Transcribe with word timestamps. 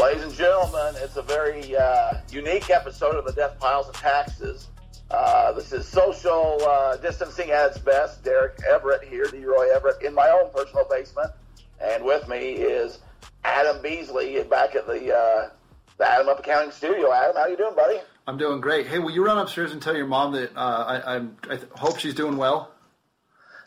Ladies 0.00 0.22
and 0.22 0.32
gentlemen, 0.32 0.94
it's 1.02 1.16
a 1.16 1.22
very 1.22 1.76
uh, 1.76 2.12
unique 2.30 2.70
episode 2.70 3.16
of 3.16 3.24
the 3.24 3.32
Death 3.32 3.58
Piles 3.58 3.88
and 3.88 3.96
Taxes. 3.96 4.68
Uh, 5.10 5.50
this 5.52 5.72
is 5.72 5.88
social 5.88 6.62
uh, 6.64 6.96
distancing 6.98 7.50
at 7.50 7.70
its 7.70 7.78
best. 7.78 8.22
Derek 8.22 8.60
Everett 8.62 9.02
here, 9.02 9.24
D-Roy 9.24 9.74
Everett, 9.74 10.00
in 10.02 10.14
my 10.14 10.28
own 10.28 10.52
personal 10.54 10.86
basement. 10.88 11.32
And 11.80 12.04
with 12.04 12.28
me 12.28 12.52
is 12.52 13.00
Adam 13.42 13.82
Beasley 13.82 14.40
back 14.44 14.76
at 14.76 14.86
the, 14.86 15.12
uh, 15.12 15.50
the 15.96 16.08
Adam 16.08 16.28
Up 16.28 16.38
Accounting 16.38 16.70
Studio. 16.70 17.12
Adam, 17.12 17.34
how 17.34 17.46
you 17.46 17.56
doing, 17.56 17.74
buddy? 17.74 17.98
I'm 18.28 18.38
doing 18.38 18.60
great. 18.60 18.86
Hey, 18.86 19.00
will 19.00 19.10
you 19.10 19.26
run 19.26 19.38
upstairs 19.38 19.72
and 19.72 19.82
tell 19.82 19.96
your 19.96 20.06
mom 20.06 20.32
that 20.32 20.56
uh, 20.56 20.60
I, 20.60 21.16
I'm, 21.16 21.36
I 21.50 21.56
th- 21.56 21.70
hope 21.72 21.98
she's 21.98 22.14
doing 22.14 22.36
well? 22.36 22.70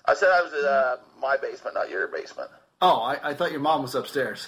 I 0.05 0.13
said 0.13 0.29
I 0.29 0.41
was 0.41 0.53
in 0.53 0.65
uh, 0.65 0.95
my 1.21 1.35
basement, 1.35 1.75
not 1.75 1.89
your 1.89 2.07
basement. 2.07 2.49
Oh, 2.81 3.01
I, 3.01 3.31
I 3.31 3.33
thought 3.33 3.51
your 3.51 3.59
mom 3.59 3.81
was 3.81 3.95
upstairs. 3.95 4.47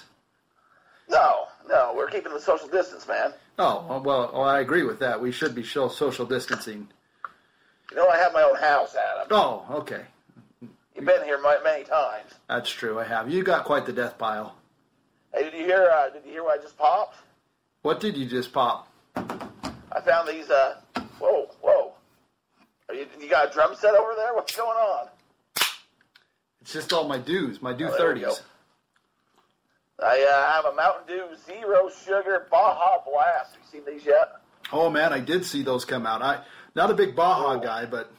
No, 1.10 1.44
no, 1.68 1.92
we're 1.96 2.08
keeping 2.08 2.32
the 2.32 2.40
social 2.40 2.68
distance, 2.68 3.06
man. 3.08 3.32
Oh, 3.58 4.00
well, 4.04 4.30
well, 4.32 4.42
I 4.42 4.60
agree 4.60 4.82
with 4.82 4.98
that. 5.00 5.20
We 5.20 5.32
should 5.32 5.54
be 5.54 5.64
social 5.64 6.26
distancing. 6.26 6.88
You 7.90 7.96
know, 7.96 8.08
I 8.08 8.16
have 8.16 8.32
my 8.32 8.42
own 8.42 8.56
house, 8.56 8.94
Adam. 8.96 9.28
Oh, 9.30 9.64
okay. 9.70 10.02
You've 10.96 11.04
been 11.04 11.24
here 11.24 11.40
many 11.64 11.84
times. 11.84 12.30
That's 12.48 12.70
true. 12.70 12.98
I 12.98 13.04
have. 13.04 13.30
You 13.30 13.42
got 13.42 13.64
quite 13.64 13.86
the 13.86 13.92
death 13.92 14.16
pile. 14.18 14.56
Hey, 15.32 15.44
did 15.50 15.54
you 15.54 15.64
hear? 15.64 15.88
Uh, 15.90 16.10
did 16.10 16.24
you 16.24 16.32
hear 16.32 16.44
what 16.44 16.58
I 16.58 16.62
just 16.62 16.76
popped? 16.78 17.16
What 17.82 18.00
did 18.00 18.16
you 18.16 18.26
just 18.26 18.52
pop? 18.52 18.88
I 19.16 20.00
found 20.04 20.28
these. 20.28 20.48
Uh, 20.50 20.76
whoa, 21.18 21.50
whoa! 21.60 21.92
Are 22.88 22.94
you, 22.94 23.06
you 23.20 23.28
got 23.28 23.50
a 23.50 23.52
drum 23.52 23.74
set 23.74 23.94
over 23.94 24.14
there? 24.16 24.34
What's 24.34 24.54
going 24.56 24.76
on? 24.76 25.08
It's 26.60 26.72
just 26.72 26.92
all 26.92 27.06
my 27.08 27.18
dues, 27.18 27.60
my 27.60 27.72
do 27.72 27.88
Oh, 27.88 27.96
thirties. 27.96 28.40
I 30.02 30.22
uh, 30.28 30.52
have 30.52 30.64
a 30.66 30.74
Mountain 30.74 31.06
Dew 31.06 31.24
Zero 31.46 31.88
Sugar 32.04 32.46
Baja 32.50 32.98
Blast. 33.08 33.54
Have 33.54 33.62
you 33.62 33.80
seen 33.80 33.82
these 33.94 34.04
yet? 34.04 34.32
oh 34.72 34.90
man, 34.90 35.12
I 35.12 35.20
did 35.20 35.44
see 35.44 35.62
those 35.62 35.84
come 35.84 36.06
out. 36.06 36.22
I 36.22 36.42
not 36.74 36.90
a 36.90 36.94
big 36.94 37.14
Baja 37.14 37.52
Oh. 37.54 37.60
guy, 37.60 37.86
but 37.86 38.10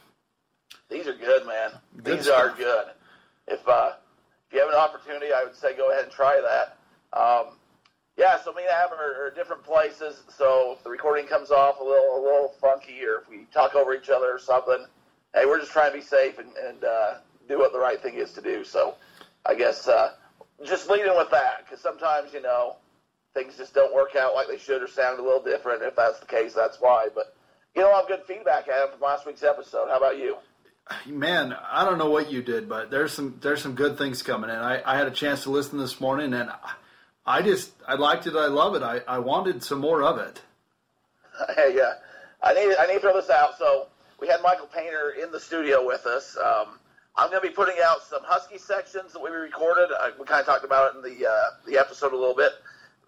These 0.88 1.06
are 1.06 1.14
good, 1.14 1.46
man. 1.46 1.70
Good 2.02 2.18
These 2.20 2.28
are 2.28 2.50
good. 2.56 2.86
If 3.48 3.66
uh, 3.68 3.92
if 4.48 4.54
you 4.54 4.60
have 4.60 4.68
an 4.68 4.76
opportunity, 4.76 5.32
I 5.32 5.44
would 5.44 5.54
say 5.56 5.76
go 5.76 5.90
ahead 5.90 6.04
and 6.04 6.12
try 6.12 6.40
that. 6.40 6.78
Um, 7.18 7.56
yeah, 8.16 8.40
so 8.42 8.52
me 8.54 8.62
and 8.62 8.70
Adam 8.70 8.98
are, 8.98 9.26
are 9.26 9.30
different 9.30 9.62
places. 9.62 10.22
So 10.34 10.76
if 10.78 10.84
the 10.84 10.88
recording 10.90 11.26
comes 11.26 11.50
off 11.50 11.80
a 11.80 11.84
little 11.84 12.16
a 12.18 12.20
little 12.22 12.54
funky, 12.60 13.04
or 13.04 13.20
if 13.22 13.28
we 13.28 13.46
talk 13.52 13.74
over 13.74 13.92
each 13.94 14.08
other 14.08 14.32
or 14.32 14.38
something, 14.38 14.86
hey, 15.34 15.44
we're 15.44 15.58
just 15.60 15.72
trying 15.72 15.92
to 15.92 15.98
be 15.98 16.02
safe 16.04 16.38
and, 16.38 16.48
and 16.56 16.84
uh, 16.84 17.14
do 17.48 17.58
what 17.58 17.72
the 17.72 17.78
right 17.78 18.00
thing 18.00 18.14
is 18.14 18.32
to 18.32 18.40
do. 18.40 18.64
So 18.64 18.94
I 19.44 19.54
guess 19.54 19.86
uh, 19.88 20.12
just 20.64 20.88
leading 20.88 21.16
with 21.16 21.30
that, 21.30 21.64
because 21.64 21.80
sometimes 21.80 22.32
you 22.32 22.42
know 22.42 22.76
things 23.34 23.56
just 23.56 23.74
don't 23.74 23.94
work 23.94 24.16
out 24.16 24.34
like 24.34 24.48
they 24.48 24.58
should 24.58 24.82
or 24.82 24.88
sound 24.88 25.18
a 25.18 25.22
little 25.22 25.42
different. 25.42 25.82
If 25.82 25.96
that's 25.96 26.18
the 26.20 26.26
case, 26.26 26.54
that's 26.54 26.78
why. 26.80 27.08
But 27.14 27.36
you 27.74 27.82
know, 27.82 27.92
I 27.92 27.98
have 27.98 28.08
good 28.08 28.22
feedback, 28.26 28.68
Adam, 28.68 28.90
from 28.92 29.00
last 29.00 29.26
week's 29.26 29.42
episode. 29.42 29.88
How 29.88 29.98
about 29.98 30.18
you? 30.18 30.36
man, 31.06 31.54
I 31.70 31.84
don't 31.84 31.98
know 31.98 32.10
what 32.10 32.30
you 32.30 32.42
did, 32.42 32.68
but 32.68 32.90
there's 32.90 33.12
some 33.12 33.38
there's 33.40 33.62
some 33.62 33.74
good 33.74 33.98
things 33.98 34.22
coming 34.22 34.50
in. 34.50 34.56
I, 34.56 34.82
I 34.84 34.96
had 34.96 35.06
a 35.06 35.12
chance 35.12 35.42
to 35.44 35.50
listen 35.50 35.78
this 35.78 36.00
morning, 36.00 36.32
and 36.32 36.50
I 37.26 37.42
just 37.42 37.72
I 37.86 37.94
liked 37.94 38.26
it. 38.26 38.36
I 38.36 38.46
love 38.46 38.74
it. 38.74 38.82
I, 38.82 39.00
I 39.06 39.18
wanted 39.18 39.62
some 39.62 39.80
more 39.80 40.02
of 40.02 40.18
it. 40.18 40.42
Hey, 41.54 41.78
uh, 41.78 41.92
I 42.42 42.54
need 42.54 42.74
I 42.76 42.86
need 42.86 42.94
to 42.94 43.00
throw 43.00 43.14
this 43.14 43.28
out. 43.28 43.58
So 43.58 43.88
we 44.18 44.26
had 44.26 44.40
Michael 44.42 44.68
Painter 44.68 45.10
in 45.22 45.30
the 45.32 45.40
studio 45.40 45.86
with 45.86 46.06
us. 46.06 46.34
Um, 46.42 46.78
I'm 47.16 47.30
going 47.30 47.42
to 47.42 47.48
be 47.48 47.54
putting 47.54 47.76
out 47.82 48.02
some 48.02 48.20
Husky 48.24 48.58
sections 48.58 49.14
that 49.14 49.22
we 49.22 49.30
recorded. 49.30 49.88
Uh, 49.90 50.10
we 50.18 50.26
kind 50.26 50.40
of 50.40 50.46
talked 50.46 50.64
about 50.64 50.94
it 50.94 50.96
in 50.98 51.02
the 51.02 51.26
uh, 51.26 51.50
the 51.66 51.78
episode 51.78 52.12
a 52.12 52.16
little 52.16 52.34
bit. 52.34 52.52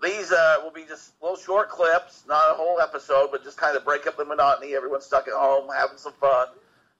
These 0.02 0.32
uh, 0.32 0.56
will 0.62 0.70
be 0.70 0.84
just 0.84 1.12
little 1.20 1.36
short 1.36 1.68
clips, 1.68 2.24
not 2.26 2.52
a 2.52 2.54
whole 2.54 2.80
episode, 2.80 3.28
but 3.30 3.44
just 3.44 3.58
kind 3.58 3.76
of 3.76 3.84
break 3.84 4.06
up 4.06 4.16
the 4.16 4.24
monotony. 4.24 4.74
Everyone's 4.74 5.04
stuck 5.04 5.28
at 5.28 5.34
home 5.34 5.68
having 5.74 5.98
some 5.98 6.14
fun. 6.14 6.48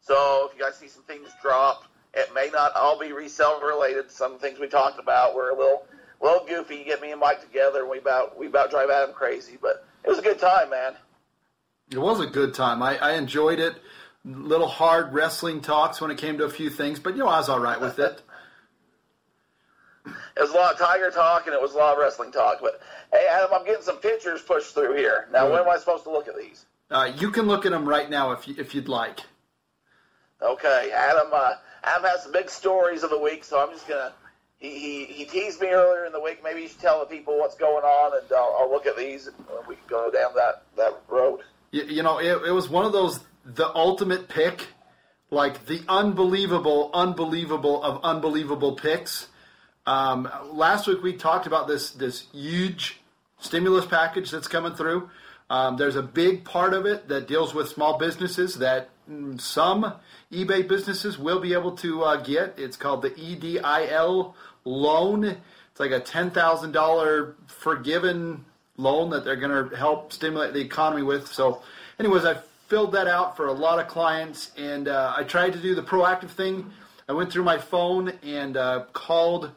So 0.01 0.49
if 0.51 0.59
you 0.59 0.63
guys 0.63 0.77
see 0.77 0.89
some 0.89 1.05
things 1.05 1.29
drop, 1.41 1.85
it 2.13 2.33
may 2.35 2.51
not 2.53 2.75
all 2.75 2.99
be 2.99 3.13
resale 3.13 3.61
related. 3.61 4.11
Some 4.11 4.39
things 4.39 4.59
we 4.59 4.69
talked 4.69 4.99
about 4.99 5.35
were 5.35 5.51
a 5.51 5.57
little 5.57 5.87
little 6.21 6.45
goofy. 6.47 6.77
You 6.77 6.85
get 6.85 7.01
me 7.01 7.13
and 7.13 7.21
Mike 7.21 7.41
together, 7.41 7.81
and 7.81 7.91
we 7.91 7.99
about 7.99 8.39
we 8.39 8.49
about 8.49 8.71
drive 8.71 8.91
Adam 8.91 9.15
crazy, 9.15 9.57
but 9.61 9.87
it 10.05 10.11
was 10.11 10.19
a 10.19 10.23
good 10.23 10.39
time, 10.39 10.71
man. 10.71 10.95
It 11.91 11.99
was 11.99 12.21
a 12.21 12.27
good 12.27 12.53
time. 12.53 12.83
I, 12.83 12.99
I 12.99 13.13
enjoyed 13.13 13.61
it. 13.61 13.75
Little 14.25 14.69
hard 14.69 15.13
wrestling 15.13 15.61
talks 15.61 16.01
when 16.01 16.11
it 16.11 16.19
came 16.19 16.39
to 16.39 16.45
a 16.45 16.51
few 16.51 16.71
things, 16.71 16.99
but 16.99 17.15
you 17.15 17.21
know 17.21 17.29
I 17.29 17.39
was 17.39 17.49
all 17.49 17.61
right 17.61 17.81
with 17.81 17.99
it. 17.99 18.23
It 20.37 20.41
was 20.41 20.51
a 20.53 20.55
lot 20.55 20.73
of 20.73 20.79
Tiger 20.79 21.11
talk 21.11 21.47
and 21.47 21.55
it 21.55 21.61
was 21.61 21.75
a 21.75 21.77
lot 21.77 21.93
of 21.95 21.99
wrestling 21.99 22.31
talk. 22.31 22.61
But 22.63 22.81
hey, 23.13 23.27
Adam, 23.29 23.51
I'm 23.53 23.67
getting 23.67 23.83
some 23.83 23.97
pictures 23.97 24.41
pushed 24.41 24.73
through 24.73 24.97
here. 24.97 25.29
Now, 25.33 25.51
when 25.51 25.61
am 25.61 25.69
I 25.69 25.77
supposed 25.77 26.05
to 26.05 26.11
look 26.11 26.29
at 26.29 26.37
these? 26.39 26.65
Uh, 26.91 27.13
you 27.17 27.31
can 27.31 27.47
look 27.47 27.67
at 27.67 27.73
them 27.73 27.87
right 27.87 28.09
now 28.09 28.33
if 28.33 28.49
you, 28.49 28.55
if 28.57 28.75
you'd 28.75 28.89
like. 28.89 29.21
Okay, 30.41 30.91
Adam. 30.95 31.29
Uh, 31.33 31.55
Adam 31.83 32.05
has 32.05 32.23
some 32.23 32.33
big 32.33 32.49
stories 32.49 33.03
of 33.03 33.11
the 33.11 33.19
week, 33.19 33.45
so 33.45 33.61
I'm 33.61 33.71
just 33.71 33.89
gonna. 33.89 34.13
He, 34.59 34.79
he, 34.79 35.05
he 35.05 35.25
teased 35.25 35.61
me 35.61 35.69
earlier 35.69 36.05
in 36.05 36.13
the 36.13 36.21
week. 36.21 36.43
Maybe 36.43 36.63
you 36.63 36.69
should 36.69 36.81
tell 36.81 37.01
the 37.01 37.07
people 37.07 37.39
what's 37.39 37.57
going 37.57 37.85
on, 37.85 38.19
and 38.19 38.33
I'll, 38.33 38.57
I'll 38.61 38.71
look 38.71 38.87
at 38.87 38.97
these, 38.97 39.27
and 39.27 39.37
we 39.69 39.77
can 39.77 39.85
go 39.89 40.11
down 40.11 40.33
that 40.35 40.63
that 40.77 41.01
road. 41.09 41.41
You, 41.71 41.85
you 41.85 42.03
know, 42.03 42.19
it, 42.19 42.49
it 42.49 42.53
was 42.53 42.69
one 42.69 42.85
of 42.85 42.93
those 42.93 43.21
the 43.55 43.75
ultimate 43.75 44.29
pick, 44.29 44.69
like 45.31 45.67
the 45.67 45.83
unbelievable, 45.89 46.91
unbelievable 46.93 47.83
of 47.83 48.03
unbelievable 48.05 48.73
picks. 48.73 49.29
Um, 49.87 50.29
last 50.53 50.87
week 50.87 51.03
we 51.03 51.15
talked 51.15 51.47
about 51.47 51.67
this 51.67 51.91
this 51.91 52.27
huge 52.33 53.01
stimulus 53.39 53.87
package 53.87 54.31
that's 54.31 54.49
coming 54.49 54.75
through. 54.75 55.11
Um, 55.51 55.79
there's 55.79 55.97
a 55.97 56.03
big 56.03 56.45
part 56.45 56.75
of 56.75 56.85
it 56.85 57.09
that 57.09 57.27
deals 57.27 57.55
with 57.55 57.69
small 57.69 57.97
businesses 57.97 58.57
that 58.57 58.91
mm, 59.11 59.41
some 59.41 59.95
eBay 60.31 60.69
businesses 60.69 61.19
will 61.19 61.41
be 61.41 61.55
able 61.55 61.73
to 61.77 62.03
uh, 62.03 62.17
get. 62.17 62.55
It's 62.59 62.77
called 62.77 63.01
the 63.01 63.11
EIDL 63.11 64.35
loan. 64.67 65.25
It's 65.25 65.81
like 65.81 65.93
a 65.93 66.01
ten 66.01 66.31
thousand 66.31 66.73
dollar 66.73 67.35
forgiven 67.47 68.45
loan 68.77 69.11
that 69.11 69.25
they're 69.25 69.37
going 69.37 69.71
to 69.71 69.75
help 69.75 70.13
stimulate 70.13 70.53
the 70.53 70.61
economy 70.61 71.03
with. 71.03 71.29
So, 71.29 71.63
anyways, 71.99 72.27
I 72.27 72.39
filled 72.69 72.93
that 72.93 73.09
out 73.09 73.37
for 73.37 73.47
a 73.47 73.53
lot 73.53 73.79
of 73.79 73.89
clients, 73.89 74.53
and 74.57 74.89
uh, 74.89 75.15
I 75.17 75.25
tried 75.25 75.55
to 75.55 75.59
do 75.59 75.75
the 75.75 75.83
proactive 75.83 76.31
thing. 76.31 76.71
I 77.09 77.13
went 77.13 77.33
through 77.33 77.45
my 77.45 77.59
phone 77.59 78.13
and 78.23 78.57
uh, 78.57 78.85
called 78.93 79.51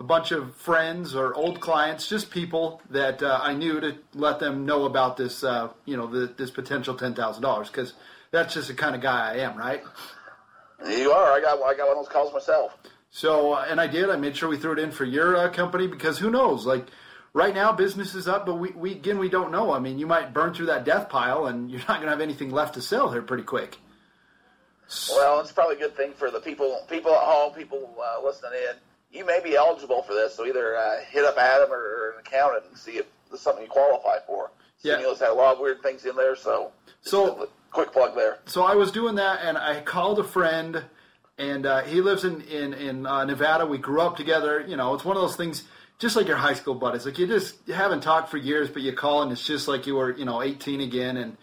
a 0.00 0.04
bunch 0.04 0.32
of 0.32 0.56
friends 0.56 1.14
or 1.14 1.34
old 1.34 1.60
clients, 1.60 2.08
just 2.08 2.30
people 2.30 2.80
that 2.90 3.22
uh, 3.22 3.38
I 3.42 3.54
knew 3.54 3.80
to 3.80 3.96
let 4.14 4.40
them 4.40 4.66
know 4.66 4.84
about 4.84 5.16
this, 5.16 5.44
uh, 5.44 5.68
you 5.84 5.96
know, 5.96 6.06
the, 6.06 6.26
this 6.26 6.50
potential 6.50 6.94
ten 6.94 7.14
thousand 7.14 7.42
dollars 7.42 7.68
because 7.68 7.92
that's 8.30 8.54
just 8.54 8.68
the 8.68 8.74
kind 8.74 8.96
of 8.96 9.02
guy 9.02 9.34
I 9.34 9.36
am, 9.38 9.56
right? 9.56 9.82
You 10.88 11.12
are. 11.12 11.32
I 11.32 11.40
got 11.40 11.62
I 11.62 11.74
got 11.76 11.88
one 11.88 11.98
of 11.98 12.04
those 12.04 12.12
calls 12.12 12.32
myself. 12.32 12.76
So, 13.10 13.52
uh, 13.52 13.66
and 13.68 13.80
I 13.80 13.86
did. 13.86 14.10
I 14.10 14.16
made 14.16 14.36
sure 14.36 14.48
we 14.48 14.56
threw 14.56 14.72
it 14.72 14.78
in 14.78 14.90
for 14.90 15.04
your 15.04 15.36
uh, 15.36 15.50
company 15.50 15.86
because 15.86 16.18
who 16.18 16.30
knows? 16.30 16.66
Like 16.66 16.86
right 17.34 17.54
now, 17.54 17.72
business 17.72 18.14
is 18.14 18.26
up, 18.26 18.46
but 18.46 18.54
we, 18.54 18.70
we 18.70 18.92
again 18.92 19.18
we 19.18 19.28
don't 19.28 19.50
know. 19.52 19.72
I 19.72 19.78
mean, 19.80 19.98
you 19.98 20.06
might 20.06 20.32
burn 20.32 20.54
through 20.54 20.66
that 20.66 20.84
death 20.84 21.08
pile, 21.10 21.46
and 21.46 21.70
you're 21.70 21.80
not 21.80 21.88
going 22.00 22.04
to 22.04 22.10
have 22.10 22.20
anything 22.22 22.50
left 22.50 22.74
to 22.74 22.80
sell 22.82 23.10
here 23.12 23.20
pretty 23.22 23.42
quick. 23.44 23.76
Well, 25.10 25.40
it's 25.40 25.52
probably 25.52 25.76
a 25.76 25.78
good 25.78 25.96
thing 25.96 26.12
for 26.12 26.30
the 26.30 26.40
people 26.40 26.80
people 26.88 27.12
at 27.12 27.20
home, 27.22 27.52
people 27.54 27.94
uh, 28.02 28.24
listening 28.24 28.52
in. 28.70 28.76
You 29.18 29.24
may 29.24 29.40
be 29.42 29.54
eligible 29.56 30.02
for 30.02 30.12
this, 30.14 30.34
so 30.34 30.44
either 30.46 30.76
uh, 30.76 31.00
hit 31.08 31.24
up 31.24 31.36
Adam 31.38 31.70
or, 31.72 31.76
or 31.78 32.10
an 32.14 32.20
accountant 32.20 32.64
and 32.68 32.76
see 32.78 32.92
if 32.98 33.06
there's 33.30 33.40
something 33.40 33.64
you 33.64 33.70
qualify 33.70 34.18
for. 34.26 34.50
Yeah. 34.82 34.94
Stimulus 34.94 35.20
had 35.20 35.30
a 35.30 35.34
lot 35.34 35.54
of 35.54 35.60
weird 35.60 35.82
things 35.82 36.04
in 36.04 36.16
there, 36.16 36.36
so 36.36 36.72
So- 37.02 37.48
quick 37.70 37.92
plug 37.92 38.14
there. 38.14 38.38
so 38.46 38.62
I 38.62 38.74
was 38.74 38.92
doing 38.92 39.14
that, 39.16 39.40
and 39.42 39.56
I 39.58 39.80
called 39.80 40.18
a 40.20 40.24
friend, 40.24 40.84
and 41.38 41.64
uh, 41.66 41.82
he 41.82 42.00
lives 42.00 42.24
in 42.24 42.42
in 42.42 42.74
in 42.74 43.06
uh, 43.06 43.24
Nevada. 43.24 43.66
We 43.66 43.78
grew 43.78 44.00
up 44.00 44.16
together. 44.16 44.64
You 44.66 44.76
know, 44.76 44.94
it's 44.94 45.04
one 45.04 45.16
of 45.16 45.22
those 45.22 45.34
things, 45.36 45.64
just 45.98 46.16
like 46.16 46.26
your 46.26 46.36
high 46.36 46.54
school 46.54 46.74
buddies. 46.74 47.06
Like 47.06 47.18
you 47.18 47.26
just 47.26 47.56
you 47.66 47.74
haven't 47.74 48.02
talked 48.02 48.30
for 48.30 48.36
years, 48.36 48.68
but 48.68 48.82
you 48.82 48.92
call, 48.92 49.22
and 49.22 49.32
it's 49.32 49.44
just 49.44 49.68
like 49.68 49.86
you 49.86 49.96
were, 49.96 50.16
you 50.16 50.24
know, 50.24 50.42
18 50.42 50.80
again. 50.80 51.16
And 51.16 51.36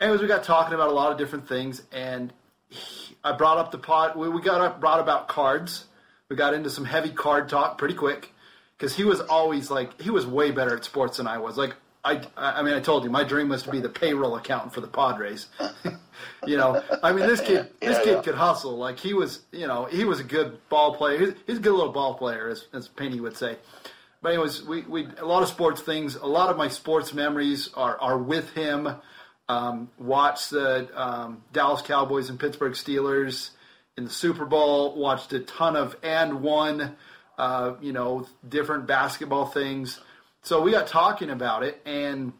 anyways, 0.00 0.20
we 0.20 0.26
got 0.26 0.44
talking 0.44 0.74
about 0.74 0.88
a 0.88 0.92
lot 0.92 1.12
of 1.12 1.18
different 1.18 1.48
things, 1.48 1.82
and 1.92 2.32
he, 2.68 3.16
I 3.22 3.32
brought 3.32 3.58
up 3.58 3.72
the 3.72 3.78
pot. 3.78 4.16
We, 4.16 4.28
we 4.28 4.40
got 4.40 4.60
up, 4.60 4.80
brought 4.80 5.00
about 5.00 5.28
cards. 5.28 5.86
We 6.28 6.36
got 6.36 6.54
into 6.54 6.70
some 6.70 6.84
heavy 6.84 7.10
card 7.10 7.48
talk 7.48 7.76
pretty 7.76 7.94
quick 7.94 8.32
because 8.78 8.94
he 8.94 9.04
was 9.04 9.20
always 9.20 9.70
like 9.70 10.00
he 10.00 10.10
was 10.10 10.26
way 10.26 10.52
better 10.52 10.76
at 10.76 10.84
sports 10.84 11.16
than 11.16 11.26
I 11.26 11.38
was. 11.38 11.56
Like 11.56 11.74
I, 12.04 12.22
I 12.36 12.62
mean, 12.62 12.74
I 12.74 12.80
told 12.80 13.04
you 13.04 13.10
my 13.10 13.24
dream 13.24 13.48
was 13.50 13.62
to 13.64 13.70
be 13.70 13.80
the 13.80 13.88
payroll 13.88 14.36
accountant 14.36 14.72
for 14.72 14.80
the 14.80 14.86
Padres. 14.88 15.48
you 16.46 16.56
know, 16.56 16.82
I 17.02 17.12
mean, 17.12 17.26
this 17.26 17.40
kid, 17.40 17.70
this 17.80 17.98
Yeah, 17.98 18.02
kid 18.04 18.12
yeah. 18.14 18.22
could 18.22 18.34
hustle. 18.34 18.78
Like 18.78 18.98
he 18.98 19.12
was, 19.12 19.40
you 19.52 19.66
know, 19.66 19.84
he 19.84 20.04
was 20.04 20.18
a 20.20 20.24
good 20.24 20.58
ball 20.70 20.94
player. 20.94 21.18
He's, 21.18 21.34
he's 21.46 21.56
a 21.58 21.60
good 21.60 21.72
little 21.74 21.92
ball 21.92 22.14
player, 22.14 22.48
as, 22.48 22.66
as 22.72 22.88
Penny 22.88 23.20
would 23.20 23.36
say. 23.36 23.56
But 24.22 24.30
anyways, 24.32 24.62
we, 24.64 24.82
we 24.82 25.08
a 25.18 25.24
lot 25.26 25.42
of 25.42 25.48
sports 25.48 25.80
things. 25.82 26.14
A 26.16 26.26
lot 26.26 26.50
of 26.50 26.56
my 26.56 26.68
sports 26.68 27.12
memories 27.14 27.70
are 27.74 27.98
are 28.00 28.18
with 28.18 28.50
him. 28.52 28.88
Um, 29.48 29.90
watched 29.98 30.50
the 30.50 30.88
um, 30.94 31.42
Dallas 31.52 31.82
Cowboys 31.82 32.30
and 32.30 32.38
Pittsburgh 32.38 32.74
Steelers 32.74 33.50
in 33.96 34.04
the 34.04 34.10
Super 34.10 34.44
Bowl. 34.44 34.94
Watched 34.96 35.32
a 35.32 35.40
ton 35.40 35.74
of 35.74 36.00
AND1, 36.02 36.94
uh, 37.38 37.72
you 37.80 37.92
know, 37.92 38.26
different 38.48 38.86
basketball 38.86 39.46
things. 39.46 40.00
So 40.42 40.60
we 40.62 40.70
got 40.70 40.86
talking 40.86 41.30
about 41.30 41.62
it, 41.62 41.80
and 41.84 42.32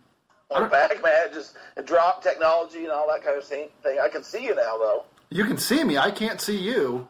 I'm 0.55 0.69
back, 0.71 1.03
man. 1.03 1.29
Just 1.33 1.57
dropped 1.85 2.23
technology 2.23 2.81
and 2.85 2.89
all 2.91 3.07
that 3.09 3.23
kind 3.23 3.37
of 3.37 3.45
thing. 3.45 3.69
I 4.03 4.09
can 4.09 4.23
see 4.25 4.45
you 4.45 4.55
now, 4.55 4.79
though. 4.79 5.05
you 5.31 5.45
can 5.45 5.59
see 5.59 5.85
me. 5.85 5.99
I 5.99 6.11
can't 6.11 6.41
see 6.41 6.57
you. 6.57 7.07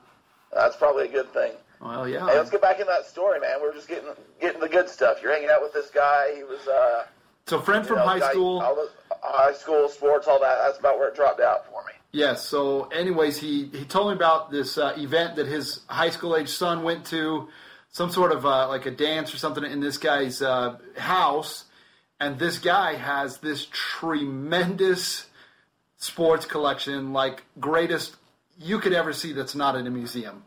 That's 0.52 0.76
probably 0.76 1.04
a 1.06 1.12
good 1.12 1.32
thing. 1.32 1.52
Well, 1.80 2.08
yeah. 2.08 2.26
Hey, 2.28 2.36
let's 2.36 2.50
get 2.50 2.60
back 2.60 2.80
in 2.80 2.86
that 2.88 3.06
story, 3.06 3.40
man. 3.40 3.58
We're 3.62 3.72
just 3.72 3.88
getting 3.88 4.10
getting 4.40 4.60
the 4.60 4.68
good 4.68 4.88
stuff. 4.88 5.18
You're 5.22 5.32
hanging 5.32 5.48
out 5.48 5.62
with 5.62 5.72
this 5.72 5.90
guy. 5.90 6.34
He 6.36 6.42
was, 6.42 6.66
uh, 6.66 7.04
So, 7.46 7.60
friend 7.60 7.86
from 7.86 7.98
know, 7.98 8.02
high 8.06 8.18
guy- 8.18 8.30
school. 8.32 8.60
high 9.22 9.52
school 9.54 9.88
sports, 9.88 10.26
all 10.26 10.40
that. 10.40 10.58
That's 10.58 10.78
about 10.78 10.98
where 10.98 11.08
it 11.08 11.14
dropped 11.14 11.40
out 11.40 11.66
for 11.66 11.82
me. 11.86 11.92
Yes. 12.12 12.44
So, 12.44 12.84
anyways, 12.88 13.38
he 13.38 13.66
he 13.72 13.84
told 13.84 14.08
me 14.08 14.14
about 14.14 14.50
this 14.50 14.76
uh, 14.76 14.92
event 14.98 15.36
that 15.36 15.46
his 15.46 15.80
high 15.86 16.10
school 16.10 16.36
age 16.36 16.48
son 16.50 16.82
went 16.82 17.06
to, 17.06 17.48
some 17.90 18.10
sort 18.10 18.32
of 18.32 18.46
uh, 18.46 18.68
like 18.68 18.86
a 18.86 18.90
dance 18.90 19.34
or 19.34 19.38
something 19.38 19.64
in 19.64 19.80
this 19.80 19.98
guy's 19.98 20.42
uh, 20.42 20.76
house, 20.96 21.64
and 22.18 22.38
this 22.38 22.58
guy 22.58 22.94
has 22.94 23.38
this 23.38 23.66
tremendous 23.70 25.26
sports 25.96 26.46
collection, 26.46 27.12
like 27.12 27.42
greatest 27.58 28.16
you 28.58 28.78
could 28.78 28.92
ever 28.92 29.12
see. 29.12 29.32
That's 29.32 29.54
not 29.54 29.76
in 29.76 29.86
a 29.86 29.90
museum. 29.90 30.44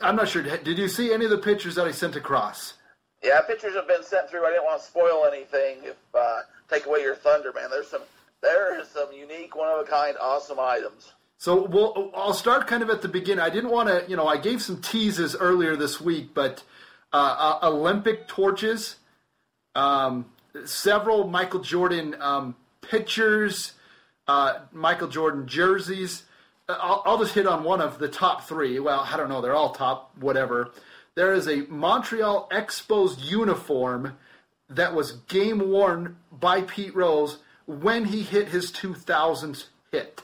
I'm 0.00 0.16
not 0.16 0.28
sure. 0.28 0.42
Did 0.42 0.78
you 0.78 0.88
see 0.88 1.12
any 1.12 1.26
of 1.26 1.30
the 1.30 1.38
pictures 1.38 1.74
that 1.74 1.86
I 1.86 1.90
sent 1.92 2.16
across? 2.16 2.74
Yeah, 3.22 3.40
pictures 3.42 3.74
have 3.74 3.86
been 3.86 4.02
sent 4.02 4.30
through. 4.30 4.46
I 4.46 4.50
didn't 4.50 4.64
want 4.64 4.80
to 4.80 4.86
spoil 4.86 5.26
anything. 5.30 5.78
If 5.84 5.96
uh, 6.14 6.40
take 6.70 6.86
away 6.86 7.00
your 7.00 7.16
thunder, 7.16 7.52
man. 7.52 7.68
There's 7.70 7.88
some 7.88 8.02
there 8.40 8.80
is 8.80 8.88
some 8.88 9.12
unique, 9.12 9.54
one 9.54 9.68
of 9.68 9.86
a 9.86 9.90
kind, 9.90 10.16
awesome 10.18 10.58
items. 10.58 11.12
So 11.40 11.64
we'll, 11.64 12.10
I'll 12.14 12.34
start 12.34 12.66
kind 12.66 12.82
of 12.82 12.90
at 12.90 13.00
the 13.00 13.08
beginning. 13.08 13.42
I 13.42 13.48
didn't 13.48 13.70
want 13.70 13.88
to, 13.88 14.04
you 14.06 14.14
know, 14.14 14.26
I 14.26 14.36
gave 14.36 14.60
some 14.60 14.82
teases 14.82 15.34
earlier 15.34 15.74
this 15.74 15.98
week, 15.98 16.34
but 16.34 16.62
uh, 17.14 17.56
uh, 17.62 17.68
Olympic 17.68 18.28
torches, 18.28 18.96
um, 19.74 20.26
several 20.66 21.26
Michael 21.26 21.60
Jordan 21.60 22.14
um, 22.20 22.56
pictures, 22.82 23.72
uh, 24.28 24.58
Michael 24.70 25.08
Jordan 25.08 25.48
jerseys. 25.48 26.24
Uh, 26.68 26.76
I'll, 26.78 27.02
I'll 27.06 27.18
just 27.18 27.32
hit 27.32 27.46
on 27.46 27.64
one 27.64 27.80
of 27.80 27.98
the 27.98 28.08
top 28.08 28.46
three. 28.46 28.78
Well, 28.78 29.00
I 29.10 29.16
don't 29.16 29.30
know, 29.30 29.40
they're 29.40 29.56
all 29.56 29.72
top, 29.72 30.14
whatever. 30.20 30.72
There 31.14 31.32
is 31.32 31.48
a 31.48 31.62
Montreal 31.70 32.50
Expos 32.52 33.16
uniform 33.18 34.18
that 34.68 34.94
was 34.94 35.12
game 35.12 35.70
worn 35.70 36.18
by 36.30 36.60
Pete 36.60 36.94
Rose 36.94 37.38
when 37.64 38.04
he 38.04 38.24
hit 38.24 38.48
his 38.48 38.70
2000s 38.70 39.68
hit. 39.90 40.20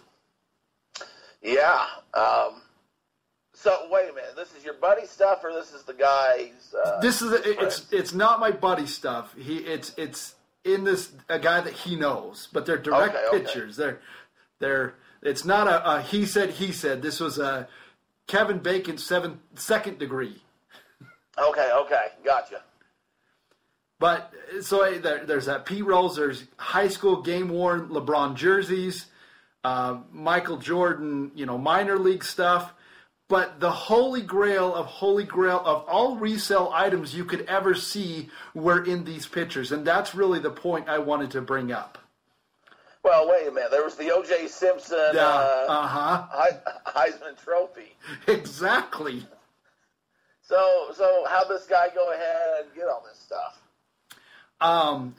Yeah. 1.46 1.86
Um, 2.12 2.60
so 3.54 3.86
wait 3.90 4.10
a 4.10 4.12
minute. 4.12 4.34
This 4.36 4.52
is 4.54 4.64
your 4.64 4.74
buddy 4.74 5.06
stuff, 5.06 5.40
or 5.44 5.52
this 5.54 5.72
is 5.72 5.84
the 5.84 5.94
guy's? 5.94 6.74
Uh, 6.84 7.00
this 7.00 7.22
is 7.22 7.32
it's 7.44 7.86
it's 7.92 8.12
not 8.12 8.40
my 8.40 8.50
buddy 8.50 8.86
stuff. 8.86 9.34
He 9.38 9.58
it's 9.58 9.94
it's 9.96 10.34
in 10.64 10.82
this 10.84 11.12
a 11.28 11.38
guy 11.38 11.60
that 11.60 11.72
he 11.72 11.94
knows, 11.96 12.48
but 12.52 12.66
they're 12.66 12.76
direct 12.76 13.14
Okay, 13.14 13.26
okay. 13.28 13.38
pictures. 13.38 13.76
They're 13.76 14.00
they're 14.58 14.94
it's 15.22 15.44
not 15.44 15.68
a, 15.68 15.96
a 15.98 16.02
he 16.02 16.26
said 16.26 16.50
he 16.50 16.72
said. 16.72 17.00
This 17.00 17.20
was 17.20 17.38
a 17.38 17.68
Kevin 18.26 18.58
Bacon 18.58 18.98
seven 18.98 19.40
second 19.54 19.98
degree. 19.98 20.42
okay. 21.38 21.70
Okay. 21.82 22.06
Gotcha. 22.24 22.62
But 23.98 24.32
so 24.60 24.82
eh, 24.82 24.98
there, 24.98 25.24
there's 25.24 25.46
that 25.46 25.64
Pete 25.64 25.84
Rose. 25.86 26.16
There's 26.16 26.44
high 26.58 26.88
school 26.88 27.22
game 27.22 27.48
worn 27.48 27.88
LeBron 27.88 28.34
jerseys, 28.34 29.06
uh, 29.66 29.98
Michael 30.12 30.58
Jordan, 30.58 31.32
you 31.34 31.44
know, 31.44 31.58
minor 31.58 31.98
league 31.98 32.22
stuff. 32.22 32.72
But 33.28 33.58
the 33.58 33.72
holy 33.72 34.22
grail 34.22 34.72
of 34.72 34.86
holy 34.86 35.24
grail 35.24 35.60
of 35.64 35.84
all 35.88 36.14
resale 36.14 36.70
items 36.72 37.12
you 37.12 37.24
could 37.24 37.44
ever 37.46 37.74
see 37.74 38.28
were 38.54 38.84
in 38.84 39.02
these 39.02 39.26
pictures, 39.26 39.72
and 39.72 39.84
that's 39.84 40.14
really 40.14 40.38
the 40.38 40.50
point 40.50 40.88
I 40.88 40.98
wanted 40.98 41.32
to 41.32 41.40
bring 41.40 41.72
up. 41.72 41.98
Well, 43.02 43.28
wait 43.28 43.48
a 43.48 43.50
minute. 43.50 43.72
There 43.72 43.82
was 43.82 43.96
the 43.96 44.12
O.J. 44.12 44.46
Simpson 44.46 45.16
uh, 45.16 45.66
uh 45.68 45.86
huh, 45.88 46.26
Hei- 46.30 46.60
Heisman 46.86 47.42
Trophy. 47.42 47.96
exactly. 48.28 49.26
So, 50.42 50.92
so 50.96 51.24
how 51.28 51.42
this 51.42 51.66
guy 51.66 51.88
go 51.92 52.12
ahead 52.12 52.66
and 52.66 52.74
get 52.76 52.86
all 52.86 53.04
this 53.08 53.18
stuff? 53.18 53.60
Um, 54.60 55.14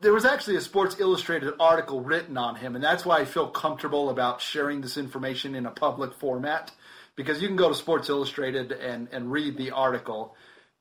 there 0.00 0.12
was 0.12 0.24
actually 0.24 0.56
a 0.56 0.60
Sports 0.60 0.96
Illustrated 0.98 1.52
article 1.60 2.00
written 2.00 2.38
on 2.38 2.56
him, 2.56 2.74
and 2.74 2.82
that's 2.82 3.04
why 3.04 3.18
I 3.18 3.24
feel 3.24 3.48
comfortable 3.48 4.08
about 4.08 4.40
sharing 4.40 4.80
this 4.80 4.96
information 4.96 5.54
in 5.54 5.66
a 5.66 5.70
public 5.70 6.14
format 6.14 6.72
because 7.14 7.42
you 7.42 7.48
can 7.48 7.56
go 7.56 7.68
to 7.68 7.74
Sports 7.74 8.08
Illustrated 8.08 8.72
and, 8.72 9.08
and 9.12 9.30
read 9.30 9.58
the 9.58 9.72
article. 9.72 10.34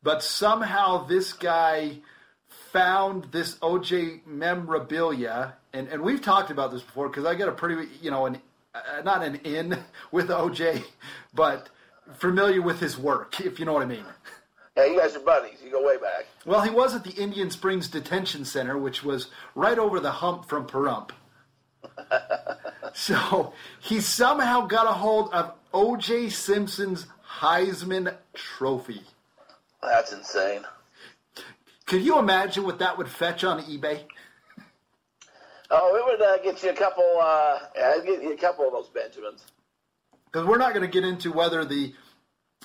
But 0.03 0.23
somehow 0.23 1.05
this 1.05 1.33
guy 1.33 1.97
found 2.71 3.25
this 3.31 3.55
OJ 3.55 4.25
memorabilia, 4.25 5.53
and, 5.73 5.87
and 5.89 6.01
we've 6.01 6.21
talked 6.21 6.51
about 6.51 6.71
this 6.71 6.81
before 6.81 7.09
because 7.09 7.25
I 7.25 7.35
get 7.35 7.49
a 7.49 7.51
pretty, 7.51 7.89
you 8.01 8.11
know, 8.11 8.25
an, 8.25 8.41
uh, 8.73 9.01
not 9.03 9.23
an 9.23 9.35
in 9.43 9.77
with 10.11 10.29
OJ, 10.29 10.83
but 11.33 11.69
familiar 12.15 12.61
with 12.61 12.79
his 12.79 12.97
work, 12.97 13.41
if 13.41 13.59
you 13.59 13.65
know 13.65 13.73
what 13.73 13.83
I 13.83 13.87
mean. 13.87 14.05
Yeah, 14.77 14.85
you 14.85 14.99
guys 14.99 15.15
are 15.15 15.19
buddies. 15.19 15.57
You 15.63 15.71
go 15.71 15.85
way 15.85 15.97
back. 15.97 16.27
Well, 16.45 16.61
he 16.61 16.69
was 16.69 16.95
at 16.95 17.03
the 17.03 17.11
Indian 17.11 17.49
Springs 17.49 17.89
Detention 17.89 18.45
Center, 18.45 18.77
which 18.77 19.03
was 19.03 19.27
right 19.53 19.77
over 19.77 19.99
the 19.99 20.11
hump 20.11 20.45
from 20.45 20.65
Pahrump. 20.65 21.11
so 22.93 23.53
he 23.81 23.99
somehow 23.99 24.65
got 24.67 24.87
a 24.87 24.93
hold 24.93 25.33
of 25.33 25.53
O.J. 25.73 26.29
Simpson's 26.29 27.05
Heisman 27.39 28.15
Trophy. 28.33 29.01
That's 29.81 30.13
insane. 30.13 30.61
Could 31.85 32.03
you 32.03 32.19
imagine 32.19 32.63
what 32.63 32.79
that 32.79 32.97
would 32.97 33.09
fetch 33.09 33.43
on 33.43 33.61
eBay? 33.63 34.03
Oh, 35.69 35.95
it 35.95 36.05
would 36.05 36.21
uh, 36.21 36.37
get 36.43 36.61
you 36.63 36.69
a 36.69 36.73
couple. 36.73 37.03
Uh, 37.19 37.59
yeah, 37.75 37.95
get 38.05 38.21
you 38.21 38.33
a 38.33 38.37
couple 38.37 38.65
of 38.65 38.73
those 38.73 38.89
Benjamins. 38.89 39.45
Because 40.25 40.47
we're 40.47 40.57
not 40.57 40.73
going 40.73 40.85
to 40.85 40.91
get 40.91 41.03
into 41.03 41.31
whether 41.31 41.65
the 41.65 41.93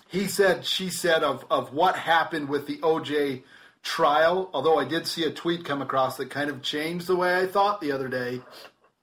he 0.08 0.26
said, 0.26 0.64
she 0.64 0.90
said 0.90 1.22
of, 1.22 1.44
of 1.50 1.72
what 1.72 1.96
happened 1.96 2.48
with 2.48 2.66
the 2.66 2.80
O.J. 2.82 3.42
trial, 3.82 4.50
although 4.52 4.78
I 4.78 4.84
did 4.84 5.06
see 5.06 5.24
a 5.24 5.30
tweet 5.30 5.64
come 5.64 5.82
across 5.82 6.16
that 6.16 6.30
kind 6.30 6.50
of 6.50 6.62
changed 6.62 7.06
the 7.06 7.16
way 7.16 7.36
I 7.36 7.46
thought 7.46 7.80
the 7.80 7.92
other 7.92 8.08
day. 8.08 8.40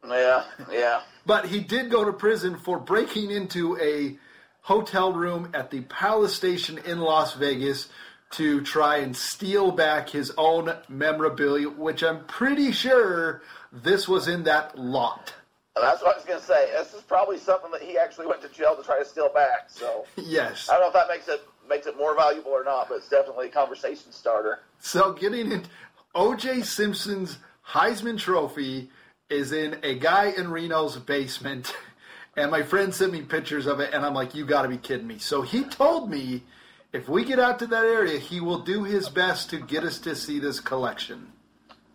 Yeah, 0.07 0.43
yeah. 0.71 1.01
But 1.25 1.45
he 1.47 1.61
did 1.61 1.89
go 1.89 2.03
to 2.03 2.13
prison 2.13 2.57
for 2.57 2.79
breaking 2.79 3.31
into 3.31 3.77
a 3.79 4.17
hotel 4.61 5.13
room 5.13 5.49
at 5.53 5.71
the 5.71 5.81
Palace 5.81 6.35
Station 6.35 6.77
in 6.79 6.99
Las 6.99 7.33
Vegas 7.35 7.89
to 8.31 8.61
try 8.61 8.97
and 8.97 9.15
steal 9.15 9.71
back 9.71 10.09
his 10.09 10.31
own 10.37 10.73
memorabilia, 10.89 11.69
which 11.69 12.03
I'm 12.03 12.25
pretty 12.25 12.71
sure 12.71 13.41
this 13.71 14.07
was 14.07 14.27
in 14.27 14.43
that 14.43 14.77
lot. 14.77 15.33
And 15.75 15.83
that's 15.83 16.01
what 16.03 16.13
I 16.13 16.17
was 16.17 16.25
going 16.25 16.39
to 16.39 16.45
say. 16.45 16.71
This 16.71 16.93
is 16.93 17.01
probably 17.01 17.39
something 17.39 17.71
that 17.71 17.81
he 17.81 17.97
actually 17.97 18.27
went 18.27 18.41
to 18.43 18.49
jail 18.49 18.75
to 18.75 18.83
try 18.83 18.99
to 18.99 19.05
steal 19.05 19.29
back. 19.33 19.69
So 19.69 20.05
Yes. 20.17 20.69
I 20.69 20.73
don't 20.73 20.81
know 20.81 20.87
if 20.87 20.93
that 20.93 21.07
makes 21.07 21.27
it 21.27 21.41
makes 21.67 21.87
it 21.87 21.97
more 21.97 22.15
valuable 22.15 22.51
or 22.51 22.63
not, 22.63 22.89
but 22.89 22.95
it's 22.95 23.09
definitely 23.09 23.47
a 23.47 23.51
conversation 23.51 24.11
starter. 24.11 24.59
So 24.79 25.13
getting 25.13 25.51
in 25.51 25.63
O.J. 26.13 26.61
Simpson's 26.61 27.37
Heisman 27.67 28.19
Trophy 28.19 28.91
is 29.29 29.51
in 29.51 29.79
a 29.81 29.97
guy 29.97 30.33
in 30.37 30.51
Reno's 30.51 30.97
basement, 30.97 31.73
and 32.37 32.51
my 32.51 32.61
friend 32.61 32.93
sent 32.93 33.13
me 33.13 33.21
pictures 33.21 33.65
of 33.65 33.79
it, 33.79 33.93
and 33.93 34.05
I'm 34.05 34.13
like, 34.13 34.35
you 34.35 34.45
got 34.45 34.63
to 34.63 34.67
be 34.67 34.77
kidding 34.77 35.07
me. 35.07 35.17
So 35.17 35.41
he 35.41 35.63
told 35.63 36.09
me 36.09 36.43
if 36.91 37.09
we 37.09 37.25
get 37.25 37.39
out 37.39 37.59
to 37.59 37.67
that 37.67 37.85
area, 37.85 38.19
he 38.19 38.39
will 38.39 38.59
do 38.59 38.83
his 38.83 39.09
best 39.09 39.49
to 39.49 39.57
get 39.57 39.83
us 39.83 39.97
to 39.99 40.15
see 40.15 40.37
this 40.37 40.59
collection. 40.59 41.32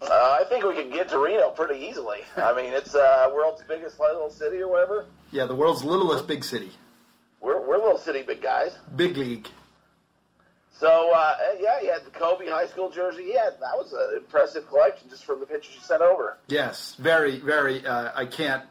Uh, 0.00 0.38
I 0.40 0.44
think 0.48 0.64
we 0.64 0.74
can 0.74 0.90
get 0.90 1.08
to 1.08 1.18
Reno 1.18 1.50
pretty 1.50 1.84
easily. 1.86 2.20
I 2.36 2.54
mean, 2.54 2.72
it's 2.72 2.94
uh, 2.94 3.30
world's 3.34 3.62
biggest 3.66 3.98
little 3.98 4.30
city 4.30 4.58
or 4.62 4.68
whatever. 4.68 5.06
Yeah, 5.32 5.46
the 5.46 5.54
world's 5.56 5.82
littlest 5.84 6.26
big 6.26 6.44
city, 6.44 6.70
We're 7.40 7.60
we're 7.66 7.78
little 7.78 7.98
city 7.98 8.22
big 8.22 8.40
guys. 8.40 8.76
big 8.96 9.16
league. 9.16 9.48
So 10.78 11.12
uh, 11.12 11.34
yeah, 11.60 11.80
he 11.80 11.88
had 11.88 12.04
the 12.04 12.10
Kobe 12.10 12.48
high 12.48 12.66
school 12.66 12.90
jersey. 12.90 13.30
Yeah, 13.34 13.50
that 13.50 13.76
was 13.76 13.92
an 13.92 14.18
impressive 14.18 14.68
collection 14.68 15.08
just 15.10 15.24
from 15.24 15.40
the 15.40 15.46
pictures 15.46 15.74
you 15.74 15.80
sent 15.80 16.02
over. 16.02 16.38
Yes, 16.46 16.94
very, 16.98 17.40
very. 17.40 17.84
Uh, 17.84 18.12
I 18.14 18.26
can't. 18.26 18.62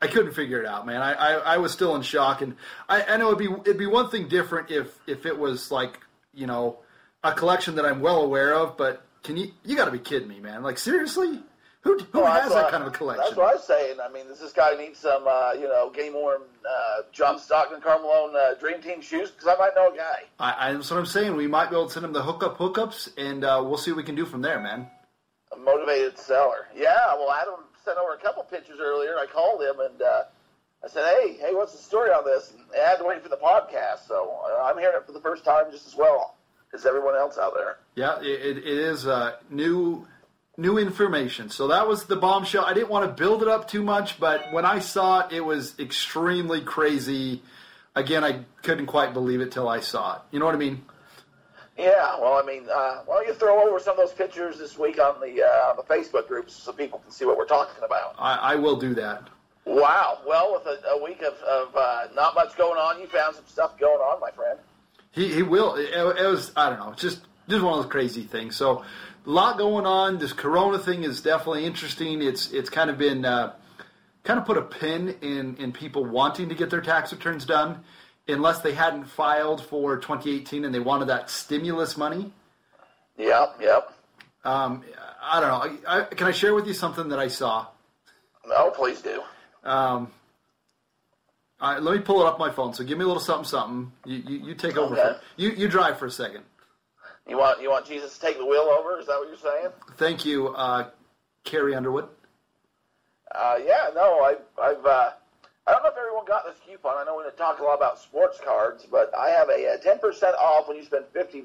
I 0.00 0.06
couldn't 0.06 0.32
figure 0.34 0.60
it 0.60 0.66
out, 0.66 0.86
man. 0.86 1.00
I, 1.00 1.14
I, 1.14 1.32
I 1.54 1.56
was 1.56 1.72
still 1.72 1.96
in 1.96 2.02
shock, 2.02 2.42
and 2.42 2.54
I, 2.88 3.02
I 3.02 3.16
know 3.16 3.28
it'd 3.32 3.38
be 3.38 3.48
it'd 3.62 3.78
be 3.78 3.86
one 3.86 4.10
thing 4.10 4.28
different 4.28 4.70
if 4.70 4.96
if 5.08 5.26
it 5.26 5.36
was 5.36 5.72
like 5.72 5.98
you 6.32 6.46
know 6.46 6.78
a 7.24 7.32
collection 7.32 7.74
that 7.76 7.84
I'm 7.84 8.00
well 8.00 8.20
aware 8.22 8.54
of. 8.54 8.76
But 8.76 9.04
can 9.26 9.36
you 9.36 9.50
you 9.64 9.76
got 9.76 9.86
to 9.86 9.90
be 9.90 9.98
kidding 9.98 10.28
me, 10.28 10.40
man? 10.40 10.62
Like 10.62 10.78
seriously, 10.78 11.40
who 11.80 11.98
who 11.98 12.20
Well, 12.20 12.32
has 12.32 12.52
that 12.52 12.70
kind 12.70 12.82
of 12.82 12.88
a 12.88 12.96
collection? 12.96 13.24
That's 13.24 13.36
what 13.36 13.50
I 13.52 13.54
was 13.56 13.66
saying. 13.66 13.98
I 14.00 14.10
mean, 14.10 14.26
does 14.28 14.40
this 14.40 14.52
guy 14.52 14.74
need 14.76 14.96
some, 14.96 15.24
uh, 15.28 15.52
you 15.52 15.68
know, 15.68 15.90
game 15.94 16.14
worn 16.14 16.42
uh, 16.68 17.02
John 17.12 17.38
Stockton, 17.38 17.80
Carmelo, 17.80 18.32
uh, 18.32 18.54
Dream 18.54 18.80
Team 18.80 19.02
shoes? 19.02 19.30
Because 19.30 19.48
I 19.48 19.56
might 19.58 19.74
know 19.74 19.92
a 19.92 19.96
guy. 19.96 20.22
I, 20.38 20.68
I, 20.68 20.72
that's 20.72 20.90
what 20.90 20.98
I'm 20.98 21.06
saying. 21.06 21.36
We 21.36 21.46
might 21.46 21.70
be 21.70 21.76
able 21.76 21.86
to 21.86 21.92
send 21.92 22.06
him 22.06 22.12
the 22.12 22.22
hookup 22.22 22.56
hookups, 22.56 23.10
and 23.18 23.44
uh, 23.44 23.62
we'll 23.64 23.76
see 23.78 23.90
what 23.90 23.98
we 23.98 24.04
can 24.04 24.14
do 24.14 24.24
from 24.24 24.42
there, 24.42 24.60
man. 24.60 24.86
A 25.52 25.56
motivated 25.56 26.18
seller. 26.18 26.68
Yeah, 26.74 27.14
well, 27.14 27.32
Adam 27.32 27.64
sent 27.84 27.98
over 27.98 28.14
a 28.14 28.18
couple 28.18 28.42
pictures 28.44 28.78
earlier. 28.80 29.16
I 29.18 29.26
called 29.26 29.62
him 29.62 29.80
and 29.80 30.02
uh, 30.02 30.22
I 30.84 30.88
said, 30.88 31.04
"Hey, 31.14 31.36
hey, 31.40 31.54
what's 31.54 31.72
the 31.72 31.78
story 31.78 32.10
on 32.10 32.24
this?" 32.24 32.52
And 32.52 32.62
I 32.80 32.88
had 32.90 32.98
to 32.98 33.04
wait 33.04 33.22
for 33.22 33.28
the 33.28 33.36
podcast, 33.36 34.06
so 34.06 34.38
uh, 34.44 34.62
I'm 34.62 34.78
hearing 34.78 34.96
it 34.96 35.06
for 35.06 35.12
the 35.12 35.20
first 35.20 35.44
time 35.44 35.70
just 35.70 35.86
as 35.86 35.96
well. 35.96 36.35
As 36.76 36.86
everyone 36.86 37.16
else 37.16 37.38
out 37.38 37.54
there. 37.54 37.78
Yeah, 37.94 38.20
it, 38.20 38.58
it 38.58 38.66
is 38.66 39.06
uh, 39.06 39.36
new 39.50 40.06
new 40.56 40.78
information. 40.78 41.50
So 41.50 41.68
that 41.68 41.86
was 41.86 42.04
the 42.04 42.16
bombshell. 42.16 42.64
I 42.64 42.72
didn't 42.72 42.88
want 42.88 43.04
to 43.06 43.12
build 43.12 43.42
it 43.42 43.48
up 43.48 43.68
too 43.68 43.82
much, 43.82 44.18
but 44.18 44.52
when 44.52 44.64
I 44.64 44.78
saw 44.78 45.26
it, 45.26 45.32
it 45.34 45.40
was 45.40 45.78
extremely 45.78 46.60
crazy. 46.60 47.42
Again, 47.94 48.24
I 48.24 48.44
couldn't 48.62 48.86
quite 48.86 49.12
believe 49.12 49.40
it 49.40 49.52
till 49.52 49.68
I 49.68 49.80
saw 49.80 50.16
it. 50.16 50.22
You 50.30 50.38
know 50.38 50.46
what 50.46 50.54
I 50.54 50.58
mean? 50.58 50.82
Yeah, 51.78 52.18
well, 52.20 52.40
I 52.42 52.46
mean, 52.46 52.66
uh, 52.72 53.02
why 53.04 53.18
don't 53.18 53.26
you 53.26 53.34
throw 53.34 53.66
over 53.66 53.78
some 53.78 53.98
of 53.98 53.98
those 53.98 54.14
pictures 54.14 54.58
this 54.58 54.78
week 54.78 54.98
on 54.98 55.20
the 55.20 55.42
uh, 55.42 55.70
on 55.70 55.76
the 55.76 55.82
Facebook 55.82 56.26
groups 56.26 56.54
so 56.54 56.72
people 56.72 57.00
can 57.00 57.10
see 57.10 57.26
what 57.26 57.36
we're 57.36 57.44
talking 57.46 57.84
about? 57.84 58.14
I, 58.18 58.52
I 58.52 58.54
will 58.54 58.76
do 58.76 58.94
that. 58.94 59.28
Wow. 59.66 60.20
Well, 60.26 60.54
with 60.54 60.66
a, 60.66 60.88
a 60.90 61.04
week 61.04 61.20
of, 61.22 61.34
of 61.42 61.76
uh, 61.76 62.06
not 62.14 62.34
much 62.34 62.56
going 62.56 62.78
on, 62.78 63.00
you 63.00 63.06
found 63.08 63.34
some 63.34 63.44
stuff 63.46 63.78
going 63.78 63.98
on, 63.98 64.20
my 64.20 64.30
friend. 64.30 64.58
He, 65.16 65.32
he 65.32 65.42
will. 65.42 65.74
It, 65.74 65.88
it 65.94 66.26
was 66.26 66.52
I 66.54 66.70
don't 66.70 66.78
know, 66.78 66.94
just 66.94 67.22
just 67.48 67.64
one 67.64 67.72
of 67.72 67.82
those 67.82 67.90
crazy 67.90 68.22
things. 68.22 68.54
So 68.54 68.84
a 69.26 69.30
lot 69.30 69.58
going 69.58 69.86
on. 69.86 70.18
This 70.18 70.32
Corona 70.32 70.78
thing 70.78 71.02
is 71.02 71.22
definitely 71.22 71.64
interesting. 71.64 72.22
It's 72.22 72.52
it's 72.52 72.70
kind 72.70 72.90
of 72.90 72.98
been 72.98 73.24
uh, 73.24 73.54
kind 74.22 74.38
of 74.38 74.44
put 74.44 74.58
a 74.58 74.62
pin 74.62 75.16
in 75.22 75.56
in 75.56 75.72
people 75.72 76.04
wanting 76.04 76.50
to 76.50 76.54
get 76.54 76.68
their 76.68 76.82
tax 76.82 77.12
returns 77.12 77.46
done 77.46 77.82
unless 78.28 78.60
they 78.60 78.74
hadn't 78.74 79.04
filed 79.04 79.64
for 79.64 79.96
2018 79.96 80.64
and 80.64 80.74
they 80.74 80.80
wanted 80.80 81.08
that 81.08 81.30
stimulus 81.30 81.96
money. 81.96 82.32
Yep, 83.16 83.56
yep. 83.60 83.92
Um, 84.44 84.84
I 85.22 85.40
don't 85.40 85.48
know. 85.48 85.78
I, 85.88 86.00
I, 86.00 86.04
can 86.04 86.26
I 86.26 86.32
share 86.32 86.54
with 86.54 86.66
you 86.66 86.74
something 86.74 87.08
that 87.08 87.18
I 87.18 87.28
saw? 87.28 87.66
No, 88.46 88.70
please 88.70 89.00
do. 89.00 89.22
Um, 89.64 90.10
all 91.60 91.72
right, 91.72 91.82
let 91.82 91.94
me 91.96 92.00
pull 92.00 92.20
it 92.22 92.26
up 92.26 92.38
my 92.38 92.50
phone. 92.50 92.74
So 92.74 92.84
give 92.84 92.98
me 92.98 93.04
a 93.04 93.06
little 93.06 93.22
something, 93.22 93.46
something. 93.46 93.92
You, 94.04 94.22
you, 94.26 94.46
you 94.48 94.54
take 94.54 94.76
over. 94.76 94.94
Okay. 94.94 95.18
For, 95.18 95.20
you, 95.36 95.50
you 95.50 95.68
drive 95.68 95.98
for 95.98 96.06
a 96.06 96.10
second. 96.10 96.42
You 97.28 97.38
want 97.38 97.60
you 97.60 97.70
want 97.70 97.86
Jesus 97.86 98.14
to 98.14 98.20
take 98.20 98.38
the 98.38 98.44
wheel 98.44 98.68
over? 98.78 99.00
Is 99.00 99.06
that 99.06 99.18
what 99.18 99.28
you're 99.28 99.36
saying? 99.36 99.72
Thank 99.96 100.24
you, 100.24 100.48
uh, 100.48 100.90
Carrie 101.44 101.74
Underwood. 101.74 102.08
Uh, 103.34 103.56
yeah, 103.64 103.90
no, 103.94 104.20
I, 104.20 104.36
I've. 104.62 104.84
Uh, 104.84 105.10
I 105.66 105.72
don't 105.72 105.82
know 105.82 105.90
if 105.90 105.96
everyone 105.98 106.24
got 106.26 106.44
this 106.44 106.54
coupon. 106.64 106.94
I 106.96 107.04
know 107.04 107.16
we're 107.16 107.24
going 107.24 107.32
to 107.32 107.38
talk 107.38 107.58
a 107.58 107.64
lot 107.64 107.74
about 107.74 107.98
sports 107.98 108.38
cards, 108.44 108.86
but 108.88 109.10
I 109.18 109.30
have 109.30 109.48
a, 109.48 109.74
a 109.74 109.78
10% 109.78 109.98
off 110.34 110.68
when 110.68 110.76
you 110.76 110.84
spend 110.84 111.06
$50 111.12 111.42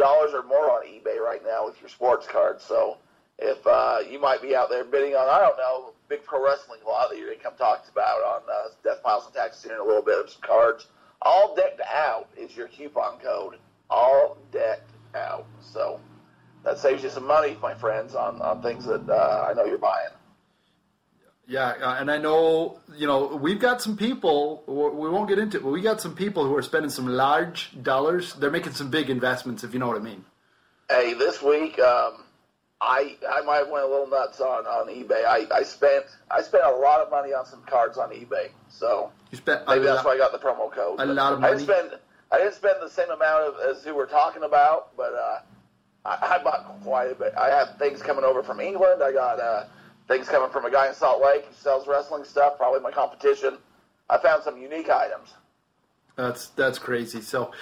or 0.00 0.42
more 0.42 0.72
on 0.72 0.84
eBay 0.84 1.20
right 1.20 1.40
now 1.46 1.66
with 1.66 1.80
your 1.80 1.88
sports 1.88 2.26
cards. 2.26 2.64
So 2.64 2.96
if 3.38 3.64
uh, 3.64 3.98
you 4.10 4.20
might 4.20 4.42
be 4.42 4.56
out 4.56 4.68
there 4.68 4.82
bidding 4.82 5.14
on, 5.14 5.28
I 5.28 5.38
don't 5.38 5.56
know, 5.58 5.92
big 6.12 6.24
pro 6.24 6.44
wrestling 6.44 6.80
lot 6.86 7.08
that 7.08 7.18
your 7.18 7.34
come 7.36 7.54
talk 7.56 7.86
about 7.90 8.22
on 8.22 8.42
uh, 8.52 8.68
Death 8.84 9.02
Piles 9.02 9.24
and 9.24 9.34
Taxes 9.34 9.64
in 9.64 9.76
a 9.78 9.82
little 9.82 10.02
bit 10.02 10.22
of 10.22 10.28
some 10.28 10.42
cards. 10.42 10.86
All 11.22 11.54
decked 11.54 11.80
out 11.80 12.28
is 12.36 12.54
your 12.54 12.68
coupon 12.68 13.18
code. 13.18 13.54
All 13.88 14.36
decked 14.50 14.90
out. 15.14 15.46
So 15.60 16.00
that 16.64 16.78
saves 16.78 17.02
you 17.02 17.08
some 17.08 17.26
money, 17.26 17.56
my 17.62 17.74
friends, 17.74 18.14
on, 18.14 18.42
on 18.42 18.60
things 18.60 18.84
that 18.84 19.08
uh, 19.08 19.46
I 19.48 19.54
know 19.54 19.64
you're 19.64 19.78
buying. 19.78 20.10
Yeah, 21.46 21.74
uh, 21.82 21.96
and 21.98 22.10
I 22.10 22.18
know 22.18 22.78
you 22.94 23.06
know 23.06 23.34
we've 23.36 23.58
got 23.58 23.80
some 23.80 23.96
people. 23.96 24.62
We 24.66 25.08
won't 25.08 25.28
get 25.28 25.38
into 25.38 25.56
it, 25.56 25.62
but 25.62 25.70
we 25.70 25.80
got 25.80 26.00
some 26.00 26.14
people 26.14 26.46
who 26.46 26.54
are 26.56 26.62
spending 26.62 26.90
some 26.90 27.06
large 27.06 27.70
dollars. 27.82 28.34
They're 28.34 28.50
making 28.50 28.74
some 28.74 28.90
big 28.90 29.08
investments, 29.08 29.64
if 29.64 29.72
you 29.72 29.80
know 29.80 29.88
what 29.88 29.96
I 29.96 30.00
mean. 30.00 30.24
Hey, 30.90 31.14
this 31.14 31.42
week 31.42 31.78
um, 31.78 32.21
I 32.84 33.16
I 33.30 33.42
might 33.42 33.58
have 33.58 33.68
went 33.68 33.84
a 33.84 33.88
little 33.88 34.08
nuts 34.08 34.40
on, 34.40 34.66
on 34.66 34.88
eBay. 34.88 35.24
I, 35.24 35.46
I 35.54 35.62
spent 35.62 36.04
I 36.30 36.42
spent 36.42 36.64
a 36.64 36.70
lot 36.70 37.00
of 37.00 37.10
money 37.10 37.32
on 37.32 37.46
some 37.46 37.62
cards 37.62 37.96
on 37.96 38.10
eBay, 38.10 38.48
so 38.68 39.12
You 39.30 39.38
spent 39.38 39.66
maybe 39.68 39.84
that's 39.84 39.98
lot- 39.98 40.06
why 40.06 40.12
I 40.14 40.18
got 40.18 40.32
the 40.32 40.38
promo 40.38 40.70
code. 40.72 40.98
a 41.00 41.06
lot 41.06 41.32
of 41.34 41.40
money. 41.40 41.54
I 41.54 41.56
didn't 41.56 41.68
spend 41.68 42.00
I 42.32 42.38
didn't 42.38 42.54
spend 42.54 42.74
the 42.80 42.88
same 42.90 43.10
amount 43.10 43.44
of, 43.44 43.54
as 43.76 43.84
who 43.84 43.94
we're 43.94 44.06
talking 44.08 44.42
about, 44.42 44.96
but 44.96 45.12
uh, 45.14 45.40
I, 46.04 46.38
I 46.40 46.42
bought 46.42 46.80
quite 46.82 47.12
a 47.12 47.14
bit. 47.14 47.34
I 47.38 47.50
have 47.50 47.76
things 47.78 48.02
coming 48.02 48.24
over 48.24 48.42
from 48.42 48.58
England. 48.58 49.02
I 49.02 49.12
got 49.12 49.38
uh, 49.38 49.64
things 50.08 50.28
coming 50.28 50.50
from 50.50 50.64
a 50.64 50.70
guy 50.70 50.88
in 50.88 50.94
Salt 50.94 51.22
Lake 51.22 51.44
who 51.44 51.54
sells 51.54 51.86
wrestling 51.86 52.24
stuff. 52.24 52.56
Probably 52.56 52.80
my 52.80 52.90
competition. 52.90 53.58
I 54.10 54.18
found 54.18 54.42
some 54.42 54.56
unique 54.60 54.90
items. 54.90 55.34
That's 56.16 56.48
that's 56.48 56.78
crazy. 56.78 57.20
So, 57.20 57.52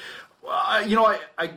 uh, 0.49 0.83
you 0.87 0.97
know, 0.97 1.05
I, 1.07 1.19
I 1.37 1.51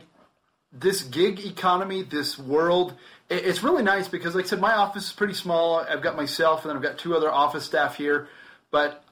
this 0.72 1.02
gig 1.02 1.38
economy, 1.46 2.02
this 2.02 2.36
world, 2.38 2.94
it's 3.36 3.62
really 3.62 3.82
nice 3.82 4.08
because, 4.08 4.34
like 4.34 4.44
I 4.46 4.48
said, 4.48 4.60
my 4.60 4.74
office 4.74 5.06
is 5.06 5.12
pretty 5.12 5.34
small. 5.34 5.78
I've 5.80 6.02
got 6.02 6.16
myself, 6.16 6.62
and 6.62 6.70
then 6.70 6.76
I've 6.76 6.82
got 6.82 6.98
two 6.98 7.14
other 7.16 7.30
office 7.30 7.64
staff 7.64 7.96
here. 7.96 8.28
But 8.70 9.02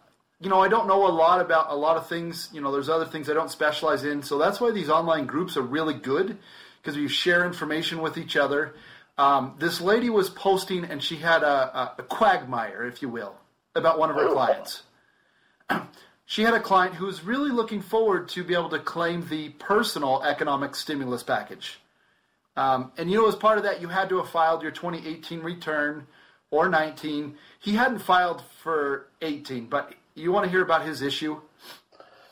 you 0.41 0.49
know, 0.51 0.61
I 0.61 0.69
don't 0.69 0.89
know 0.89 1.07
a 1.07 1.13
lot 1.13 1.41
about 1.41 1.71
a 1.71 1.77
lot 1.77 1.97
of 1.97 2.09
things. 2.09 2.49
You 2.53 2.61
know, 2.61 2.73
there's 2.73 2.89
other 2.89 3.07
things 3.07 3.31
I 3.31 3.35
don't 3.35 3.51
specialize 3.51 4.05
in. 4.05 4.23
So 4.23 4.39
that's 4.39 4.61
why 4.61 4.71
these 4.73 4.89
online 4.91 5.27
groups 5.27 5.57
are 5.57 5.63
really 5.63 5.95
good 5.95 6.39
because 6.81 6.97
you 6.97 7.09
share 7.09 7.45
information 7.47 8.01
with 8.01 8.19
each 8.19 8.37
other. 8.37 8.75
Um, 9.19 9.55
this 9.59 9.81
lady 9.81 10.11
was 10.11 10.31
posting, 10.31 10.85
and 10.85 11.03
she 11.03 11.17
had 11.17 11.43
a, 11.43 11.79
a, 11.79 11.95
a 11.99 12.03
quagmire, 12.03 12.85
if 12.87 13.03
you 13.03 13.09
will, 13.09 13.37
about 13.75 13.99
one 13.99 14.11
of 14.11 14.17
her 14.17 14.29
Oh. 14.29 14.33
clients 14.35 14.83
she 16.27 16.43
had 16.43 16.55
a 16.55 16.61
client 16.61 16.95
who 16.95 17.07
was 17.07 17.25
really 17.25 17.51
looking 17.51 17.83
forward 17.83 18.29
to 18.31 18.45
be 18.45 18.55
able 18.55 18.71
to 18.71 18.79
claim 18.79 19.27
the 19.29 19.51
personal 19.51 20.23
economic 20.23 20.75
stimulus 20.75 21.23
package. 21.23 21.79
Um, 22.57 22.93
and 22.99 23.11
you 23.11 23.19
know, 23.19 23.29
as 23.29 23.37
part 23.37 23.59
of 23.59 23.65
that, 23.65 23.81
you 23.81 23.89
had 23.89 24.09
to 24.11 24.19
have 24.19 24.29
filed 24.29 24.63
your 24.63 24.71
2018 24.71 25.41
return 25.41 26.07
or 26.51 26.69
19. 26.69 27.37
He 27.61 27.75
hadn't 27.75 28.01
filed 28.01 28.43
for 28.63 29.09
18, 29.23 29.67
but 29.67 29.95
you 30.15 30.33
want 30.33 30.45
to 30.45 30.51
hear 30.51 30.63
about 30.63 30.85
his 30.87 31.03
issue? 31.03 31.41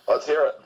Let's 0.07 0.27
hear 0.27 0.45
it. 0.45 0.61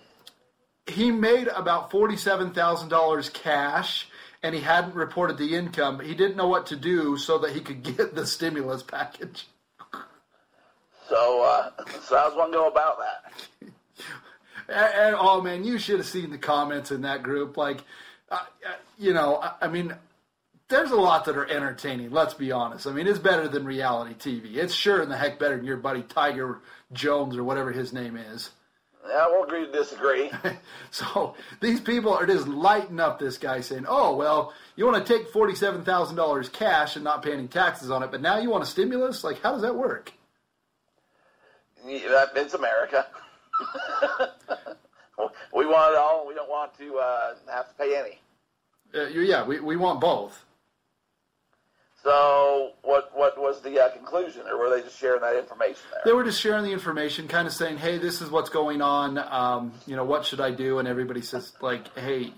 He 0.93 1.11
made 1.11 1.49
about 1.49 1.91
$47,000 1.91 3.33
cash 3.33 4.09
and 4.43 4.55
he 4.55 4.61
hadn't 4.61 4.95
reported 4.95 5.39
the 5.39 5.55
income. 5.55 6.01
He 6.01 6.15
didn't 6.15 6.37
know 6.37 6.49
what 6.49 6.67
to 6.67 6.77
do 6.77 7.17
so 7.17 7.39
that 7.39 7.53
he 7.53 7.61
could 7.61 7.83
get 7.97 8.15
the 8.15 8.27
stimulus 8.27 8.83
package. 8.83 9.47
So, 11.09 11.43
uh, 11.43 11.71
so 12.03 12.17
how's 12.17 12.35
one 12.35 12.51
go 12.51 12.69
about 12.69 12.99
that? 12.99 13.71
And, 14.67 14.95
and, 14.95 15.17
oh 15.19 15.43
man, 15.43 15.63
you 15.63 15.77
should 15.77 15.99
have 15.99 16.07
seen 16.07 16.31
the 16.31 16.39
comments 16.39 16.91
in 16.91 17.03
that 17.03 17.23
group. 17.23 17.59
Like, 17.59 17.85
uh, 18.31 18.35
uh, 18.35 18.73
you 18.99 19.13
know, 19.13 19.37
I, 19.37 19.55
I 19.63 19.69
mean, 19.69 19.95
there's 20.69 20.91
a 20.91 20.97
lot 20.97 21.25
that 21.27 21.37
are 21.37 21.47
entertaining. 21.47 22.11
Let's 22.11 22.35
be 22.35 22.53
honest. 22.53 22.87
I 22.87 22.93
mean, 22.93 23.07
it's 23.07 23.19
better 23.19 23.49
than 23.49 23.65
reality 23.65 24.15
TV. 24.15 24.57
It's 24.57 24.75
sure 24.75 25.03
in 25.03 25.09
the 25.09 25.17
heck 25.17 25.39
better 25.39 25.57
than 25.57 25.65
your 25.67 25.77
buddy 25.77 26.03
Tiger 26.03 26.61
Jones 26.93 27.37
or 27.37 27.45
whatever 27.45 27.73
his 27.73 27.93
name 27.93 28.17
is. 28.17 28.51
I 29.07 29.29
we'll 29.29 29.45
agree 29.45 29.67
to 29.67 29.73
disagree. 29.73 30.31
So 30.91 31.35
these 31.61 31.81
people 31.81 32.15
are 32.15 32.25
just 32.25 32.47
lighting 32.47 33.01
up 33.01 33.19
this 33.19 33.37
guy 33.37 33.61
saying, 33.61 33.85
"Oh 33.89 34.15
well, 34.15 34.55
you 34.77 34.87
want 34.87 35.05
to 35.05 35.13
take 35.19 35.29
forty-seven 35.29 35.85
thousand 35.85 36.15
dollars 36.15 36.49
cash 36.49 36.95
and 36.95 37.03
not 37.05 37.23
pay 37.23 37.33
any 37.33 37.49
taxes 37.49 37.91
on 37.91 38.05
it, 38.05 38.13
but 38.13 38.23
now 38.23 38.39
you 38.39 38.49
want 38.49 38.63
a 38.63 38.67
stimulus? 38.67 39.25
Like, 39.25 39.43
how 39.43 39.53
does 39.53 39.63
that 39.63 39.75
work?" 39.75 40.13
Yeah, 41.85 42.27
It's 42.37 42.55
America. 42.55 43.07
we 45.55 45.67
want 45.67 45.95
it 45.95 45.99
all. 45.99 46.27
We 46.27 46.35
don't 46.35 46.51
want 46.51 46.77
to 46.79 46.99
uh, 46.99 47.35
have 47.53 47.69
to 47.69 47.75
pay 47.75 47.97
any. 47.97 48.21
Uh, 48.95 49.09
yeah, 49.09 49.45
we, 49.45 49.61
we 49.61 49.77
want 49.77 50.01
both. 50.01 50.45
So, 52.05 52.73
what 52.83 53.17
what 53.17 53.39
was 53.39 53.63
the 53.63 53.83
uh, 53.83 53.89
conclusion, 53.91 54.43
or 54.47 54.59
were 54.59 54.69
they 54.69 54.83
just 54.83 54.99
sharing 54.99 55.23
that 55.23 55.37
information 55.37 55.81
They 56.05 56.13
were 56.13 56.23
just 56.23 56.39
sharing 56.39 56.63
the 56.63 56.71
information, 56.71 57.29
kind 57.29 57.49
of 57.49 57.55
saying, 57.55 57.79
"Hey, 57.79 57.97
this 57.97 58.21
is 58.21 58.31
what's 58.31 58.51
going 58.51 58.83
on. 58.83 59.17
Um, 59.17 59.73
you 59.87 59.97
know, 59.97 60.05
what 60.05 60.27
should 60.27 60.41
I 60.41 60.51
do?" 60.51 60.79
And 60.79 60.87
everybody 60.87 61.23
says, 61.23 61.55
"Like, 61.63 61.97
hey, 61.97 62.35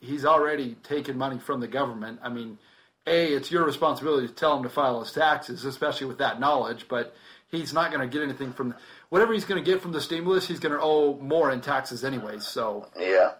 he's 0.00 0.24
already 0.24 0.74
taken 0.82 1.16
money 1.16 1.38
from 1.38 1.60
the 1.60 1.68
government. 1.68 2.18
I 2.24 2.28
mean, 2.28 2.58
a, 3.06 3.34
it's 3.34 3.52
your 3.52 3.64
responsibility 3.64 4.26
to 4.26 4.34
tell 4.34 4.56
him 4.56 4.64
to 4.64 4.68
file 4.68 4.98
his 4.98 5.12
taxes, 5.12 5.64
especially 5.64 6.08
with 6.08 6.18
that 6.18 6.40
knowledge. 6.40 6.86
But 6.88 7.14
he's 7.52 7.72
not 7.72 7.92
going 7.92 8.08
to 8.08 8.12
get 8.12 8.24
anything 8.24 8.52
from 8.52 8.74
whatever 9.14 9.32
he's 9.32 9.44
going 9.44 9.62
to 9.62 9.70
get 9.70 9.80
from 9.80 9.92
the 9.92 10.00
stimulus. 10.00 10.48
He's 10.48 10.58
going 10.58 10.74
to 10.74 10.80
owe 10.82 11.16
more 11.22 11.52
in 11.52 11.60
taxes 11.60 12.02
anyways. 12.02 12.44
So, 12.44 12.88
Yeah. 12.98 13.34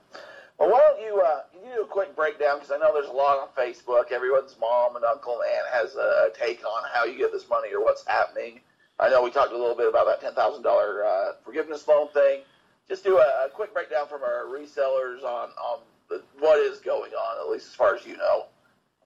Well, 0.57 0.71
why 0.71 0.81
don't 0.87 1.00
you 1.02 1.21
uh, 1.21 1.40
you 1.52 1.75
do 1.75 1.83
a 1.83 1.87
quick 1.87 2.14
breakdown? 2.14 2.61
Because 2.61 2.71
I 2.71 2.78
know 2.78 2.95
there's 2.95 3.09
a 3.09 3.12
lot 3.12 3.38
on 3.40 3.49
Facebook. 3.59 4.12
Everyone's 4.12 4.54
mom 4.61 4.95
and 4.95 5.04
uncle 5.04 5.40
and 5.40 5.50
aunt 5.50 5.66
has 5.73 5.97
a 5.97 6.28
take 6.38 6.64
on 6.64 6.85
how 6.95 7.04
you 7.04 7.19
get 7.19 7.33
this 7.33 7.49
money 7.49 7.75
or 7.75 7.83
what's 7.83 8.07
happening. 8.07 8.61
I 9.00 9.09
know 9.09 9.21
we 9.25 9.33
talked 9.33 9.52
a 9.52 9.59
little 9.59 9.75
bit 9.75 9.88
about 9.88 10.07
that 10.07 10.21
ten 10.21 10.33
thousand 10.33 10.64
uh, 10.64 11.33
forgiveness 11.45 11.88
loan 11.88 12.07
thing. 12.11 12.43
Just 12.88 13.02
do 13.02 13.19
a, 13.19 13.47
a 13.47 13.49
quick 13.52 13.75
breakdown 13.75 14.07
from 14.07 14.23
our 14.23 14.45
resellers 14.45 15.25
on 15.25 15.49
on 15.61 15.81
the, 16.09 16.23
what 16.38 16.61
is 16.61 16.78
going 16.78 17.11
on, 17.11 17.45
at 17.45 17.50
least 17.50 17.66
as 17.66 17.75
far 17.75 17.97
as 17.97 18.07
you 18.07 18.16
know. 18.16 18.47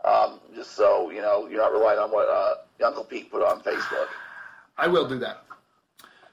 Um, 0.05 0.41
just 0.55 0.73
so 0.73 1.09
you 1.09 1.23
know, 1.23 1.49
you're 1.49 1.63
not 1.63 1.73
relying 1.73 1.99
on 1.99 2.11
what 2.11 2.29
uh, 2.29 2.87
Uncle 2.87 3.05
Pete 3.05 3.31
put 3.31 3.41
on 3.41 3.63
Facebook. 3.63 4.09
I 4.77 4.87
will 4.87 5.09
do 5.09 5.19
that. 5.21 5.48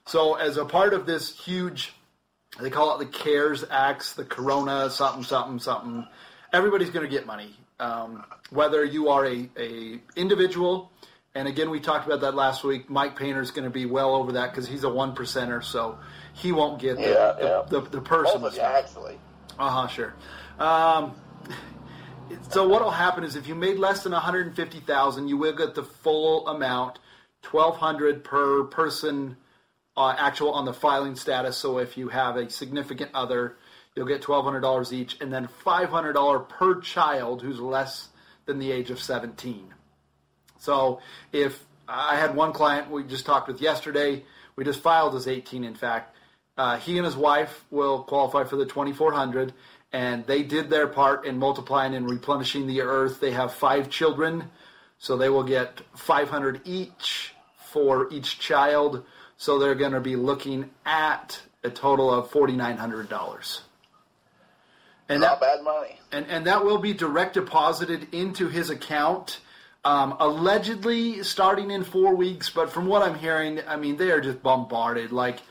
So, 0.05 0.35
as 0.35 0.57
a 0.57 0.65
part 0.65 0.93
of 0.93 1.05
this 1.05 1.37
huge, 1.37 1.93
they 2.59 2.69
call 2.69 2.95
it 2.99 2.99
the 2.99 3.11
CARES 3.11 3.65
Acts, 3.71 4.13
the 4.13 4.23
Corona 4.25 4.89
something 4.89 5.23
something 5.23 5.59
something. 5.59 6.05
Everybody's 6.53 6.89
going 6.91 7.05
to 7.05 7.11
get 7.11 7.25
money, 7.25 7.55
um, 7.79 8.23
whether 8.51 8.85
you 8.85 9.09
are 9.09 9.25
a, 9.25 9.49
a 9.57 9.99
individual. 10.15 10.91
And 11.33 11.47
again, 11.49 11.69
we 11.69 11.81
talked 11.81 12.05
about 12.05 12.21
that 12.21 12.33
last 12.35 12.63
week. 12.63 12.89
Mike 12.89 13.17
Painter 13.17 13.41
is 13.41 13.51
going 13.51 13.65
to 13.65 13.69
be 13.69 13.85
well 13.85 14.15
over 14.15 14.31
that 14.33 14.51
because 14.51 14.67
he's 14.67 14.83
a 14.85 14.89
one 14.89 15.13
percenter, 15.15 15.61
so 15.63 15.97
he 16.33 16.51
won't 16.53 16.79
get 16.79 16.95
the, 16.95 17.01
Yeah, 17.01 17.31
the, 17.33 17.45
yeah. 17.45 17.61
the, 17.67 17.81
the 17.81 17.97
Both 17.97 18.03
personal 18.05 18.45
of 18.47 18.53
you, 18.53 18.59
stuff. 18.59 18.75
actually. 18.75 19.19
Uh 19.59 19.69
huh, 19.69 19.87
sure. 19.87 20.13
Um, 20.59 21.13
so 22.51 22.67
what'll 22.67 22.91
happen 22.91 23.23
is 23.23 23.35
if 23.35 23.47
you 23.47 23.55
made 23.55 23.77
less 23.79 24.03
than 24.03 24.13
150,000, 24.13 25.27
you 25.27 25.35
will 25.37 25.55
get 25.55 25.75
the 25.75 25.83
full 25.83 26.47
amount, 26.47 26.99
1,200 27.51 28.23
per 28.23 28.63
person 28.65 29.35
uh, 29.97 30.15
actual 30.17 30.51
on 30.51 30.65
the 30.65 30.73
filing 30.73 31.15
status. 31.15 31.57
So 31.57 31.77
if 31.77 31.97
you 31.97 32.09
have 32.09 32.35
a 32.35 32.49
significant 32.49 33.11
other, 33.13 33.57
you'll 33.95 34.07
get 34.07 34.21
$1,200 34.21 34.91
each, 34.91 35.19
and 35.21 35.31
then 35.31 35.47
$500 35.65 36.49
per 36.49 36.81
child 36.81 37.41
who's 37.41 37.59
less 37.59 38.09
than 38.45 38.59
the 38.59 38.71
age 38.71 38.91
of 38.91 38.99
17. 38.99 39.73
So 40.59 40.99
if 41.31 41.65
I 41.87 42.15
had 42.15 42.35
one 42.35 42.53
client 42.53 42.89
we 42.89 43.03
just 43.03 43.25
talked 43.25 43.47
with 43.47 43.61
yesterday, 43.61 44.23
we 44.55 44.63
just 44.63 44.81
filed 44.81 45.15
as 45.15 45.27
18, 45.27 45.63
in 45.63 45.75
fact. 45.75 46.15
Uh, 46.57 46.77
he 46.77 46.97
and 46.97 47.05
his 47.05 47.17
wife 47.17 47.65
will 47.69 48.03
qualify 48.03 48.45
for 48.45 48.55
the 48.55 48.65
2400 48.65 49.53
and 49.95 50.25
they 50.25 50.43
did 50.43 50.69
their 50.69 50.87
part 50.87 51.25
in 51.25 51.37
multiplying 51.37 51.95
and 51.95 52.09
replenishing 52.09 52.67
the 52.67 52.81
earth. 52.81 53.21
They 53.21 53.31
have 53.31 53.53
five 53.53 53.89
children, 53.89 54.49
so 54.97 55.15
they 55.15 55.29
will 55.29 55.43
get 55.43 55.79
500 55.95 56.59
each 56.65 57.33
for 57.55 58.11
each 58.11 58.39
child. 58.39 59.05
So 59.37 59.59
they're 59.59 59.75
going 59.75 59.91
to 59.91 59.99
be 59.99 60.15
looking 60.15 60.69
at 60.85 61.41
a 61.63 61.69
total 61.69 62.13
of 62.13 62.31
$4,900. 62.31 63.61
And 65.07 65.21
Not 65.21 65.39
that, 65.39 65.57
bad 65.57 65.63
money. 65.63 65.99
And, 66.11 66.25
and 66.27 66.47
that 66.47 66.63
will 66.65 66.77
be 66.77 66.93
direct 66.93 67.35
deposited 67.35 68.07
into 68.13 68.47
his 68.47 68.69
account. 68.69 69.39
Um, 69.83 70.15
allegedly 70.19 71.21
starting 71.21 71.69
in 71.69 71.83
four 71.83 72.15
weeks, 72.15 72.49
but 72.49 72.71
from 72.71 72.87
what 72.87 73.03
I'm 73.03 73.15
hearing, 73.15 73.59
I 73.67 73.75
mean, 73.75 73.97
they 73.97 74.09
are 74.09 74.21
just 74.21 74.41
bombarded. 74.41 75.11
Like, 75.11 75.41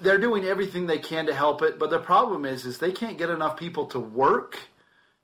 they're 0.00 0.18
doing 0.18 0.44
everything 0.44 0.86
they 0.86 0.98
can 0.98 1.26
to 1.26 1.34
help 1.34 1.62
it, 1.62 1.78
but 1.78 1.90
the 1.90 1.98
problem 1.98 2.44
is 2.44 2.64
is 2.64 2.78
they 2.78 2.92
can't 2.92 3.18
get 3.18 3.30
enough 3.30 3.58
people 3.58 3.86
to 3.86 3.98
work 3.98 4.58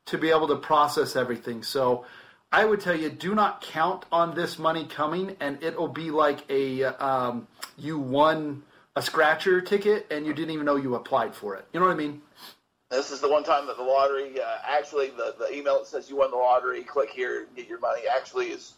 to 0.07 0.19
be 0.19 0.31
able 0.31 0.49
to 0.49 0.57
process 0.57 1.17
everything. 1.17 1.63
So 1.63 2.05
I 2.55 2.65
would 2.65 2.81
tell 2.81 2.95
you, 2.95 3.11
do 3.11 3.35
not 3.35 3.63
count 3.63 4.05
on 4.13 4.37
this 4.37 4.61
money 4.61 4.85
coming, 4.85 5.37
and 5.41 5.61
it'll 5.61 5.89
be 5.89 6.13
like 6.13 6.49
a 6.49 6.85
um, 6.85 7.49
you 7.77 7.99
won 7.99 8.63
a 8.95 9.03
scratcher 9.03 9.61
ticket 9.61 10.07
and 10.13 10.25
you 10.25 10.33
didn't 10.33 10.53
even 10.53 10.65
know 10.65 10.77
you 10.77 10.95
applied 10.95 11.35
for 11.35 11.57
it. 11.57 11.67
You 11.73 11.81
know 11.81 11.87
what 11.87 11.93
I 11.93 11.97
mean? 11.97 12.23
This 12.93 13.11
is 13.11 13.21
the 13.21 13.29
one 13.29 13.43
time 13.43 13.67
that 13.67 13.77
the 13.77 13.83
lottery 13.83 14.41
uh, 14.41 14.59
actually 14.65 15.09
the, 15.09 15.35
the 15.37 15.53
email 15.53 15.81
that 15.81 15.89
says 15.89 16.09
you 16.09 16.15
won 16.15 16.31
the 16.31 16.37
lottery, 16.37 16.85
click 16.85 17.11
here 17.11 17.41
and 17.41 17.57
get 17.57 17.67
your 17.67 17.81
money 17.81 18.03
actually 18.15 18.51
is 18.51 18.75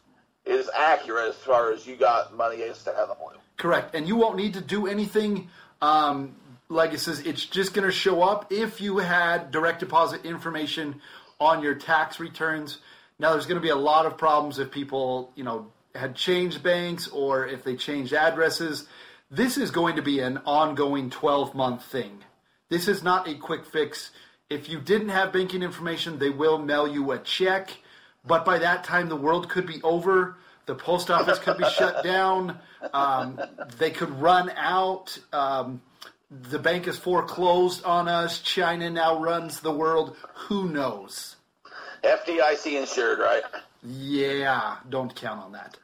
is 0.47 0.71
accurate 0.75 1.29
as 1.29 1.37
far 1.37 1.71
as 1.71 1.87
you 1.87 1.97
got 1.97 2.35
money 2.35 2.63
as 2.63 2.83
to 2.85 2.95
have 2.95 3.09
the 3.09 3.15
blue. 3.15 3.37
Correct, 3.59 3.95
and 3.95 4.09
you 4.09 4.17
won't 4.17 4.39
need 4.39 4.55
to 4.55 4.63
do 4.63 4.87
anything 4.87 5.51
um, 5.83 6.35
like 6.71 6.95
it 6.95 7.01
says, 7.01 7.21
it's 7.21 7.45
just 7.45 7.75
going 7.75 7.87
to 7.87 7.93
show 7.93 8.23
up 8.23 8.51
if 8.51 8.81
you 8.81 8.97
had 8.99 9.51
direct 9.51 9.81
deposit 9.81 10.25
information 10.25 11.03
on 11.39 11.63
your 11.63 11.75
tax 11.75 12.19
returns. 12.19 12.79
Now, 13.19 13.33
there's 13.33 13.47
going 13.47 13.61
to 13.61 13.63
be 13.63 13.71
a 13.71 13.77
lot 13.77 14.07
of 14.07 14.19
problems 14.19 14.59
if 14.59 14.71
people, 14.71 15.33
you 15.35 15.45
know, 15.45 15.73
had 15.95 16.15
changed 16.15 16.63
banks 16.63 17.09
or 17.09 17.47
if 17.47 17.65
they 17.65 17.77
changed 17.77 18.13
addresses. 18.13 18.87
This 19.31 19.57
is 19.57 19.71
going 19.71 19.97
to 19.97 20.03
be 20.03 20.21
an 20.21 20.39
ongoing 20.45 21.11
12 21.11 21.55
month 21.55 21.85
thing. 21.85 22.19
This 22.69 22.89
is 22.89 23.03
not 23.03 23.29
a 23.29 23.35
quick 23.35 23.65
fix. 23.65 24.11
If 24.51 24.69
you 24.69 24.81
didn't 24.81 25.09
have 25.09 25.33
banking 25.33 25.63
information, 25.63 26.19
they 26.19 26.31
will 26.31 26.59
mail 26.59 26.87
you 26.87 27.11
a 27.13 27.19
check. 27.19 27.71
But 28.25 28.45
by 28.45 28.59
that 28.59 28.85
time, 28.85 29.09
the 29.09 29.17
world 29.17 29.49
could 29.49 29.67
be 29.67 29.81
over. 29.83 30.37
The 30.67 30.75
post 30.75 31.11
office 31.11 31.39
could 31.39 31.59
be 31.59 31.69
shut 31.77 32.05
down. 32.05 32.59
Um, 32.93 33.41
they 33.79 33.91
could 33.91 34.11
run 34.21 34.51
out. 34.51 35.19
Um, 35.33 35.81
the 36.31 36.59
bank 36.59 36.89
is 36.89 36.99
foreclosed 36.99 37.85
on 37.85 38.09
us. 38.09 38.41
China 38.41 38.91
now 38.91 39.21
runs 39.21 39.61
the 39.61 39.73
world. 39.73 40.17
Who 40.35 40.69
knows? 40.69 41.36
FDIC 42.07 42.81
insured, 42.81 43.19
right? 43.19 43.43
Yeah, 43.83 44.77
don't 44.89 45.15
count 45.15 45.41
on 45.41 45.53
that. 45.53 45.77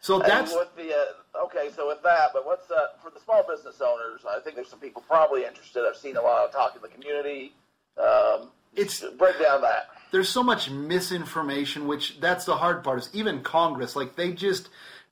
So 0.00 0.18
that's 0.18 0.52
and 0.52 0.60
with 0.60 0.76
the 0.76 0.94
uh, 0.94 1.44
okay. 1.44 1.70
So 1.74 1.88
with 1.88 2.02
that, 2.02 2.30
but 2.32 2.44
what's 2.44 2.70
uh, 2.70 2.88
for 3.02 3.10
the 3.10 3.20
small 3.20 3.44
business 3.48 3.80
owners? 3.80 4.20
I 4.28 4.40
think 4.40 4.56
there's 4.56 4.68
some 4.68 4.80
people 4.80 5.02
probably 5.08 5.44
interested. 5.44 5.86
I've 5.88 5.96
seen 5.96 6.16
a 6.16 6.22
lot 6.22 6.44
of 6.44 6.52
talk 6.52 6.76
in 6.76 6.82
the 6.82 6.88
community. 6.88 7.54
Um, 7.98 8.50
it's 8.76 9.00
break 9.18 9.38
down 9.40 9.62
that 9.62 9.88
there's 10.14 10.28
so 10.28 10.44
much 10.44 10.70
misinformation, 10.70 11.88
which 11.88 12.20
that's 12.20 12.44
the 12.44 12.54
hard 12.56 12.84
part. 12.84 13.00
Is 13.00 13.10
even 13.12 13.42
Congress, 13.42 13.96
like 13.96 14.14
they 14.14 14.32
just 14.32 14.68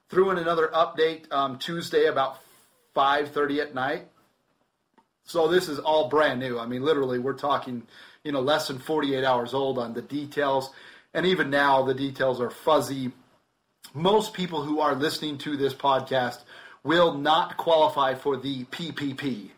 threw 0.08 0.30
in 0.30 0.38
another 0.38 0.68
update 0.68 1.30
um, 1.32 1.58
Tuesday 1.58 2.06
about 2.06 2.38
5:30 2.94 3.60
at 3.60 3.74
night. 3.74 4.06
So 5.24 5.48
this 5.48 5.68
is 5.68 5.80
all 5.80 6.08
brand 6.08 6.38
new. 6.38 6.56
I 6.56 6.66
mean, 6.66 6.84
literally, 6.84 7.18
we're 7.18 7.32
talking, 7.32 7.82
you 8.24 8.32
know, 8.32 8.40
less 8.40 8.68
than 8.68 8.78
48 8.78 9.24
hours 9.24 9.54
old 9.54 9.78
on 9.78 9.94
the 9.94 10.02
details, 10.02 10.70
and 11.14 11.26
even 11.26 11.50
now 11.50 11.82
the 11.82 11.94
details 11.94 12.40
are 12.40 12.50
fuzzy. 12.50 13.12
Most 13.94 14.32
people 14.32 14.62
who 14.62 14.80
are 14.80 14.94
listening 14.94 15.38
to 15.38 15.56
this 15.56 15.74
podcast 15.74 16.40
will 16.84 17.14
not 17.14 17.56
qualify 17.56 18.14
for 18.14 18.36
the 18.36 18.64
PPP. 18.66 19.50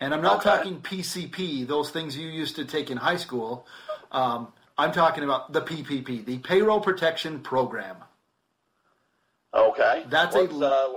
And 0.00 0.12
I'm 0.12 0.22
not 0.22 0.38
okay. 0.38 0.56
talking 0.56 0.80
PCP, 0.80 1.66
those 1.66 1.90
things 1.90 2.16
you 2.16 2.28
used 2.28 2.56
to 2.56 2.64
take 2.64 2.90
in 2.90 2.96
high 2.96 3.16
school. 3.16 3.66
Um, 4.12 4.48
I'm 4.76 4.92
talking 4.92 5.24
about 5.24 5.52
the 5.52 5.62
PPP, 5.62 6.24
the 6.24 6.38
Payroll 6.38 6.80
Protection 6.80 7.40
Program. 7.40 7.96
Okay. 9.54 10.04
That's 10.08 10.34
What's, 10.34 10.52
a. 10.52 10.66
Uh, 10.66 10.88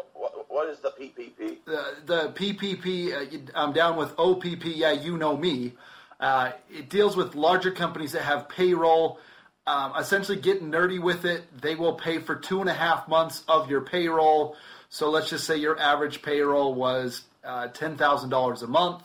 what 0.48 0.68
is 0.70 0.80
the 0.80 0.90
PPP? 0.90 1.58
The, 1.66 1.96
the 2.06 2.30
PPP, 2.32 3.14
uh, 3.14 3.52
I'm 3.54 3.72
down 3.72 3.96
with 3.98 4.18
OPP. 4.18 4.66
Yeah, 4.66 4.94
you 4.94 5.18
know 5.18 5.38
me. 5.38 5.74
Uh, 6.20 6.52
it 6.70 6.90
deals 6.90 7.16
with 7.16 7.36
larger 7.36 7.72
companies 7.72 8.14
that 8.14 8.24
have 8.24 8.50
payroll. 8.50 9.20
Um, 9.66 9.94
essentially, 9.98 10.38
get 10.38 10.64
nerdy 10.64 11.02
with 11.02 11.26
it. 11.26 11.44
They 11.62 11.76
will 11.76 11.94
pay 11.94 12.20
for 12.20 12.36
two 12.36 12.62
and 12.62 12.70
a 12.70 12.74
half 12.74 13.08
months 13.08 13.44
of 13.48 13.70
your 13.70 13.82
payroll. 13.82 14.56
So 14.90 15.10
let's 15.10 15.30
just 15.30 15.46
say 15.46 15.58
your 15.58 15.78
average 15.78 16.22
payroll 16.22 16.74
was 16.74 17.24
uh, 17.44 17.68
$10,000 17.68 18.64
a 18.64 18.68
month. 18.68 19.04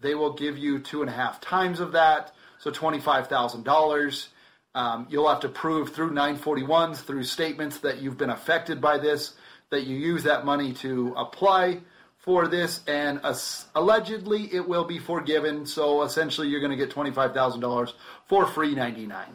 They 0.00 0.14
will 0.14 0.34
give 0.34 0.56
you 0.56 0.78
two 0.78 1.00
and 1.00 1.10
a 1.10 1.12
half 1.12 1.40
times 1.40 1.80
of 1.80 1.92
that 1.92 2.32
so 2.58 2.70
$25,000. 2.70 4.28
Um, 4.74 5.06
you'll 5.08 5.28
have 5.28 5.40
to 5.40 5.48
prove 5.48 5.94
through 5.94 6.10
941s, 6.10 6.98
through 6.98 7.24
statements 7.24 7.78
that 7.78 8.02
you've 8.02 8.18
been 8.18 8.30
affected 8.30 8.80
by 8.80 8.98
this, 8.98 9.34
that 9.70 9.84
you 9.84 9.96
use 9.96 10.24
that 10.24 10.44
money 10.44 10.72
to 10.74 11.14
apply 11.16 11.80
for 12.26 12.48
this, 12.48 12.80
and 12.88 13.20
uh, 13.22 13.34
allegedly 13.76 14.52
it 14.52 14.68
will 14.68 14.84
be 14.84 14.98
forgiven. 14.98 15.64
So 15.64 16.02
essentially, 16.02 16.48
you're 16.48 16.60
going 16.60 16.76
to 16.76 16.76
get 16.76 16.94
$25,000 16.94 17.92
for 18.26 18.46
free 18.46 18.74
99. 18.74 19.26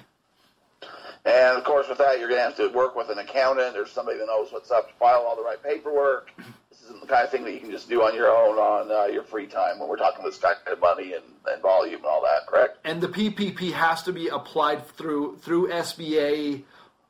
And 1.24 1.58
of 1.58 1.64
course, 1.64 1.88
with 1.88 2.00
that, 2.00 2.20
you're 2.20 2.28
going 2.28 2.40
to 2.40 2.44
have 2.44 2.58
to 2.58 2.68
work 2.76 2.96
with 2.96 3.10
an 3.10 3.18
accountant 3.18 3.78
or 3.78 3.88
somebody 3.88 4.20
that 4.20 4.26
knows 4.26 4.52
what's 4.52 4.72
up 4.72 4.90
to 4.90 4.94
file 4.96 5.24
all 5.26 5.36
the 5.36 5.44
right 5.44 5.62
paperwork. 5.64 6.32
This 6.70 6.82
isn't 6.84 7.00
the 7.00 7.08
kind 7.08 7.24
of 7.24 7.32
thing 7.32 7.46
that 7.46 7.54
you 7.54 7.60
can 7.60 7.72
just 7.72 7.88
do 7.88 8.02
on 8.02 8.14
your 8.14 8.28
own 8.28 8.58
on 8.58 8.92
uh, 8.92 9.06
your 9.06 9.24
free 9.24 9.48
time 9.48 9.80
when 9.80 9.88
we're 9.88 9.98
talking 9.98 10.26
this 10.26 10.38
kind 10.38 10.58
of 10.70 10.80
money 10.82 11.14
and, 11.14 11.24
and 11.48 11.62
volume 11.62 11.98
and 11.98 12.06
all 12.06 12.22
that, 12.24 12.46
correct? 12.48 12.80
And 12.84 13.00
the 13.00 13.08
PPP 13.08 13.72
has 13.72 14.04
to 14.04 14.12
be 14.12 14.28
applied 14.28 14.86
through 14.88 15.38
through 15.38 15.70
SBA 15.70 16.64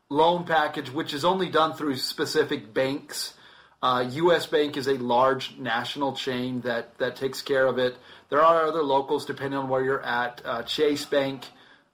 loan 0.09 0.43
package, 0.43 0.91
which 0.91 1.13
is 1.13 1.25
only 1.25 1.49
done 1.49 1.73
through 1.73 1.95
specific 1.95 2.71
banks. 2.73 3.33
Uh, 3.83 4.07
U.S. 4.11 4.45
Bank 4.45 4.77
is 4.77 4.87
a 4.87 4.97
large 4.97 5.57
national 5.57 6.13
chain 6.13 6.61
that, 6.61 6.97
that 6.99 7.15
takes 7.15 7.41
care 7.41 7.65
of 7.65 7.79
it. 7.79 7.97
There 8.29 8.41
are 8.41 8.65
other 8.65 8.83
locals 8.83 9.25
depending 9.25 9.57
on 9.57 9.69
where 9.69 9.83
you're 9.83 10.03
at. 10.03 10.41
Uh, 10.45 10.61
Chase 10.63 11.05
Bank 11.05 11.45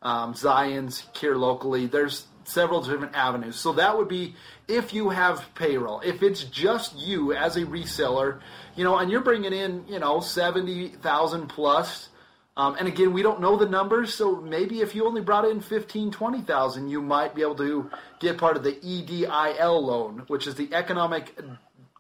um, 0.02 0.34
Zions 0.34 1.04
here 1.18 1.36
locally. 1.36 1.88
There's 1.88 2.28
several 2.44 2.82
different 2.82 3.16
avenues. 3.16 3.56
So 3.56 3.74
that 3.74 3.98
would 3.98 4.10
be 4.10 4.36
if 4.68 4.94
you 4.94 5.10
have 5.10 5.46
payroll. 5.56 6.02
If 6.02 6.24
it's 6.24 6.44
just 6.44 6.98
you 6.98 7.34
as 7.34 7.56
a 7.56 7.66
reseller, 7.66 8.42
you 8.76 8.84
know, 8.84 8.98
and 8.98 9.10
you're 9.10 9.22
bringing 9.22 9.54
in, 9.54 9.86
you 9.88 10.00
know, 10.00 10.20
70,000 10.20 11.48
plus. 11.48 12.10
Um, 12.58 12.76
and 12.80 12.88
again, 12.88 13.14
we 13.14 13.22
don't 13.22 13.40
know 13.40 13.56
the 13.56 13.70
numbers, 13.70 14.16
so 14.16 14.42
maybe 14.42 14.82
if 14.82 14.96
you 14.96 15.06
only 15.06 15.22
brought 15.22 15.46
in 15.46 15.62
15, 15.62 16.10
20,000, 16.10 16.90
you 16.90 17.04
might 17.04 17.36
be 17.36 17.44
able 17.44 17.56
to 17.56 17.92
get 18.20 18.40
part 18.40 18.58
of 18.58 18.64
the 18.64 18.74
EIDL 18.74 19.84
loan, 19.84 20.24
which 20.26 20.48
is 20.48 20.56
the 20.56 20.74
Economic 20.74 21.38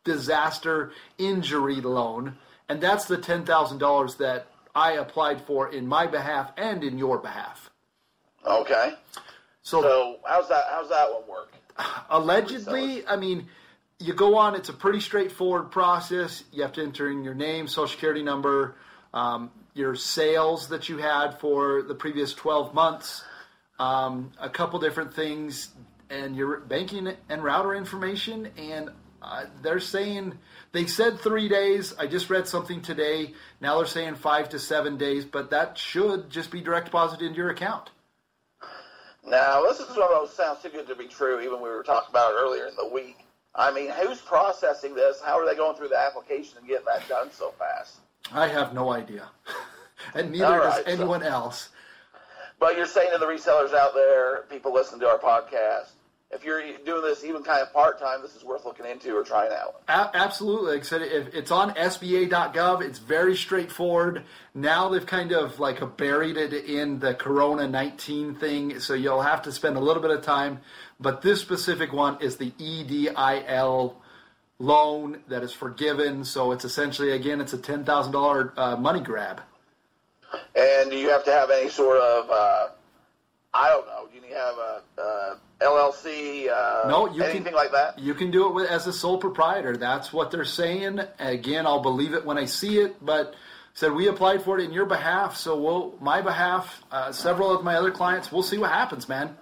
Disaster 0.07 0.93
Injury 1.17 1.81
Loan. 1.81 2.37
And 2.69 2.81
that's 2.81 3.05
the 3.05 3.17
$10,000 3.17 4.17
that 4.17 4.47
I 4.73 4.93
applied 4.93 5.41
for 5.41 5.71
in 5.71 5.85
my 5.85 6.07
behalf 6.07 6.51
and 6.57 6.83
in 6.83 6.97
your 6.97 7.17
behalf. 7.17 7.69
Okay. 8.45 8.93
So, 9.61 9.81
so 9.81 10.19
how's 10.25 10.47
that? 10.49 10.65
How's 10.69 10.89
that 10.89 11.11
one 11.11 11.27
work? 11.27 11.53
Allegedly, 12.09 13.05
I 13.05 13.17
mean, 13.17 13.47
you 13.99 14.13
go 14.13 14.37
on. 14.37 14.55
It's 14.55 14.69
a 14.69 14.73
pretty 14.73 15.01
straightforward 15.01 15.71
process. 15.71 16.43
You 16.53 16.61
have 16.61 16.73
to 16.73 16.83
enter 16.83 17.11
in 17.11 17.23
your 17.23 17.33
name, 17.33 17.67
social 17.67 17.87
security 17.87 18.23
number, 18.23 18.75
um, 19.13 19.51
your 19.73 19.95
sales 19.95 20.69
that 20.69 20.87
you 20.87 20.97
had 20.97 21.39
for 21.39 21.81
the 21.81 21.95
previous 21.95 22.33
12 22.33 22.73
months, 22.73 23.23
um, 23.79 24.31
a 24.39 24.49
couple 24.49 24.79
different 24.79 25.13
things, 25.13 25.69
and 26.09 26.35
your 26.35 26.61
banking 26.61 27.11
and 27.27 27.43
router 27.43 27.75
information. 27.75 28.49
And 28.57 28.91
uh, 29.29 29.45
they're 29.61 29.79
saying 29.79 30.37
they 30.71 30.85
said 30.85 31.19
three 31.19 31.49
days. 31.49 31.93
I 31.99 32.07
just 32.07 32.29
read 32.29 32.47
something 32.47 32.81
today. 32.81 33.33
Now 33.59 33.77
they're 33.77 33.85
saying 33.85 34.15
five 34.15 34.49
to 34.49 34.59
seven 34.59 34.97
days, 34.97 35.25
but 35.25 35.49
that 35.51 35.77
should 35.77 36.29
just 36.29 36.49
be 36.51 36.61
direct 36.61 36.85
deposit 36.85 37.21
into 37.21 37.35
your 37.35 37.49
account. 37.49 37.89
Now, 39.25 39.61
this 39.63 39.79
is 39.79 39.89
one 39.89 40.03
of 40.03 40.09
those 40.09 40.33
sounds 40.33 40.61
too 40.61 40.69
good 40.69 40.87
to 40.87 40.95
be 40.95 41.07
true. 41.07 41.41
Even 41.41 41.61
we 41.61 41.69
were 41.69 41.83
talking 41.83 42.09
about 42.09 42.31
it 42.31 42.37
earlier 42.39 42.67
in 42.67 42.75
the 42.77 42.87
week. 42.93 43.17
I 43.53 43.71
mean, 43.73 43.89
who's 43.89 44.21
processing 44.21 44.95
this? 44.95 45.19
How 45.21 45.37
are 45.39 45.45
they 45.45 45.55
going 45.55 45.75
through 45.75 45.89
the 45.89 45.99
application 45.99 46.59
and 46.59 46.67
getting 46.67 46.85
that 46.85 47.07
done 47.09 47.29
so 47.31 47.51
fast? 47.59 47.97
I 48.31 48.47
have 48.47 48.73
no 48.73 48.91
idea, 48.91 49.27
and 50.13 50.31
neither 50.31 50.45
All 50.45 50.59
does 50.59 50.75
right, 50.75 50.85
so- 50.85 50.91
anyone 50.91 51.23
else. 51.23 51.69
But 52.59 52.75
you're 52.75 52.87
saying 52.87 53.11
to 53.13 53.19
the 53.19 53.25
resellers 53.27 53.73
out 53.75 53.93
there, 53.93 54.43
people 54.49 54.73
listening 54.73 55.01
to 55.01 55.07
our 55.07 55.19
podcast, 55.19 55.89
if 56.31 56.43
you're 56.43 56.61
doing 56.85 57.01
this 57.03 57.23
even 57.23 57.41
kind 57.41 57.61
of 57.61 57.71
part 57.71 57.99
time, 57.99 58.21
this 58.21 58.35
is 58.35 58.43
worth 58.43 58.65
looking 58.65 58.85
into 58.85 59.15
or 59.15 59.23
trying 59.23 59.51
out. 59.51 59.81
A- 59.87 60.11
absolutely. 60.13 60.73
Like 60.73 60.81
I 60.81 60.83
said, 60.83 61.01
if 61.03 61.33
it's 61.33 61.51
on 61.51 61.73
SBA.gov, 61.75 62.81
it's 62.81 62.99
very 62.99 63.35
straightforward. 63.35 64.23
Now 64.53 64.89
they've 64.89 65.05
kind 65.05 65.31
of 65.31 65.59
like 65.59 65.79
buried 65.95 66.35
it 66.35 66.53
in 66.53 66.99
the 66.99 67.13
Corona 67.13 67.67
19 67.67 68.35
thing, 68.35 68.79
so 68.79 68.93
you'll 68.93 69.21
have 69.21 69.41
to 69.43 69.51
spend 69.53 69.77
a 69.77 69.79
little 69.79 70.01
bit 70.01 70.11
of 70.11 70.21
time. 70.21 70.59
But 70.99 71.21
this 71.21 71.39
specific 71.39 71.93
one 71.93 72.21
is 72.21 72.35
the 72.35 72.51
EIDL 72.51 73.95
loan 74.59 75.19
that 75.29 75.43
is 75.43 75.53
forgiven. 75.53 76.25
So 76.25 76.51
it's 76.51 76.65
essentially, 76.65 77.11
again, 77.11 77.39
it's 77.39 77.53
a 77.53 77.57
$10,000 77.57 78.57
uh, 78.57 78.75
money 78.75 78.99
grab. 78.99 79.41
And 80.55 80.91
do 80.91 80.97
you 80.97 81.09
have 81.09 81.23
to 81.23 81.31
have 81.31 81.51
any 81.51 81.69
sort 81.69 82.01
of, 82.01 82.29
uh, 82.29 82.67
I 83.53 83.69
don't 83.69 83.87
know, 83.87 84.07
do 84.09 84.15
you 84.15 84.21
need 84.21 84.33
to 84.33 84.35
have 84.35 84.55
a, 84.57 84.81
uh 85.01 85.35
LLC, 85.59 86.49
uh, 86.49 86.87
No, 86.87 87.07
you 87.11 87.23
anything 87.23 87.43
can- 87.45 87.53
like 87.53 87.71
that? 87.71 87.97
You 87.97 88.13
can 88.13 88.29
do 88.31 88.47
it 88.47 88.53
with, 88.53 88.69
as 88.69 88.85
a 88.87 88.93
sole 88.93 89.17
proprietor. 89.17 89.75
That's 89.77 90.13
what 90.13 90.29
they're 90.31 90.45
saying. 90.45 91.01
Again, 91.19 91.65
I'll 91.65 91.81
believe 91.81 92.13
it 92.13 92.25
when 92.25 92.37
I 92.37 92.45
see 92.45 92.79
it. 92.79 93.03
But 93.03 93.33
said 93.73 93.91
we 93.93 94.07
applied 94.07 94.43
for 94.43 94.59
it 94.59 94.63
in 94.63 94.71
your 94.73 94.85
behalf, 94.85 95.35
so 95.35 95.59
we'll 95.59 95.95
my 95.99 96.21
behalf. 96.21 96.83
Uh, 96.91 97.11
several 97.11 97.51
of 97.51 97.63
my 97.63 97.75
other 97.75 97.91
clients. 97.91 98.31
We'll 98.31 98.43
see 98.43 98.57
what 98.57 98.71
happens, 98.71 99.09
man. 99.09 99.35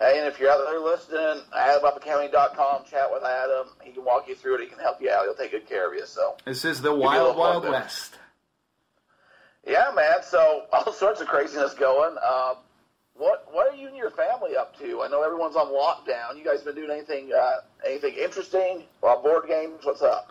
Hey, 0.00 0.18
and 0.18 0.26
if 0.26 0.38
you're 0.40 0.50
out 0.50 0.60
there 0.68 0.80
listening, 0.80 1.42
AdamUpAccounting.com, 1.56 2.84
chat 2.90 3.06
with 3.12 3.22
Adam. 3.22 3.68
He 3.82 3.92
can 3.92 4.04
walk 4.04 4.28
you 4.28 4.34
through 4.34 4.56
it. 4.56 4.60
He 4.62 4.66
can 4.66 4.78
help 4.80 5.00
you 5.00 5.08
out. 5.10 5.22
He'll 5.24 5.34
take 5.34 5.52
good 5.52 5.68
care 5.68 5.88
of 5.88 5.94
you. 5.94 6.04
So, 6.04 6.36
This 6.44 6.64
is 6.64 6.82
the 6.82 6.92
wild, 6.94 7.36
wild 7.36 7.64
west. 7.64 8.18
yeah, 9.66 9.90
man. 9.94 10.16
So 10.22 10.64
all 10.72 10.92
sorts 10.92 11.20
of 11.20 11.28
craziness 11.28 11.74
going. 11.74 12.16
Um, 12.18 12.56
what 13.16 13.46
What 13.50 13.72
are 13.72 13.76
you 13.76 13.88
and 13.88 13.96
your 13.96 14.10
family 14.10 14.56
up 14.56 14.78
to? 14.78 15.02
I 15.02 15.08
know 15.08 15.22
everyone's 15.22 15.56
on 15.56 15.68
lockdown. 15.68 16.36
You 16.36 16.44
guys 16.44 16.62
been 16.62 16.74
doing 16.74 16.90
anything 16.90 17.30
uh, 17.32 17.56
anything 17.86 18.14
interesting? 18.14 18.84
Well, 19.00 19.22
board 19.22 19.48
games. 19.48 19.80
What's 19.84 20.02
up? 20.02 20.30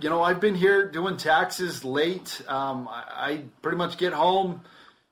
You 0.00 0.08
know, 0.08 0.22
I've 0.22 0.40
been 0.40 0.54
here 0.54 0.90
doing 0.90 1.18
taxes 1.18 1.84
late. 1.84 2.40
Um, 2.48 2.88
I, 2.88 3.04
I 3.14 3.42
pretty 3.60 3.76
much 3.76 3.98
get 3.98 4.14
home, 4.14 4.62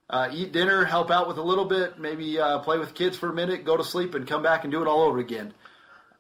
uh, 0.09 0.31
eat 0.33 0.53
dinner, 0.53 0.87
help 0.87 1.11
out 1.11 1.29
with 1.29 1.37
a 1.37 1.43
little 1.43 1.67
bit, 1.67 1.99
maybe 1.99 2.39
uh, 2.39 2.61
play 2.61 2.79
with 2.79 2.95
kids 2.95 3.19
for 3.19 3.29
a 3.29 3.35
minute, 3.35 3.67
go 3.67 3.77
to 3.77 3.85
sleep, 3.85 4.15
and 4.15 4.27
come 4.27 4.43
back 4.43 4.65
and 4.65 4.73
do 4.73 4.81
it 4.81 4.89
all 4.89 5.03
over 5.03 5.19
again. 5.19 5.53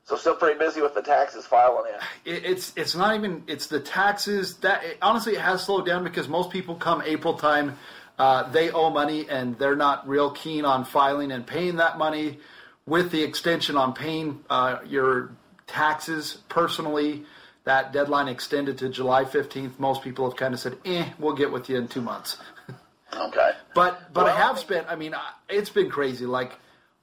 So 0.04 0.16
still 0.16 0.34
pretty 0.34 0.58
busy 0.58 0.82
with 0.82 0.94
the 0.94 1.00
taxes 1.00 1.46
filing 1.46 1.90
in. 1.90 2.34
it, 2.34 2.44
it's 2.44 2.72
it's 2.76 2.94
not 2.94 3.14
even 3.14 3.44
it's 3.46 3.68
the 3.68 3.80
taxes 3.80 4.56
that 4.58 4.84
it, 4.84 4.98
honestly 5.00 5.34
it 5.34 5.40
has 5.40 5.64
slowed 5.64 5.86
down 5.86 6.04
because 6.04 6.28
most 6.28 6.50
people 6.50 6.74
come 6.74 7.02
April 7.06 7.34
time 7.34 7.78
uh, 8.18 8.50
they 8.50 8.70
owe 8.70 8.90
money 8.90 9.26
and 9.28 9.58
they're 9.58 9.76
not 9.76 10.08
real 10.08 10.30
keen 10.30 10.64
on 10.64 10.84
filing 10.84 11.32
and 11.32 11.46
paying 11.46 11.76
that 11.76 11.98
money 11.98 12.38
with 12.86 13.10
the 13.10 13.22
extension 13.22 13.76
on 13.76 13.92
paying 13.92 14.44
uh, 14.50 14.78
your 14.86 15.32
taxes 15.66 16.38
personally 16.48 17.24
that 17.64 17.92
deadline 17.92 18.28
extended 18.28 18.76
to 18.78 18.88
July 18.88 19.24
15th 19.24 19.78
most 19.78 20.02
people 20.02 20.28
have 20.28 20.36
kind 20.36 20.52
of 20.52 20.60
said 20.60 20.76
eh 20.84 21.08
we'll 21.18 21.34
get 21.34 21.50
with 21.50 21.68
you 21.68 21.76
in 21.78 21.88
two 21.88 22.02
months 22.02 22.36
Okay. 23.16 23.52
but 23.74 24.12
but 24.12 24.26
I 24.26 24.36
have 24.36 24.58
spent. 24.58 24.86
I 24.88 24.96
mean, 24.96 25.14
it's 25.48 25.70
been 25.70 25.90
crazy. 25.90 26.26
Like 26.26 26.52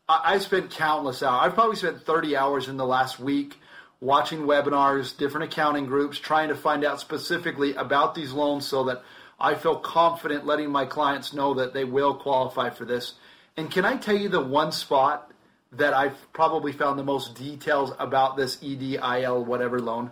I, 0.10 0.34
I 0.36 0.38
spent 0.39 0.71
countless 0.71 1.24
hours. 1.24 1.39
I've 1.43 1.54
probably 1.54 1.76
spent 1.76 2.02
thirty 2.02 2.36
hours 2.36 2.67
in 2.67 2.78
the 2.78 2.86
last 2.86 3.19
week 3.19 3.58
watching 4.00 4.41
webinars, 4.41 5.15
different 5.17 5.52
accounting 5.52 5.86
groups, 5.86 6.17
trying 6.19 6.50
to 6.50 6.56
find 6.56 6.84
out 6.84 7.00
specifically 7.00 7.76
about 7.76 8.15
these 8.15 8.34
loans 8.34 8.65
so 8.67 8.84
that 8.86 9.04
I 9.41 9.56
feel 9.56 9.75
confident 9.75 10.45
letting 10.45 10.69
my 10.69 10.86
clients 10.86 11.34
know 11.34 11.56
that 11.56 11.73
they 11.73 11.84
will 11.84 12.13
qualify 12.13 12.69
for 12.69 12.86
this. 12.86 13.13
And 13.58 13.71
can 13.71 13.86
I 13.86 13.97
tell 13.97 14.15
you 14.15 14.30
the 14.30 14.41
one 14.41 14.71
spot 14.71 15.32
that 15.73 15.93
I've 15.93 16.32
probably 16.32 16.71
found 16.71 16.99
the 16.99 17.04
most 17.04 17.36
details 17.36 17.91
about 17.97 18.38
this 18.38 18.58
EIDL 18.58 19.45
whatever 19.45 19.80
loan? 19.80 20.12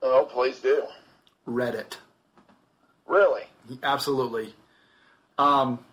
Oh, 0.00 0.28
please 0.30 0.60
do. 0.60 0.84
Reddit. 1.46 1.96
Really? 3.06 3.42
Absolutely. 3.82 4.54
Um, 5.38 5.84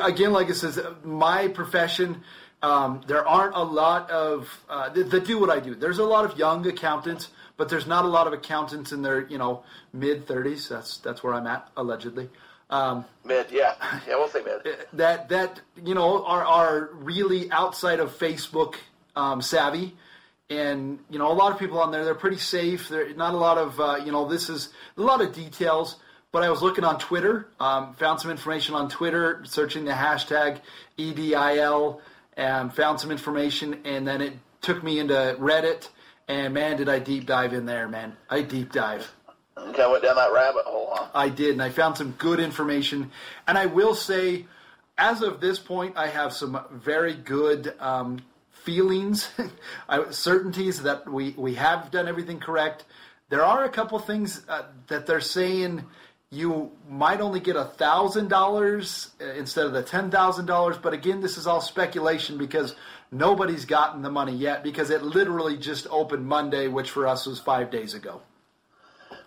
again, 0.00 0.32
like 0.32 0.48
I 0.48 0.52
says, 0.52 0.80
my 1.04 1.48
profession, 1.48 2.22
um, 2.62 3.02
there 3.06 3.26
aren't 3.26 3.54
a 3.54 3.62
lot 3.62 4.10
of 4.10 4.48
uh, 4.68 4.88
that, 4.90 5.10
that 5.10 5.26
do 5.26 5.38
what 5.38 5.50
I 5.50 5.60
do. 5.60 5.74
There's 5.74 5.98
a 5.98 6.04
lot 6.04 6.24
of 6.24 6.38
young 6.38 6.66
accountants, 6.66 7.28
but 7.56 7.68
there's 7.68 7.86
not 7.86 8.04
a 8.04 8.08
lot 8.08 8.26
of 8.26 8.32
accountants 8.32 8.92
in 8.92 9.02
their 9.02 9.26
you 9.28 9.38
know 9.38 9.62
mid 9.92 10.26
30s. 10.26 10.68
That's 10.68 10.98
that's 10.98 11.22
where 11.22 11.34
I'm 11.34 11.46
at 11.46 11.68
allegedly. 11.76 12.28
Um, 12.68 13.04
Mid? 13.24 13.50
Yeah. 13.50 13.74
Yeah, 14.08 14.16
we'll 14.16 14.28
say 14.28 14.42
mid. 14.42 14.76
that 14.94 15.28
that 15.28 15.60
you 15.84 15.94
know 15.94 16.24
are 16.24 16.44
are 16.44 16.90
really 16.94 17.50
outside 17.52 18.00
of 18.00 18.16
Facebook 18.16 18.74
um, 19.14 19.40
savvy, 19.42 19.94
and 20.50 20.98
you 21.10 21.18
know 21.18 21.30
a 21.30 21.34
lot 21.34 21.52
of 21.52 21.58
people 21.58 21.78
on 21.78 21.92
there 21.92 22.04
they're 22.04 22.14
pretty 22.14 22.38
safe. 22.38 22.88
There 22.88 23.12
not 23.14 23.34
a 23.34 23.38
lot 23.38 23.58
of 23.58 23.80
uh, 23.80 23.96
you 24.04 24.12
know 24.12 24.28
this 24.28 24.48
is 24.48 24.70
a 24.96 25.02
lot 25.02 25.20
of 25.20 25.32
details. 25.32 25.96
But 26.32 26.42
I 26.42 26.50
was 26.50 26.60
looking 26.60 26.84
on 26.84 26.98
Twitter, 26.98 27.48
um, 27.60 27.94
found 27.94 28.20
some 28.20 28.30
information 28.30 28.74
on 28.74 28.90
Twitter, 28.90 29.42
searching 29.46 29.86
the 29.86 29.92
hashtag 29.92 30.60
EIDL, 30.98 32.00
and 32.36 32.74
found 32.74 33.00
some 33.00 33.10
information, 33.10 33.80
and 33.84 34.06
then 34.06 34.20
it 34.20 34.34
took 34.60 34.82
me 34.82 34.98
into 34.98 35.14
Reddit. 35.38 35.88
And 36.28 36.54
man, 36.54 36.76
did 36.76 36.88
I 36.88 36.98
deep 36.98 37.26
dive 37.26 37.52
in 37.52 37.66
there, 37.66 37.88
man! 37.88 38.16
I 38.28 38.42
deep 38.42 38.72
dive. 38.72 39.10
Okay, 39.56 39.82
I 39.82 39.86
went 39.86 40.02
down 40.02 40.16
that 40.16 40.32
rabbit 40.32 40.64
hole, 40.66 40.90
huh? 40.92 41.08
I 41.14 41.28
did, 41.28 41.52
and 41.52 41.62
I 41.62 41.70
found 41.70 41.96
some 41.96 42.12
good 42.12 42.40
information. 42.40 43.10
And 43.46 43.56
I 43.56 43.66
will 43.66 43.94
say, 43.94 44.46
as 44.98 45.22
of 45.22 45.40
this 45.40 45.58
point, 45.58 45.96
I 45.96 46.08
have 46.08 46.32
some 46.32 46.60
very 46.70 47.14
good 47.14 47.74
um, 47.80 48.18
feelings, 48.50 49.30
certainties 50.10 50.82
that 50.82 51.10
we, 51.10 51.34
we 51.38 51.54
have 51.54 51.90
done 51.90 52.08
everything 52.08 52.38
correct. 52.38 52.84
There 53.28 53.44
are 53.44 53.64
a 53.64 53.68
couple 53.68 53.98
things 53.98 54.44
uh, 54.48 54.64
that 54.88 55.06
they're 55.06 55.20
saying 55.20 55.84
you 56.30 56.72
might 56.88 57.20
only 57.20 57.40
get 57.40 57.56
a 57.56 57.64
thousand 57.64 58.28
dollars 58.28 59.10
instead 59.36 59.66
of 59.66 59.72
the 59.72 59.82
ten 59.82 60.10
thousand 60.10 60.46
dollars. 60.46 60.76
But 60.76 60.92
again, 60.92 61.20
this 61.20 61.38
is 61.38 61.46
all 61.46 61.60
speculation 61.60 62.36
because 62.36 62.74
nobody's 63.12 63.64
gotten 63.64 64.02
the 64.02 64.10
money 64.10 64.34
yet 64.34 64.62
because 64.64 64.90
it 64.90 65.02
literally 65.02 65.56
just 65.56 65.86
opened 65.90 66.26
Monday, 66.26 66.68
which 66.68 66.90
for 66.90 67.06
us 67.06 67.26
was 67.26 67.38
five 67.38 67.70
days 67.70 67.94
ago. 67.94 68.22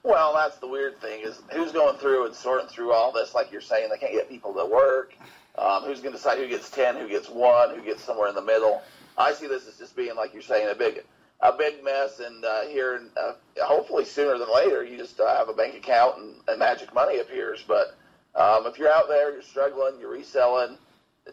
Well, 0.03 0.33
that's 0.33 0.57
the 0.57 0.67
weird 0.67 0.99
thing 1.01 1.21
is 1.21 1.41
who's 1.51 1.71
going 1.71 1.97
through 1.97 2.25
and 2.25 2.35
sorting 2.35 2.67
through 2.67 2.93
all 2.93 3.11
this. 3.11 3.33
Like 3.33 3.51
you're 3.51 3.61
saying, 3.61 3.89
they 3.89 3.97
can't 3.97 4.13
get 4.13 4.29
people 4.29 4.53
to 4.53 4.65
work. 4.65 5.13
Um, 5.57 5.83
who's 5.83 5.99
going 5.99 6.13
to 6.13 6.17
decide 6.17 6.37
who 6.37 6.47
gets 6.47 6.69
ten, 6.69 6.95
who 6.95 7.09
gets 7.09 7.29
one, 7.29 7.75
who 7.75 7.81
gets 7.81 8.03
somewhere 8.03 8.29
in 8.29 8.35
the 8.35 8.41
middle? 8.41 8.81
I 9.17 9.33
see 9.33 9.47
this 9.47 9.67
as 9.67 9.77
just 9.77 9.95
being 9.95 10.15
like 10.15 10.33
you're 10.33 10.41
saying 10.41 10.69
a 10.69 10.75
big, 10.75 11.03
a 11.41 11.53
big 11.53 11.83
mess. 11.83 12.19
And 12.19 12.43
uh, 12.43 12.61
here, 12.61 13.01
uh, 13.17 13.33
hopefully 13.63 14.05
sooner 14.05 14.37
than 14.37 14.53
later, 14.53 14.83
you 14.83 14.97
just 14.97 15.19
uh, 15.19 15.37
have 15.37 15.49
a 15.49 15.53
bank 15.53 15.75
account 15.75 16.17
and, 16.17 16.35
and 16.47 16.59
magic 16.59 16.93
money 16.93 17.19
appears. 17.19 17.63
But 17.67 17.95
um, 18.35 18.65
if 18.65 18.77
you're 18.77 18.91
out 18.91 19.07
there, 19.07 19.31
you're 19.31 19.41
struggling, 19.41 19.99
you're 19.99 20.11
reselling. 20.11 20.77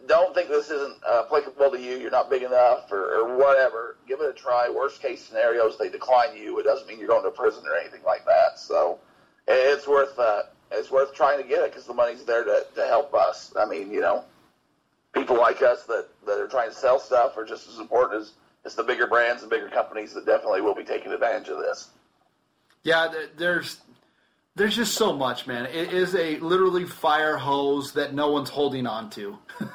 Don't 0.06 0.34
think 0.34 0.48
this 0.48 0.70
isn't 0.70 0.96
uh, 1.08 1.22
applicable 1.24 1.70
to 1.70 1.80
you. 1.80 1.96
You're 1.96 2.10
not 2.10 2.28
big 2.28 2.42
enough, 2.42 2.92
or, 2.92 3.14
or 3.14 3.38
whatever. 3.38 3.96
Give 4.06 4.20
it 4.20 4.28
a 4.28 4.32
try. 4.32 4.68
Worst 4.68 5.00
case 5.00 5.24
scenarios, 5.24 5.78
they 5.78 5.88
decline 5.88 6.36
you. 6.36 6.58
It 6.58 6.64
doesn't 6.64 6.86
mean 6.86 6.98
you're 6.98 7.08
going 7.08 7.24
to 7.24 7.30
prison 7.30 7.62
or 7.66 7.76
anything 7.78 8.02
like 8.04 8.26
that. 8.26 8.58
So 8.58 8.98
it's 9.48 9.88
worth 9.88 10.18
uh, 10.18 10.42
it's 10.70 10.90
worth 10.90 11.14
trying 11.14 11.40
to 11.40 11.48
get 11.48 11.60
it 11.62 11.70
because 11.70 11.86
the 11.86 11.94
money's 11.94 12.24
there 12.24 12.44
to, 12.44 12.66
to 12.74 12.86
help 12.86 13.14
us. 13.14 13.52
I 13.56 13.64
mean, 13.66 13.90
you 13.90 14.00
know, 14.00 14.24
people 15.12 15.36
like 15.36 15.62
us 15.62 15.84
that, 15.84 16.08
that 16.26 16.38
are 16.38 16.48
trying 16.48 16.70
to 16.70 16.74
sell 16.74 16.98
stuff 16.98 17.36
are 17.36 17.44
just 17.44 17.68
as 17.68 17.78
important 17.78 18.22
as, 18.22 18.32
as 18.66 18.74
the 18.74 18.82
bigger 18.82 19.06
brands 19.06 19.42
and 19.42 19.50
bigger 19.50 19.68
companies 19.68 20.12
that 20.14 20.26
definitely 20.26 20.60
will 20.60 20.74
be 20.74 20.84
taking 20.84 21.12
advantage 21.12 21.48
of 21.48 21.58
this. 21.58 21.90
Yeah, 22.82 23.12
there's 23.36 23.80
there's 24.56 24.76
just 24.76 24.94
so 24.94 25.14
much, 25.14 25.46
man. 25.46 25.66
It 25.66 25.92
is 25.92 26.14
a 26.14 26.38
literally 26.38 26.84
fire 26.84 27.36
hose 27.36 27.92
that 27.92 28.14
no 28.14 28.30
one's 28.30 28.50
holding 28.50 28.86
on 28.86 29.10
to. 29.10 29.38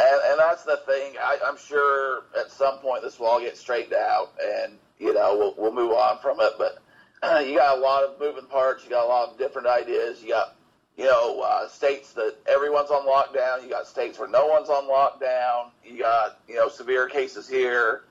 And, 0.00 0.20
and 0.30 0.38
that's 0.38 0.64
the 0.64 0.76
thing. 0.86 1.14
I, 1.20 1.38
I'm 1.44 1.56
sure 1.56 2.24
at 2.38 2.50
some 2.50 2.78
point 2.78 3.02
this 3.02 3.18
will 3.18 3.26
all 3.26 3.40
get 3.40 3.56
straightened 3.56 3.94
out, 3.94 4.32
and 4.40 4.74
you 4.98 5.12
know 5.12 5.36
we'll 5.36 5.54
we'll 5.58 5.74
move 5.74 5.92
on 5.92 6.18
from 6.20 6.38
it. 6.40 6.52
But 6.56 6.78
uh, 7.22 7.38
you 7.46 7.56
got 7.56 7.78
a 7.78 7.80
lot 7.80 8.04
of 8.04 8.20
moving 8.20 8.46
parts. 8.46 8.84
You 8.84 8.90
got 8.90 9.04
a 9.04 9.08
lot 9.08 9.30
of 9.30 9.38
different 9.38 9.66
ideas. 9.66 10.22
You 10.22 10.28
got 10.28 10.54
you 10.98 11.04
know 11.04 11.40
uh, 11.40 11.68
states 11.68 12.12
that 12.14 12.34
everyone's 12.46 12.90
on 12.90 13.06
lockdown. 13.06 13.62
You 13.62 13.70
got 13.70 13.86
states 13.86 14.18
where 14.18 14.28
no 14.28 14.46
one's 14.46 14.68
on 14.68 14.84
lockdown. 14.84 15.70
You 15.84 16.00
got 16.00 16.40
you 16.48 16.56
know 16.56 16.68
severe 16.68 17.08
cases 17.08 17.48
here. 17.48 18.02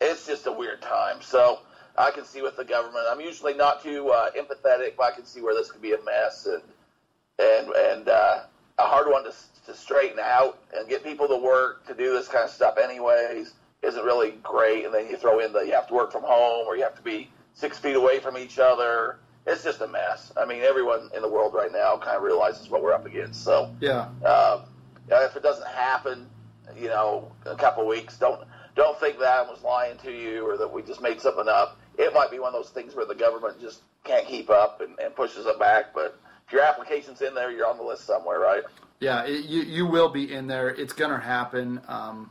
It's 0.00 0.26
just 0.26 0.46
a 0.46 0.52
weird 0.52 0.82
time. 0.82 1.22
So 1.22 1.60
I 1.96 2.10
can 2.10 2.24
see 2.24 2.42
with 2.42 2.56
the 2.56 2.64
government. 2.64 3.06
I'm 3.08 3.20
usually 3.20 3.54
not 3.54 3.82
too 3.82 4.10
uh, 4.10 4.30
empathetic, 4.32 4.96
but 4.96 5.04
I 5.04 5.10
can 5.12 5.24
see 5.24 5.40
where 5.40 5.54
this 5.54 5.72
could 5.72 5.82
be 5.82 5.94
a 5.94 6.02
mess 6.04 6.46
and 6.46 6.62
and 7.38 7.68
and 7.70 8.08
uh, 8.08 8.40
a 8.78 8.82
hard 8.82 9.08
one 9.08 9.24
to, 9.24 9.32
to 9.66 9.74
straighten 9.74 10.18
out 10.20 10.58
and 10.76 10.88
get 10.88 11.02
people 11.02 11.26
to 11.28 11.36
work 11.36 11.86
to 11.86 11.94
do 11.94 12.12
this 12.12 12.28
kind 12.28 12.44
of 12.44 12.50
stuff 12.50 12.76
anyways 12.76 13.54
isn't 13.82 14.04
really 14.04 14.32
great. 14.42 14.84
And 14.84 14.92
then 14.92 15.08
you 15.08 15.16
throw 15.16 15.40
in 15.40 15.52
the 15.52 15.60
you 15.60 15.72
have 15.72 15.88
to 15.88 15.94
work 15.94 16.12
from 16.12 16.22
home 16.22 16.66
or 16.66 16.76
you 16.76 16.82
have 16.82 16.96
to 16.96 17.02
be 17.02 17.30
six 17.54 17.78
feet 17.78 17.96
away 17.96 18.18
from 18.18 18.36
each 18.36 18.58
other. 18.58 19.16
It's 19.46 19.62
just 19.62 19.80
a 19.80 19.86
mess. 19.86 20.32
I 20.36 20.46
mean, 20.46 20.62
everyone 20.62 21.10
in 21.14 21.20
the 21.22 21.28
world 21.28 21.52
right 21.54 21.70
now 21.72 21.96
kind 21.98 22.16
of 22.16 22.22
realizes 22.22 22.70
what 22.70 22.82
we're 22.82 22.94
up 22.94 23.04
against. 23.06 23.44
So 23.44 23.70
Yeah. 23.80 24.08
um, 24.24 24.62
if 25.10 25.36
it 25.36 25.42
doesn't 25.42 25.66
happen, 25.68 26.26
you 26.76 26.88
know, 26.88 27.30
in 27.44 27.52
a 27.52 27.56
couple 27.56 27.82
of 27.82 27.88
weeks, 27.88 28.16
don't 28.18 28.40
don't 28.74 28.98
think 28.98 29.18
that 29.20 29.28
I 29.28 29.42
was 29.42 29.62
lying 29.62 29.96
to 29.98 30.10
you 30.10 30.48
or 30.48 30.56
that 30.56 30.72
we 30.72 30.82
just 30.82 31.00
made 31.00 31.20
something 31.20 31.46
up. 31.46 31.78
It 31.96 32.12
might 32.12 32.30
be 32.30 32.40
one 32.40 32.48
of 32.54 32.60
those 32.60 32.70
things 32.72 32.96
where 32.96 33.06
the 33.06 33.14
government 33.14 33.60
just 33.60 33.82
can't 34.02 34.26
keep 34.26 34.50
up 34.50 34.80
and, 34.80 34.98
and 34.98 35.14
pushes 35.14 35.46
it 35.46 35.58
back. 35.60 35.94
But 35.94 36.18
if 36.46 36.52
your 36.52 36.62
application's 36.62 37.22
in 37.22 37.34
there, 37.34 37.52
you're 37.52 37.68
on 37.68 37.76
the 37.76 37.84
list 37.84 38.04
somewhere, 38.04 38.40
right? 38.40 38.64
Yeah, 38.98 39.24
it, 39.24 39.44
you 39.44 39.62
you 39.62 39.86
will 39.86 40.08
be 40.08 40.32
in 40.32 40.46
there. 40.46 40.70
It's 40.70 40.92
gonna 40.92 41.20
happen. 41.20 41.80
Um, 41.86 42.30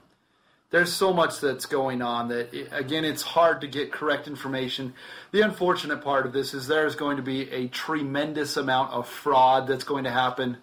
there's 0.73 0.91
so 0.91 1.13
much 1.13 1.39
that's 1.39 1.67
going 1.67 2.01
on 2.01 2.29
that 2.29 2.51
again, 2.71 3.05
it's 3.05 3.21
hard 3.21 3.61
to 3.61 3.67
get 3.67 3.91
correct 3.91 4.27
information. 4.27 4.95
The 5.31 5.41
unfortunate 5.41 6.03
part 6.03 6.25
of 6.25 6.33
this 6.33 6.55
is 6.55 6.65
there's 6.65 6.95
going 6.95 7.17
to 7.17 7.21
be 7.21 7.47
a 7.51 7.67
tremendous 7.67 8.57
amount 8.57 8.91
of 8.91 9.07
fraud 9.07 9.67
that's 9.67 9.83
going 9.83 10.05
to 10.05 10.09
happen. 10.09 10.57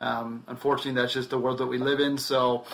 Um, 0.00 0.44
unfortunately, 0.46 0.98
that's 0.98 1.12
just 1.12 1.28
the 1.28 1.38
world 1.38 1.58
that 1.58 1.66
we 1.66 1.76
live 1.76 2.00
in. 2.00 2.16
So, 2.16 2.64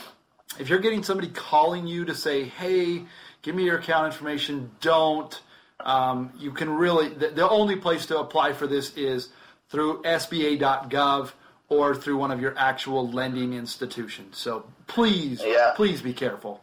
if 0.61 0.69
you're 0.69 0.79
getting 0.79 1.03
somebody 1.03 1.29
calling 1.29 1.89
you 1.89 2.05
to 2.05 2.15
say, 2.15 2.45
"Hey, 2.45 3.05
give 3.43 3.57
me 3.57 3.65
your 3.65 3.79
account 3.79 4.07
information," 4.13 4.71
don't. 4.81 5.41
Um, 5.81 6.31
you 6.39 6.53
can 6.53 6.71
really 6.71 7.09
the, 7.09 7.31
the 7.31 7.49
only 7.49 7.75
place 7.75 8.07
to 8.07 8.21
apply 8.21 8.53
for 8.53 8.69
this 8.69 8.97
is 8.97 9.31
through 9.71 10.03
SBA.gov 10.03 11.33
or 11.69 11.97
through 11.97 12.17
one 12.17 12.31
of 12.31 12.41
your 12.41 12.57
actual 12.57 13.11
lending 13.11 13.55
institutions. 13.55 14.39
So 14.39 14.67
please, 14.87 15.43
Yeah. 15.45 15.73
please 15.75 16.01
be 16.01 16.13
careful. 16.13 16.63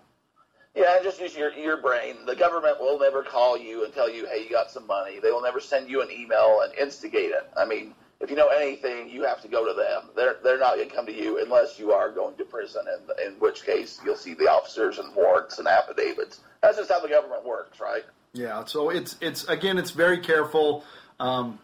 Yeah, 0.75 0.99
just 1.03 1.19
use 1.19 1.36
your 1.36 1.51
your 1.53 1.77
brain. 1.77 2.25
The 2.25 2.36
government 2.36 2.79
will 2.79 2.99
never 2.99 3.21
call 3.21 3.57
you 3.57 3.86
and 3.86 3.93
tell 3.93 4.09
you, 4.09 4.25
"Hey, 4.25 4.43
you 4.43 4.49
got 4.49 4.71
some 4.71 4.88
money." 4.88 5.19
They 5.19 5.29
will 5.29 5.41
never 5.41 5.59
send 5.59 5.89
you 5.89 6.01
an 6.01 6.09
email 6.09 6.62
and 6.62 6.73
instigate 6.73 7.31
it. 7.31 7.47
I 7.55 7.65
mean, 7.65 7.93
if 8.19 8.31
you 8.31 8.36
know 8.36 8.47
anything, 8.47 9.09
you 9.09 9.23
have 9.23 9.41
to 9.41 9.47
go 9.47 9.67
to 9.67 9.73
them. 9.73 10.09
They're 10.15 10.38
they're 10.43 10.57
not 10.57 10.75
going 10.77 10.89
to 10.89 10.95
come 10.95 11.05
to 11.05 11.13
you 11.13 11.39
unless 11.43 11.77
you 11.77 11.91
are 11.91 12.09
going 12.09 12.36
to 12.38 12.45
prison, 12.45 12.86
and 12.88 13.19
in 13.19 13.39
which 13.39 13.65
case 13.65 13.99
you'll 14.03 14.15
see 14.15 14.33
the 14.33 14.49
officers 14.49 14.97
and 14.97 15.13
warrants 15.13 15.59
and 15.59 15.67
affidavits. 15.67 16.39
That's 16.62 16.77
just 16.77 16.89
how 16.89 17.01
the 17.01 17.09
government 17.09 17.45
works, 17.45 17.79
right? 17.79 18.03
Yeah, 18.33 18.65
so 18.65 18.89
it's 18.89 19.15
it's 19.21 19.43
again 19.45 19.77
it's 19.77 19.91
very 19.91 20.19
careful. 20.19 20.83
Um, 21.19 21.59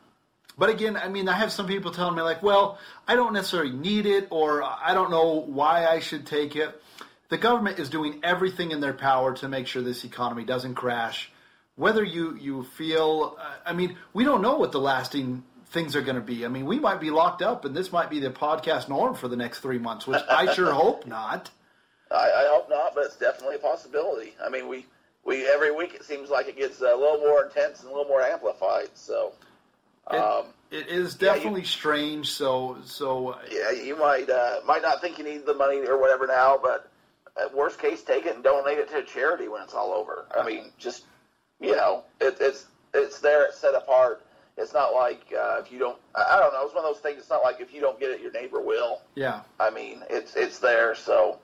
but 0.57 0.69
again, 0.69 0.97
I 0.97 1.07
mean, 1.07 1.29
I 1.29 1.33
have 1.33 1.51
some 1.51 1.65
people 1.65 1.91
telling 1.91 2.15
me 2.15 2.21
like, 2.21 2.43
well, 2.43 2.77
I 3.07 3.15
don't 3.15 3.33
necessarily 3.33 3.71
need 3.71 4.05
it, 4.05 4.27
or 4.29 4.61
I 4.61 4.93
don't 4.93 5.09
know 5.09 5.45
why 5.47 5.87
I 5.87 5.99
should 5.99 6.25
take 6.27 6.55
it. 6.55 6.79
The 7.29 7.37
government 7.37 7.77
is 7.79 7.89
doing 7.89 8.19
everything 8.23 8.71
in 8.71 8.81
their 8.81 8.93
power 8.93 9.35
to 9.35 9.47
make 9.47 9.67
sure 9.67 9.81
this 9.81 10.03
economy 10.03 10.43
doesn't 10.43 10.75
crash. 10.75 11.31
Whether 11.75 12.03
you 12.03 12.35
you 12.35 12.63
feel, 12.63 13.37
uh, 13.39 13.53
I 13.65 13.73
mean, 13.73 13.97
we 14.13 14.23
don't 14.25 14.41
know 14.41 14.57
what 14.57 14.71
the 14.71 14.79
lasting 14.79 15.43
things 15.67 15.95
are 15.95 16.01
going 16.01 16.15
to 16.15 16.21
be. 16.21 16.43
I 16.43 16.49
mean, 16.49 16.65
we 16.65 16.79
might 16.79 16.99
be 16.99 17.11
locked 17.11 17.41
up, 17.41 17.63
and 17.65 17.75
this 17.75 17.91
might 17.91 18.09
be 18.09 18.19
the 18.19 18.31
podcast 18.31 18.89
norm 18.89 19.13
for 19.13 19.27
the 19.27 19.35
next 19.37 19.59
three 19.59 19.77
months, 19.77 20.07
which 20.07 20.21
I 20.29 20.51
sure 20.53 20.73
hope 20.73 21.05
not. 21.05 21.51
I, 22.11 22.15
I 22.15 22.47
hope 22.51 22.69
not, 22.69 22.95
but 22.95 23.05
it's 23.05 23.15
definitely 23.17 23.55
a 23.57 23.59
possibility. 23.59 24.33
I 24.43 24.49
mean, 24.49 24.67
we 24.67 24.87
we 25.23 25.47
every 25.47 25.71
week 25.71 25.93
it 25.93 26.03
seems 26.03 26.29
like 26.31 26.47
it 26.47 26.57
gets 26.57 26.81
a 26.81 26.85
little 26.85 27.19
more 27.19 27.45
intense 27.45 27.81
and 27.81 27.89
a 27.89 27.93
little 27.93 28.07
more 28.09 28.21
amplified. 28.21 28.89
So. 28.95 29.33
Um, 30.07 30.45
It 30.71 30.87
is 30.87 31.15
Yeah, 31.21 31.29
you- 31.29 31.35
definitely 31.35 31.63
strange. 31.65 32.31
So 32.31 32.77
so 32.83 33.37
yeah, 33.51 33.69
you 33.69 33.95
might 33.95 34.27
uh, 34.29 34.61
might 34.65 34.81
not 34.81 34.99
think 35.01 35.19
you 35.19 35.23
need 35.23 35.45
the 35.45 35.53
money 35.53 35.85
or 35.85 35.99
whatever 36.01 36.25
now, 36.25 36.57
but 36.61 36.88
at 37.41 37.56
worst 37.56 37.80
case, 37.80 38.04
take 38.04 38.25
it 38.25 38.36
and 38.36 38.43
donate 38.43 38.78
it 38.78 38.89
to 38.89 38.97
a 38.97 39.04
charity 39.04 39.47
when 39.47 39.62
it's 39.62 39.73
all 39.73 39.91
over. 39.91 40.25
I 40.38 40.45
mean, 40.45 40.71
just 40.78 41.06
you 41.60 41.75
know, 41.75 42.04
it, 42.19 42.38
it's 42.39 42.67
it's 42.93 43.19
there, 43.19 43.45
it's 43.45 43.58
set 43.58 43.75
apart. 43.75 44.25
It's 44.58 44.73
not 44.73 44.93
like 44.93 45.21
uh, 45.38 45.62
if 45.63 45.71
you 45.71 45.80
don't, 45.80 45.97
I 46.15 46.39
don't 46.39 46.54
know. 46.54 46.65
It's 46.65 46.75
one 46.75 46.84
of 46.84 46.93
those 46.93 47.02
things. 47.02 47.19
It's 47.19 47.30
not 47.30 47.43
like 47.43 47.62
if 47.62 47.73
you 47.73 47.80
don't 47.80 47.99
get 47.99 48.12
it, 48.12 48.21
your 48.21 48.32
neighbor 48.32 48.60
will. 48.60 49.02
yeah, 49.15 49.41
I 49.60 49.69
mean, 49.69 50.04
it's 50.10 50.36
it's 50.36 50.60
there. 50.60 50.95
So 50.95 51.39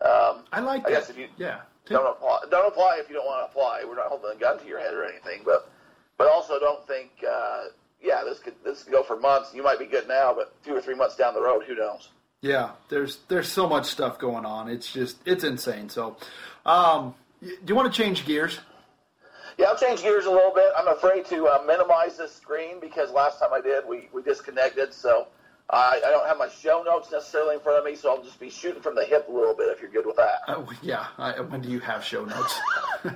um, 0.00 0.44
I 0.52 0.60
like 0.60 0.86
I 0.86 0.90
that. 0.90 1.00
guess 1.00 1.10
if 1.10 1.18
you 1.18 1.28
yeah. 1.36 1.60
don't 1.86 2.06
apply, 2.06 2.40
don't 2.50 2.66
apply 2.66 2.98
if 3.00 3.08
you 3.08 3.16
don't 3.16 3.26
want 3.26 3.46
to 3.46 3.50
apply. 3.50 3.84
We're 3.86 3.96
not 3.96 4.06
holding 4.06 4.30
a 4.34 4.40
gun 4.40 4.58
to 4.58 4.66
your 4.66 4.80
head 4.80 4.94
or 4.94 5.04
anything, 5.04 5.42
but 5.44 5.70
but 6.16 6.28
also 6.28 6.58
don't 6.58 6.86
think, 6.86 7.10
uh, 7.28 7.64
yeah, 8.02 8.22
this 8.24 8.38
could 8.38 8.54
this 8.64 8.84
could 8.84 8.92
go 8.92 9.02
for 9.02 9.18
months. 9.18 9.52
You 9.54 9.62
might 9.62 9.78
be 9.78 9.86
good 9.86 10.08
now, 10.08 10.32
but 10.32 10.54
two 10.64 10.74
or 10.74 10.80
three 10.80 10.94
months 10.94 11.16
down 11.16 11.34
the 11.34 11.42
road, 11.42 11.64
who 11.66 11.74
knows? 11.74 12.10
Yeah, 12.44 12.72
there's 12.90 13.20
there's 13.28 13.48
so 13.48 13.66
much 13.66 13.86
stuff 13.86 14.18
going 14.18 14.44
on. 14.44 14.68
It's 14.68 14.92
just 14.92 15.16
it's 15.24 15.44
insane. 15.44 15.88
So, 15.88 16.18
um, 16.66 17.14
do 17.40 17.48
you 17.66 17.74
want 17.74 17.90
to 17.90 18.02
change 18.02 18.26
gears? 18.26 18.60
Yeah, 19.56 19.68
I'll 19.68 19.78
change 19.78 20.02
gears 20.02 20.26
a 20.26 20.30
little 20.30 20.52
bit. 20.54 20.70
I'm 20.76 20.88
afraid 20.88 21.24
to 21.26 21.46
uh, 21.46 21.64
minimize 21.66 22.18
this 22.18 22.34
screen 22.34 22.80
because 22.80 23.10
last 23.12 23.38
time 23.38 23.48
I 23.54 23.62
did, 23.62 23.84
we, 23.88 24.10
we 24.12 24.20
disconnected. 24.20 24.92
So 24.92 25.28
I, 25.70 26.02
I 26.04 26.10
don't 26.10 26.26
have 26.26 26.36
my 26.36 26.50
show 26.50 26.82
notes 26.84 27.10
necessarily 27.10 27.54
in 27.54 27.60
front 27.62 27.78
of 27.78 27.84
me, 27.86 27.94
so 27.96 28.10
I'll 28.10 28.22
just 28.22 28.38
be 28.38 28.50
shooting 28.50 28.82
from 28.82 28.94
the 28.94 29.06
hip 29.06 29.26
a 29.28 29.32
little 29.32 29.54
bit 29.54 29.68
if 29.68 29.80
you're 29.80 29.90
good 29.90 30.04
with 30.04 30.16
that. 30.16 30.40
Uh, 30.46 30.66
yeah. 30.82 31.06
I, 31.16 31.40
when 31.40 31.62
do 31.62 31.70
you 31.70 31.80
have 31.80 32.04
show 32.04 32.26
notes? 32.26 32.60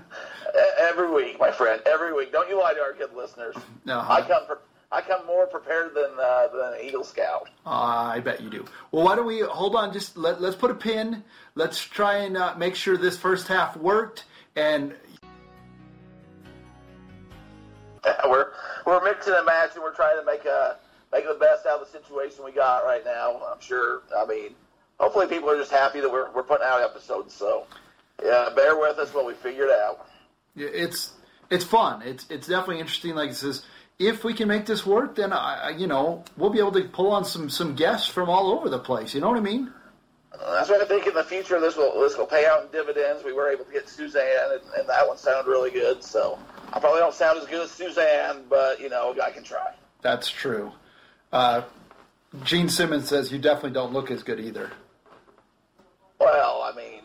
Every 0.80 1.12
week, 1.12 1.38
my 1.38 1.52
friend, 1.52 1.82
every 1.84 2.14
week. 2.14 2.32
Don't 2.32 2.48
you 2.48 2.58
lie 2.58 2.72
to 2.72 2.80
our 2.80 2.94
good 2.94 3.14
listeners. 3.14 3.54
No. 3.84 4.00
I 4.00 4.22
come 4.22 4.46
pre- 4.46 4.56
I 4.90 5.02
come 5.02 5.26
more 5.26 5.46
prepared 5.46 5.94
than 5.94 6.10
uh, 6.18 6.48
than 6.48 6.74
an 6.74 6.86
Eagle 6.86 7.04
Scout. 7.04 7.50
Uh, 7.66 7.70
I 8.14 8.20
bet 8.20 8.40
you 8.40 8.48
do. 8.48 8.64
Well, 8.90 9.04
why 9.04 9.16
don't 9.16 9.26
we 9.26 9.40
hold 9.40 9.76
on? 9.76 9.92
Just 9.92 10.16
let, 10.16 10.40
let's 10.40 10.56
put 10.56 10.70
a 10.70 10.74
pin. 10.74 11.22
Let's 11.54 11.82
try 11.82 12.18
and 12.18 12.36
uh, 12.36 12.54
make 12.56 12.74
sure 12.74 12.96
this 12.96 13.16
first 13.16 13.48
half 13.48 13.76
worked. 13.76 14.24
And 14.56 14.94
we're 18.24 18.52
we're 18.86 19.04
mixing 19.04 19.34
a 19.34 19.36
match 19.36 19.36
and 19.36 19.46
matching. 19.46 19.82
We're 19.82 19.94
trying 19.94 20.18
to 20.18 20.24
make 20.24 20.46
a 20.46 20.78
make 21.12 21.26
the 21.26 21.34
best 21.34 21.66
out 21.66 21.80
of 21.80 21.92
the 21.92 21.98
situation 21.98 22.42
we 22.44 22.52
got 22.52 22.84
right 22.84 23.04
now. 23.04 23.42
I'm 23.52 23.60
sure. 23.60 24.02
I 24.16 24.24
mean, 24.24 24.54
hopefully 24.98 25.26
people 25.26 25.50
are 25.50 25.58
just 25.58 25.70
happy 25.70 26.00
that 26.00 26.10
we're 26.10 26.30
we're 26.32 26.42
putting 26.42 26.66
out 26.66 26.82
episodes. 26.82 27.34
So 27.34 27.66
yeah, 28.24 28.48
bear 28.56 28.78
with 28.78 28.98
us 28.98 29.12
while 29.12 29.26
we 29.26 29.34
figure 29.34 29.64
it 29.64 29.70
out. 29.70 30.08
Yeah, 30.54 30.68
it's 30.72 31.12
it's 31.50 31.64
fun. 31.64 32.00
It's 32.02 32.26
it's 32.30 32.46
definitely 32.46 32.80
interesting. 32.80 33.14
Like 33.14 33.30
it 33.30 33.36
says, 33.36 33.64
if 33.98 34.24
we 34.24 34.32
can 34.32 34.48
make 34.48 34.66
this 34.66 34.86
work, 34.86 35.16
then 35.16 35.32
I, 35.32 35.70
you 35.70 35.86
know 35.86 36.24
we'll 36.36 36.50
be 36.50 36.58
able 36.58 36.72
to 36.72 36.84
pull 36.84 37.10
on 37.10 37.24
some 37.24 37.50
some 37.50 37.74
guests 37.74 38.08
from 38.08 38.28
all 38.30 38.52
over 38.52 38.68
the 38.68 38.78
place. 38.78 39.14
You 39.14 39.20
know 39.20 39.28
what 39.28 39.36
I 39.36 39.40
mean? 39.40 39.72
Uh, 40.32 40.52
That's 40.54 40.68
what 40.68 40.80
I 40.80 40.84
think 40.84 41.06
in 41.06 41.14
the 41.14 41.24
future. 41.24 41.60
This 41.60 41.76
will 41.76 42.00
this 42.00 42.16
will 42.16 42.26
pay 42.26 42.46
out 42.46 42.64
in 42.64 42.70
dividends. 42.70 43.24
We 43.24 43.32
were 43.32 43.50
able 43.50 43.64
to 43.64 43.72
get 43.72 43.88
Suzanne, 43.88 44.52
and, 44.52 44.60
and 44.78 44.88
that 44.88 45.06
one 45.06 45.18
sounded 45.18 45.50
really 45.50 45.70
good. 45.70 46.02
So 46.04 46.38
I 46.72 46.78
probably 46.78 47.00
don't 47.00 47.14
sound 47.14 47.38
as 47.38 47.46
good 47.46 47.62
as 47.62 47.70
Suzanne, 47.70 48.44
but 48.48 48.80
you 48.80 48.88
know, 48.88 49.16
I 49.22 49.30
can 49.30 49.42
try. 49.42 49.74
That's 50.00 50.30
true. 50.30 50.72
Uh, 51.32 51.62
Gene 52.44 52.68
Simmons 52.68 53.08
says 53.08 53.32
you 53.32 53.38
definitely 53.38 53.72
don't 53.72 53.92
look 53.92 54.10
as 54.10 54.22
good 54.22 54.38
either. 54.38 54.70
Well, 56.20 56.62
I 56.62 56.76
mean, 56.76 57.00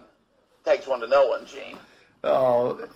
takes 0.66 0.88
one 0.88 1.00
to 1.00 1.08
know 1.08 1.28
one, 1.28 1.46
Gene. 1.46 1.78
Oh, 2.24 2.88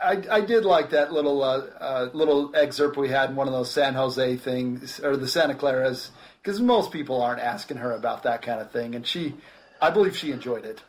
I, 0.00 0.22
I 0.30 0.40
did 0.40 0.64
like 0.64 0.90
that 0.90 1.12
little 1.12 1.42
uh, 1.42 1.66
uh, 1.80 2.08
little 2.12 2.54
excerpt 2.54 2.96
we 2.96 3.08
had 3.08 3.30
in 3.30 3.36
one 3.36 3.48
of 3.48 3.52
those 3.52 3.70
San 3.70 3.94
Jose 3.94 4.36
things 4.36 5.00
or 5.00 5.16
the 5.16 5.26
Santa 5.26 5.54
Claras 5.54 6.10
because 6.42 6.60
most 6.60 6.92
people 6.92 7.22
aren't 7.22 7.40
asking 7.40 7.78
her 7.78 7.92
about 7.92 8.22
that 8.24 8.42
kind 8.42 8.60
of 8.60 8.70
thing, 8.70 8.94
and 8.94 9.06
she, 9.06 9.34
I 9.80 9.90
believe 9.90 10.16
she 10.16 10.32
enjoyed 10.32 10.64
it. 10.64 10.82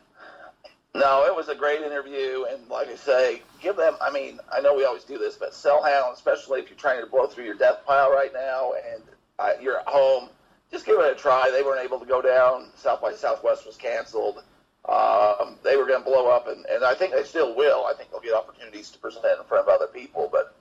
No, 0.96 1.24
it 1.26 1.34
was 1.34 1.48
a 1.48 1.56
great 1.56 1.80
interview, 1.80 2.44
and 2.50 2.68
like 2.68 2.88
I 2.88 2.94
say, 2.94 3.42
give 3.60 3.76
them. 3.76 3.96
I 4.00 4.12
mean, 4.12 4.38
I 4.52 4.60
know 4.60 4.74
we 4.74 4.84
always 4.84 5.02
do 5.04 5.18
this, 5.18 5.34
but 5.36 5.52
sell 5.52 5.82
hound, 5.82 6.14
especially 6.14 6.60
if 6.60 6.70
you're 6.70 6.78
trying 6.78 7.00
to 7.00 7.10
blow 7.10 7.26
through 7.26 7.44
your 7.44 7.56
death 7.56 7.84
pile 7.84 8.12
right 8.12 8.32
now, 8.32 8.72
and 8.92 9.02
uh, 9.40 9.50
you're 9.60 9.78
at 9.78 9.88
home, 9.88 10.28
just 10.70 10.86
give 10.86 10.98
it 11.00 11.12
a 11.12 11.16
try. 11.16 11.50
They 11.50 11.62
weren't 11.62 11.84
able 11.84 11.98
to 11.98 12.06
go 12.06 12.22
down. 12.22 12.68
South 12.76 13.00
by 13.02 13.12
Southwest 13.12 13.66
was 13.66 13.76
canceled. 13.76 14.44
Um, 14.88 15.56
they 15.64 15.76
were 15.76 15.86
going 15.86 16.04
to 16.04 16.04
blow 16.04 16.28
up, 16.28 16.46
and, 16.46 16.64
and 16.66 16.84
I 16.84 16.94
think 16.94 17.14
they 17.14 17.24
still 17.24 17.56
will. 17.56 17.86
I 17.86 17.94
think 17.96 18.10
they'll 18.10 18.20
get 18.20 18.34
opportunities 18.34 18.90
to 18.90 18.98
present 18.98 19.24
in 19.40 19.46
front 19.46 19.66
of 19.66 19.68
other 19.68 19.86
people, 19.86 20.28
but 20.30 20.54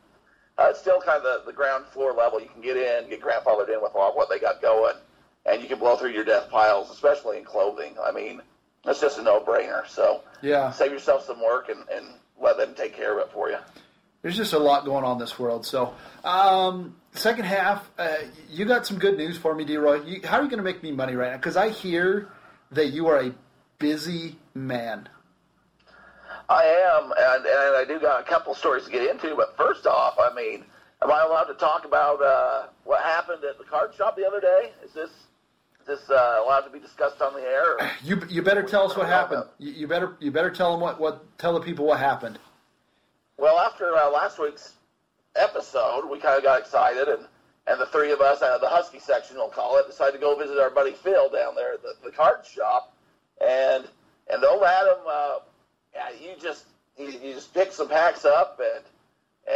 uh, 0.58 0.68
it's 0.70 0.80
still 0.80 1.02
kind 1.02 1.18
of 1.18 1.24
the, 1.24 1.52
the 1.52 1.56
ground 1.56 1.86
floor 1.88 2.14
level. 2.14 2.40
You 2.40 2.48
can 2.48 2.62
get 2.62 2.78
in, 2.78 3.10
get 3.10 3.22
grandfathered 3.22 3.68
in 3.74 3.82
with 3.82 3.92
all 3.96 4.16
what 4.16 4.30
they 4.30 4.40
got 4.40 4.62
going, 4.62 4.96
and 5.46 5.62
you 5.62 5.68
can 5.68 5.78
blow 5.80 5.98
through 5.98 6.12
your 6.12 6.24
death 6.24 6.50
piles, 6.50 6.90
especially 6.90 7.38
in 7.38 7.44
clothing. 7.44 7.96
I 8.02 8.12
mean, 8.14 8.42
it's 8.86 9.02
just 9.02 9.18
a 9.20 9.24
no-brainer. 9.24 9.88
So 9.88 10.22
Yeah, 10.42 10.72
save 10.72 10.92
yourself 10.92 11.26
some 11.26 11.42
work 11.44 11.70
and, 11.70 11.80
and 11.92 12.06
let 12.42 12.58
them 12.58 12.74
take 12.76 12.96
care 12.96 13.18
of 13.20 13.28
it 13.28 13.34
for 13.34 13.50
you. 13.50 13.58
there's 14.22 14.38
just 14.38 14.54
a 14.54 14.60
lot 14.60 14.86
going 14.86 15.04
on 15.04 15.14
in 15.14 15.18
this 15.20 15.38
world. 15.38 15.66
So, 15.66 15.94
um, 16.24 16.96
second 17.12 17.44
half, 17.46 17.90
uh, 17.98 18.16
you 18.50 18.64
got 18.66 18.86
some 18.88 19.00
good 19.00 19.18
news 19.18 19.38
for 19.38 19.54
me, 19.54 19.66
D-Roy. 19.66 20.22
How 20.24 20.38
are 20.38 20.44
you 20.44 20.50
going 20.50 20.58
to 20.58 20.64
make 20.64 20.82
me 20.82 20.92
money 20.94 21.16
right 21.16 21.32
now? 21.32 21.38
Because 21.38 21.58
I 21.58 21.70
hear 21.70 22.30
that 22.72 22.88
you 22.88 23.08
are 23.08 23.20
a 23.20 23.34
busy 23.84 24.38
man. 24.54 25.10
I 26.48 26.64
am, 26.64 27.12
and, 27.18 27.46
and 27.46 27.76
I 27.76 27.84
do 27.86 28.00
got 28.00 28.22
a 28.22 28.24
couple 28.24 28.56
stories 28.56 28.86
to 28.86 28.92
get 28.92 29.10
into. 29.10 29.36
But 29.36 29.58
first 29.58 29.86
off, 29.86 30.16
I 30.18 30.34
mean, 30.34 30.64
am 31.02 31.12
I 31.12 31.22
allowed 31.24 31.46
to 31.46 31.54
talk 31.56 31.84
about 31.84 32.22
uh, 32.22 32.68
what 32.86 33.04
happened 33.04 33.44
at 33.44 33.58
the 33.58 33.66
card 33.66 33.94
shop 33.94 34.16
the 34.16 34.26
other 34.26 34.40
day? 34.40 34.72
Is 34.86 34.94
this 34.94 35.10
Is 35.82 35.88
this 35.88 36.10
uh, 36.10 36.42
allowed 36.46 36.62
to 36.62 36.70
be 36.70 36.80
discussed 36.80 37.22
on 37.22 37.34
the 37.34 37.42
air? 37.42 37.74
Or? 37.74 37.92
You 38.04 38.22
you 38.30 38.42
better 38.42 38.64
tell 38.64 38.90
us 38.90 38.96
what 38.96 39.08
happened. 39.08 39.44
You, 39.60 39.72
you 39.74 39.88
better 39.88 40.16
you 40.22 40.32
better 40.32 40.50
tell 40.50 40.72
them 40.72 40.80
what, 40.80 40.98
what 41.00 41.38
tell 41.38 41.54
the 41.54 41.60
people 41.60 41.86
what 41.86 42.00
happened. 42.00 42.40
Well, 43.38 43.60
after 43.60 43.94
uh, 43.94 44.10
last 44.10 44.40
week's 44.40 44.76
episode, 45.36 46.10
we 46.10 46.20
kind 46.20 46.38
of 46.38 46.44
got 46.44 46.62
excited, 46.62 47.10
and, 47.10 47.26
and 47.68 47.82
the 47.82 47.88
three 47.88 48.12
of 48.14 48.22
us, 48.22 48.42
uh, 48.42 48.58
the 48.60 48.70
Husky 48.70 49.00
section, 49.00 49.36
we'll 49.36 49.50
call 49.50 49.78
it, 49.78 49.88
decided 49.88 50.14
to 50.14 50.20
go 50.20 50.38
visit 50.38 50.58
our 50.58 50.70
buddy 50.70 50.94
Phil 50.94 51.30
down 51.30 51.56
there 51.56 51.74
at 51.74 51.82
the, 51.82 51.96
the 52.06 52.12
card 52.12 52.46
shop. 52.46 52.93
And 53.42 53.88
and 54.32 54.44
old 54.44 54.64
Adam, 54.64 54.98
uh, 55.10 55.36
yeah, 55.94 56.10
you 56.20 56.32
just 56.42 56.66
you, 56.98 57.08
you 57.08 57.34
just 57.34 57.54
picked 57.54 57.74
some 57.74 57.90
packs 57.90 58.26
up, 58.26 58.60
and 58.60 58.84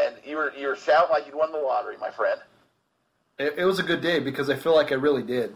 and 0.03 0.15
you 0.25 0.37
were 0.37 0.53
you 0.57 0.67
were 0.67 0.75
shouting 0.75 1.09
like 1.11 1.25
you'd 1.25 1.35
won 1.35 1.51
the 1.51 1.57
lottery, 1.57 1.95
my 1.99 2.11
friend. 2.11 2.39
It, 3.39 3.55
it 3.57 3.65
was 3.65 3.79
a 3.79 3.83
good 3.83 4.01
day 4.01 4.19
because 4.19 4.49
I 4.49 4.55
feel 4.55 4.75
like 4.75 4.91
I 4.91 4.95
really 4.95 5.23
did. 5.23 5.55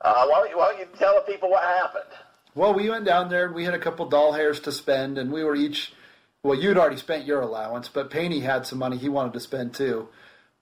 Uh, 0.00 0.26
why, 0.26 0.40
don't 0.40 0.50
you, 0.50 0.58
why 0.58 0.70
don't 0.70 0.78
you 0.80 0.86
tell 0.98 1.14
the 1.14 1.32
people 1.32 1.50
what 1.50 1.62
happened? 1.64 2.04
Well, 2.54 2.74
we 2.74 2.90
went 2.90 3.06
down 3.06 3.30
there 3.30 3.46
and 3.46 3.54
we 3.54 3.64
had 3.64 3.72
a 3.72 3.78
couple 3.78 4.06
doll 4.06 4.32
hairs 4.32 4.60
to 4.60 4.72
spend, 4.72 5.16
and 5.18 5.32
we 5.32 5.42
were 5.42 5.56
each. 5.56 5.92
Well, 6.42 6.58
you'd 6.60 6.76
already 6.76 6.98
spent 6.98 7.24
your 7.24 7.40
allowance, 7.40 7.88
but 7.88 8.10
Paney 8.10 8.40
had 8.40 8.66
some 8.66 8.78
money 8.78 8.98
he 8.98 9.08
wanted 9.08 9.32
to 9.32 9.40
spend 9.40 9.72
too. 9.72 10.08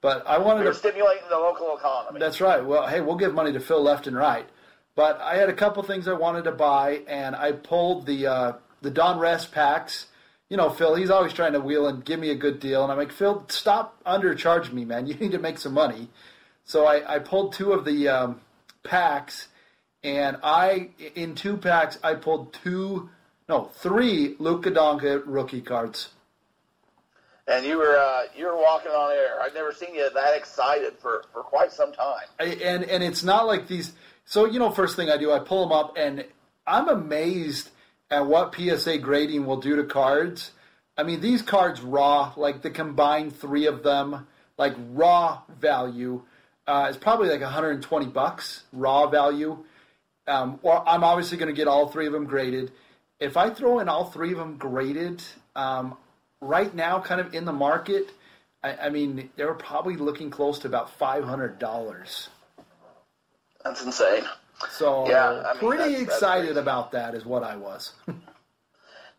But 0.01 0.25
I 0.27 0.39
wanted 0.39 0.61
We 0.61 0.67
were 0.67 0.73
to. 0.73 0.79
stimulating 0.79 1.25
the 1.29 1.37
local 1.37 1.77
economy. 1.77 2.21
That's 2.21 2.41
right. 2.41 2.65
Well, 2.65 2.87
hey, 2.87 3.01
we'll 3.01 3.17
give 3.17 3.35
money 3.35 3.53
to 3.53 3.61
Phil 3.61 3.83
left 3.83 4.07
and 4.07 4.17
right. 4.17 4.49
But 4.95 5.21
I 5.21 5.37
had 5.37 5.49
a 5.49 5.55
couple 5.55 5.83
things 5.83 6.07
I 6.07 6.13
wanted 6.13 6.45
to 6.45 6.53
buy, 6.53 7.01
and 7.09 7.35
I 7.35 7.53
pulled 7.53 8.07
the 8.07 8.27
uh, 8.27 8.53
the 8.83 8.91
Donruss 8.91 9.51
packs. 9.51 10.07
You 10.51 10.59
know, 10.59 10.69
Phil, 10.69 10.95
he's 10.97 11.09
always 11.09 11.33
trying 11.33 11.55
to 11.55 11.61
wheel 11.61 11.87
and 11.87 12.05
give 12.05 12.21
me 12.21 12.29
a 12.31 12.35
good 12.35 12.61
deal, 12.61 12.83
and 12.83 12.93
I'm 12.93 12.99
like, 12.99 13.13
Phil, 13.13 13.47
stop 13.49 14.03
undercharging 14.05 14.75
me, 14.75 14.85
man. 14.85 15.07
You 15.07 15.15
need 15.15 15.33
to 15.33 15.39
make 15.39 15.57
some 15.57 15.73
money. 15.73 16.09
So 16.65 16.85
I, 16.85 17.15
I 17.15 17.19
pulled 17.21 17.55
two 17.55 17.73
of 17.73 17.87
the 17.87 18.09
um, 18.09 18.41
packs, 18.85 19.49
and 20.05 20.37
I 20.43 20.91
in 21.15 21.35
two 21.35 21.57
packs 21.57 21.99
I 22.05 22.15
pulled 22.15 22.53
two, 22.53 23.09
no, 23.49 23.71
three 23.77 24.37
Luka 24.39 24.71
Doncic 24.71 25.23
rookie 25.25 25.63
cards. 25.63 26.11
and 27.47 27.65
you 27.65 27.79
were 27.79 27.97
uh, 27.97 28.25
you 28.37 28.47
were 28.47 28.57
walking 28.57 28.93
on 28.93 29.13
air. 29.13 29.41
I've 29.43 29.55
never 29.55 29.73
seen 29.73 29.95
you 29.95 30.09
that 30.13 30.37
excited 30.37 30.95
for, 31.01 31.25
for 31.33 31.43
quite 31.43 31.73
some 31.73 31.93
time. 31.93 32.27
I, 32.39 32.45
and 32.45 32.85
and 32.85 33.03
it's 33.03 33.25
not 33.25 33.47
like 33.47 33.67
these. 33.69 33.93
So 34.33 34.47
you 34.47 34.59
know, 34.59 34.71
first 34.71 34.97
thing 34.97 35.11
I 35.11 35.19
do, 35.19 35.31
I 35.31 35.41
pull 35.41 35.61
them 35.69 35.73
up, 35.73 35.99
and 35.99 36.25
I'm 36.67 36.89
amazed 36.89 37.69
at 38.11 38.25
what 38.25 38.55
PSA 38.55 38.97
grading 38.97 39.45
will 39.45 39.59
do 39.59 39.77
to 39.77 39.85
cards. 39.85 40.53
I 40.97 41.03
mean, 41.03 41.21
these 41.21 41.43
cards 41.43 41.83
raw, 41.83 42.33
like 42.39 42.63
the 42.63 42.71
combined 42.71 43.37
three 43.37 43.67
of 43.67 43.83
them, 43.83 44.27
like 44.57 44.73
raw 44.95 45.43
value, 45.61 46.23
uh, 46.67 46.87
is 46.89 46.97
probably 46.97 47.29
like 47.29 47.43
120 47.43 48.07
bucks 48.07 48.63
raw 48.73 49.07
value. 49.07 49.63
Um, 50.27 50.59
or 50.63 50.83
I'm 50.89 51.05
obviously 51.05 51.37
going 51.37 51.55
to 51.55 51.55
get 51.55 51.69
all 51.69 51.89
three 51.89 52.07
of 52.07 52.15
them 52.15 52.25
graded. 52.25 52.73
If 53.21 53.37
I 53.37 53.51
throw 53.51 53.81
in 53.81 53.91
all 53.91 54.07
three 54.07 54.33
of 54.33 54.39
them 54.39 54.57
graded, 54.57 55.23
um, 55.55 55.95
right 56.41 56.75
now, 56.75 57.01
kind 57.01 57.21
of 57.21 57.35
in 57.35 57.45
the 57.45 57.53
market, 57.53 58.13
I, 58.65 58.87
I 58.87 58.89
mean, 58.89 59.29
they're 59.37 59.53
probably 59.53 59.97
looking 59.97 60.31
close 60.31 60.59
to 60.61 60.69
about 60.69 60.89
five 60.89 61.23
hundred 61.23 61.59
dollars. 61.59 62.31
That's 63.65 63.85
insane. 63.85 64.25
So 64.71 65.09
Yeah, 65.09 65.43
I 65.47 65.53
mean, 65.55 65.59
pretty 65.61 65.79
that's- 65.85 65.99
that's 66.07 66.15
excited 66.17 66.47
crazy. 66.49 66.61
about 66.61 66.93
that 66.93 67.15
is 67.15 67.25
what 67.25 67.43
I 67.43 67.57
was. 67.57 67.93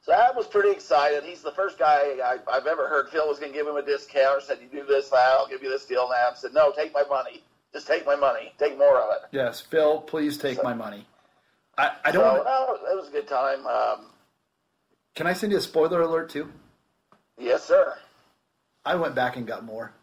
So 0.06 0.12
I 0.12 0.32
was 0.36 0.48
pretty 0.48 0.72
excited. 0.72 1.24
He's 1.24 1.42
the 1.42 1.54
first 1.54 1.80
guy 1.80 2.18
I, 2.22 2.38
I've 2.52 2.68
ever 2.68 2.90
heard 2.90 3.08
Phil 3.08 3.26
was 3.26 3.40
going 3.40 3.54
to 3.54 3.58
give 3.58 3.66
him 3.66 3.78
a 3.78 3.82
discount 3.82 4.38
or 4.38 4.42
said, 4.42 4.58
"You 4.62 4.68
do 4.68 4.86
this, 4.86 5.10
I'll 5.14 5.48
give 5.48 5.64
you 5.64 5.70
this 5.70 5.86
deal." 5.86 6.10
Now 6.10 6.28
I 6.30 6.34
said, 6.36 6.54
"No, 6.54 6.74
take 6.74 6.94
my 6.94 7.04
money. 7.10 7.42
Just 7.72 7.88
take 7.88 8.06
my 8.06 8.18
money. 8.18 8.52
Take 8.60 8.78
more 8.78 8.98
of 9.00 9.10
it." 9.16 9.30
yes, 9.32 9.62
Phil, 9.62 10.02
please 10.02 10.38
take 10.38 10.62
my 10.62 10.74
money. 10.74 11.08
I, 11.78 11.92
I 12.04 12.12
don't. 12.12 12.22
So 12.22 12.28
wanna, 12.32 12.44
no, 12.44 12.74
it 12.92 12.96
was 12.98 13.08
a 13.08 13.12
good 13.12 13.30
time. 13.30 13.66
Um, 13.66 14.08
can 15.16 15.26
I 15.26 15.32
send 15.32 15.54
you 15.54 15.58
a 15.58 15.62
spoiler 15.62 16.02
alert 16.02 16.30
too? 16.30 16.52
yes, 17.38 17.64
sir. 17.64 17.96
I 18.84 18.96
went 18.96 19.16
back 19.16 19.38
and 19.38 19.48
got 19.48 19.64
more. 19.64 19.94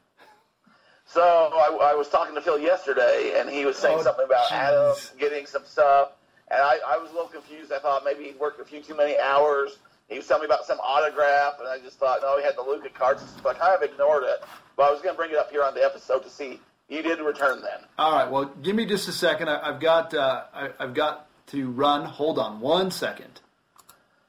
So 1.13 1.23
I, 1.23 1.91
I 1.91 1.95
was 1.95 2.09
talking 2.09 2.35
to 2.37 2.41
Phil 2.41 2.59
yesterday, 2.59 3.35
and 3.37 3.51
he 3.51 3.65
was 3.65 3.77
saying 3.77 3.99
Oh, 3.99 4.03
something 4.03 4.25
about 4.27 4.47
jeez. 4.47 4.53
Adam 4.53 4.97
getting 5.19 5.45
some 5.47 5.65
stuff, 5.65 6.13
and 6.51 6.61
I, 6.61 6.79
I 6.87 6.99
was 6.99 7.11
a 7.11 7.15
little 7.15 7.29
confused. 7.29 7.73
I 7.73 7.79
thought 7.81 8.03
maybe 8.05 8.25
he'd 8.25 8.39
worked 8.39 8.61
a 8.61 8.65
few 8.65 8.81
too 8.81 8.97
many 8.97 9.19
hours. 9.19 9.79
He 10.09 10.17
was 10.17 10.27
telling 10.29 10.43
me 10.43 10.47
about 10.47 10.67
some 10.67 10.79
autograph, 10.79 11.55
and 11.59 11.69
I 11.69 11.79
just 11.79 11.99
thought, 11.99 12.21
no, 12.23 12.37
he 12.39 12.45
had 12.45 12.57
the 12.57 12.63
Luka 12.63 12.91
cards, 12.91 13.23
so 13.43 13.49
I 13.51 13.55
kind 13.55 13.75
of 13.75 13.83
ignored 13.83 14.23
it. 14.25 14.43
But 14.77 14.85
I 14.89 14.93
was 14.93 15.01
going 15.03 15.15
to 15.15 15.19
bring 15.19 15.31
it 15.31 15.37
up 15.37 15.51
here 15.51 15.65
on 15.65 15.75
the 15.75 15.85
episode 15.85 16.23
to 16.23 16.31
see 16.31 16.61
you 16.89 17.03
did 17.03 17.19
return 17.21 17.61
then. 17.63 17.81
All 17.99 18.13
right. 18.13 18.31
Well, 18.31 18.47
give 18.63 18.75
me 18.77 18.87
just 18.87 19.09
a 19.09 19.13
second. 19.13 19.49
I, 19.49 19.69
I've 19.69 19.81
got. 19.81 20.15
Uh, 20.15 20.45
I, 20.55 20.71
I've 20.79 20.95
got 20.95 21.29
to 21.49 21.71
run. 21.71 22.05
Hold 22.05 22.39
on 22.39 22.61
one 22.61 22.91
second. 22.93 23.41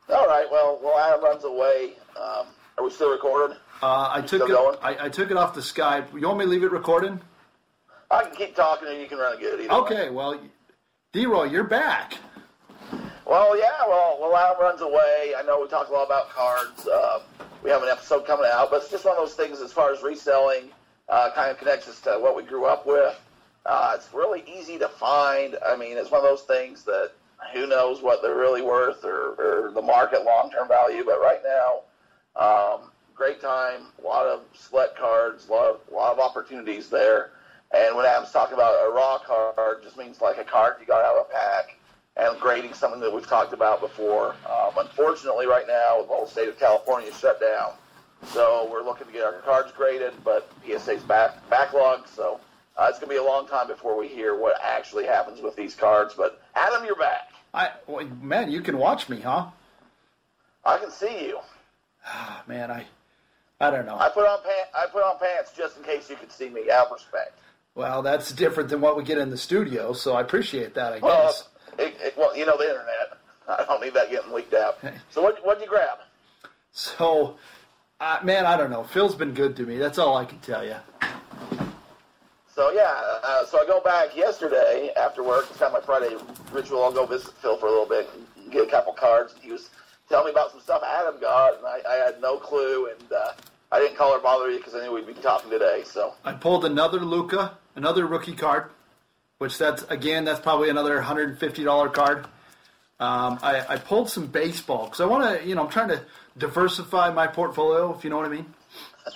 All 0.09 0.25
right, 0.27 0.45
well, 0.51 0.79
well, 0.83 0.97
Adam 0.97 1.23
runs 1.23 1.43
away. 1.43 1.93
Um, 2.19 2.47
are 2.77 2.83
we 2.83 2.89
still 2.89 3.11
recording? 3.11 3.55
Uh, 3.81 4.09
I 4.13 4.21
took 4.21 4.49
it. 4.49 4.79
I, 4.81 5.05
I 5.05 5.09
took 5.09 5.31
it 5.31 5.37
off 5.37 5.55
the 5.55 5.61
Skype. 5.61 6.13
You 6.13 6.27
want 6.27 6.39
me 6.39 6.45
to 6.45 6.51
leave 6.51 6.63
it 6.63 6.71
recording? 6.71 7.19
I 8.11 8.23
can 8.23 8.35
keep 8.35 8.55
talking, 8.55 8.87
and 8.89 8.99
you 8.99 9.07
can 9.07 9.17
run 9.17 9.33
it 9.33 9.39
good. 9.39 9.59
Either 9.61 9.69
way. 9.69 9.79
Okay. 9.79 10.09
Well, 10.09 10.39
D-Roy, 11.13 11.45
you're 11.45 11.63
back. 11.63 12.17
Well, 13.25 13.57
yeah, 13.57 13.87
well, 13.87 14.17
well, 14.19 14.35
Adam 14.35 14.61
runs 14.61 14.81
away. 14.81 15.33
I 15.37 15.43
know 15.45 15.61
we 15.61 15.67
talked 15.67 15.89
a 15.89 15.93
lot 15.93 16.05
about 16.05 16.29
cards. 16.29 16.85
Uh, 16.87 17.21
we 17.63 17.69
have 17.69 17.81
an 17.81 17.89
episode 17.89 18.25
coming 18.25 18.49
out, 18.51 18.69
but 18.69 18.81
it's 18.81 18.91
just 18.91 19.05
one 19.05 19.15
of 19.15 19.23
those 19.23 19.35
things 19.35 19.59
as 19.61 19.71
far 19.71 19.93
as 19.93 20.03
reselling, 20.03 20.69
uh, 21.07 21.31
kind 21.33 21.49
of 21.49 21.57
connects 21.57 21.87
us 21.87 22.01
to 22.01 22.19
what 22.19 22.35
we 22.35 22.43
grew 22.43 22.65
up 22.65 22.85
with. 22.85 23.19
Uh, 23.65 23.93
it's 23.95 24.13
really 24.13 24.43
easy 24.47 24.77
to 24.79 24.89
find. 24.89 25.55
I 25.65 25.77
mean, 25.77 25.97
it's 25.97 26.11
one 26.11 26.19
of 26.19 26.29
those 26.29 26.41
things 26.41 26.83
that 26.83 27.11
who 27.53 27.67
knows 27.67 28.01
what 28.01 28.21
they're 28.21 28.37
really 28.37 28.61
worth 28.61 29.03
or, 29.03 29.35
or 29.35 29.71
the 29.71 29.81
market 29.81 30.25
long 30.25 30.51
term 30.51 30.67
value, 30.67 31.03
but 31.05 31.19
right 31.21 31.39
now, 31.43 31.81
um, 32.35 32.90
great 33.21 33.39
time, 33.39 33.81
a 34.03 34.07
lot 34.07 34.25
of 34.25 34.41
select 34.55 34.97
cards, 34.97 35.47
a 35.47 35.51
lot 35.51 35.69
of, 35.69 35.79
a 35.91 35.95
lot 35.95 36.11
of 36.11 36.17
opportunities 36.17 36.89
there. 36.89 37.29
And 37.71 37.95
when 37.95 38.03
Adam's 38.03 38.31
talking 38.31 38.55
about 38.55 38.73
a 38.83 38.91
raw 38.91 39.19
card, 39.19 39.83
just 39.83 39.95
means 39.95 40.19
like 40.21 40.39
a 40.39 40.43
card 40.43 40.77
you 40.79 40.87
got 40.87 41.05
out 41.05 41.17
of 41.17 41.27
a 41.29 41.31
pack 41.31 41.77
and 42.17 42.39
grading 42.39 42.73
something 42.73 42.99
that 42.99 43.13
we've 43.13 43.27
talked 43.27 43.53
about 43.53 43.79
before. 43.79 44.35
Um, 44.49 44.71
unfortunately, 44.75 45.45
right 45.45 45.67
now, 45.67 46.01
the 46.01 46.07
whole 46.07 46.25
state 46.25 46.49
of 46.49 46.57
California 46.57 47.09
is 47.09 47.19
shut 47.19 47.39
down. 47.39 47.73
So 48.33 48.67
we're 48.71 48.81
looking 48.81 49.05
to 49.05 49.13
get 49.13 49.23
our 49.23 49.33
cards 49.33 49.71
graded, 49.71 50.13
but 50.23 50.51
PSA's 50.65 51.03
back 51.03 51.47
backlogged. 51.51 52.07
So 52.07 52.39
uh, 52.75 52.87
it's 52.89 52.97
going 52.97 53.09
to 53.09 53.13
be 53.13 53.19
a 53.19 53.23
long 53.23 53.47
time 53.47 53.67
before 53.67 53.95
we 53.99 54.07
hear 54.07 54.35
what 54.35 54.55
actually 54.63 55.05
happens 55.05 55.41
with 55.41 55.55
these 55.55 55.75
cards. 55.75 56.15
But 56.17 56.41
Adam, 56.55 56.83
you're 56.85 56.95
back. 56.95 57.29
I 57.53 57.69
well, 57.85 58.03
man, 58.19 58.49
you 58.49 58.61
can 58.61 58.79
watch 58.79 59.09
me, 59.09 59.19
huh? 59.19 59.51
I 60.65 60.79
can 60.79 60.89
see 60.89 61.27
you. 61.27 61.37
Ah, 62.03 62.41
man, 62.47 62.71
I. 62.71 62.87
I 63.61 63.69
don't 63.71 63.85
know. 63.85 63.97
I 63.97 64.09
put 64.09 64.27
on 64.27 64.39
pants. 64.43 64.69
I 64.75 64.85
put 64.87 65.03
on 65.03 65.19
pants 65.19 65.51
just 65.55 65.77
in 65.77 65.83
case 65.83 66.09
you 66.09 66.15
could 66.15 66.31
see 66.31 66.49
me. 66.49 66.69
Out 66.71 66.87
of 66.87 66.93
respect. 66.93 67.37
Well, 67.75 68.01
that's 68.01 68.31
different 68.33 68.69
than 68.69 68.81
what 68.81 68.97
we 68.97 69.03
get 69.03 69.17
in 69.17 69.29
the 69.29 69.37
studio, 69.37 69.93
so 69.93 70.13
I 70.13 70.21
appreciate 70.21 70.73
that. 70.73 70.93
I 70.93 70.99
Well, 70.99 71.27
guess. 71.27 71.47
it, 71.79 71.95
it, 72.01 72.17
well, 72.17 72.35
you 72.35 72.45
know 72.45 72.57
the 72.57 72.65
internet. 72.69 73.17
I 73.47 73.63
don't 73.65 73.81
need 73.81 73.93
that 73.93 74.09
getting 74.11 74.31
leaked 74.33 74.53
out. 74.53 74.79
So 75.09 75.21
what? 75.21 75.37
What'd 75.45 75.61
you 75.63 75.69
grab? 75.69 75.99
So, 76.73 77.37
uh, 77.99 78.19
man, 78.23 78.45
I 78.45 78.57
don't 78.57 78.69
know. 78.71 78.83
Phil's 78.83 79.15
been 79.15 79.33
good 79.33 79.55
to 79.57 79.63
me. 79.63 79.77
That's 79.77 79.97
all 79.97 80.17
I 80.17 80.25
can 80.25 80.39
tell 80.39 80.65
you. 80.65 80.75
So 82.53 82.71
yeah, 82.71 83.01
uh, 83.23 83.45
so 83.45 83.61
I 83.61 83.65
go 83.65 83.79
back 83.79 84.15
yesterday 84.15 84.91
after 84.97 85.23
work. 85.23 85.45
It's 85.49 85.59
kind 85.59 85.73
of 85.73 85.81
my 85.81 85.85
Friday 85.85 86.15
ritual. 86.51 86.83
I'll 86.83 86.91
go 86.91 87.05
visit 87.05 87.33
Phil 87.41 87.57
for 87.57 87.67
a 87.67 87.69
little 87.69 87.87
bit 87.87 88.09
and 88.37 88.51
get 88.51 88.67
a 88.67 88.69
couple 88.71 88.91
cards. 88.93 89.33
And 89.33 89.41
he 89.43 89.51
was 89.51 89.69
telling 90.09 90.25
me 90.25 90.31
about 90.31 90.51
some 90.51 90.59
stuff 90.59 90.83
Adam 90.85 91.19
got, 91.21 91.57
and 91.57 91.65
I, 91.65 91.79
I 91.89 91.93
had 91.95 92.19
no 92.21 92.37
clue. 92.37 92.89
And 92.89 93.11
uh, 93.13 93.31
I 93.71 93.79
didn't 93.79 93.95
call 93.97 94.11
or 94.11 94.19
bother 94.19 94.49
you 94.51 94.57
because 94.57 94.75
I 94.75 94.83
knew 94.83 94.93
we'd 94.93 95.07
be 95.07 95.13
talking 95.13 95.49
today. 95.49 95.83
So 95.85 96.13
I 96.25 96.33
pulled 96.33 96.65
another 96.65 96.99
Luka, 96.99 97.57
another 97.75 98.05
rookie 98.05 98.35
card, 98.35 98.69
which 99.37 99.57
that's 99.57 99.83
again 99.83 100.25
that's 100.25 100.39
probably 100.39 100.69
another 100.69 101.01
hundred 101.01 101.29
and 101.29 101.39
fifty 101.39 101.63
dollar 101.63 101.89
card. 101.89 102.25
Um, 102.99 103.39
I, 103.41 103.65
I 103.67 103.77
pulled 103.77 104.09
some 104.09 104.27
baseball 104.27 104.85
because 104.85 105.01
I 105.01 105.05
want 105.05 105.41
to, 105.41 105.47
you 105.47 105.55
know, 105.55 105.63
I'm 105.63 105.71
trying 105.71 105.87
to 105.87 106.03
diversify 106.37 107.11
my 107.11 107.25
portfolio, 107.25 107.95
if 107.97 108.03
you 108.03 108.11
know 108.11 108.17
what 108.17 108.27
I 108.27 108.29
mean. 108.29 108.53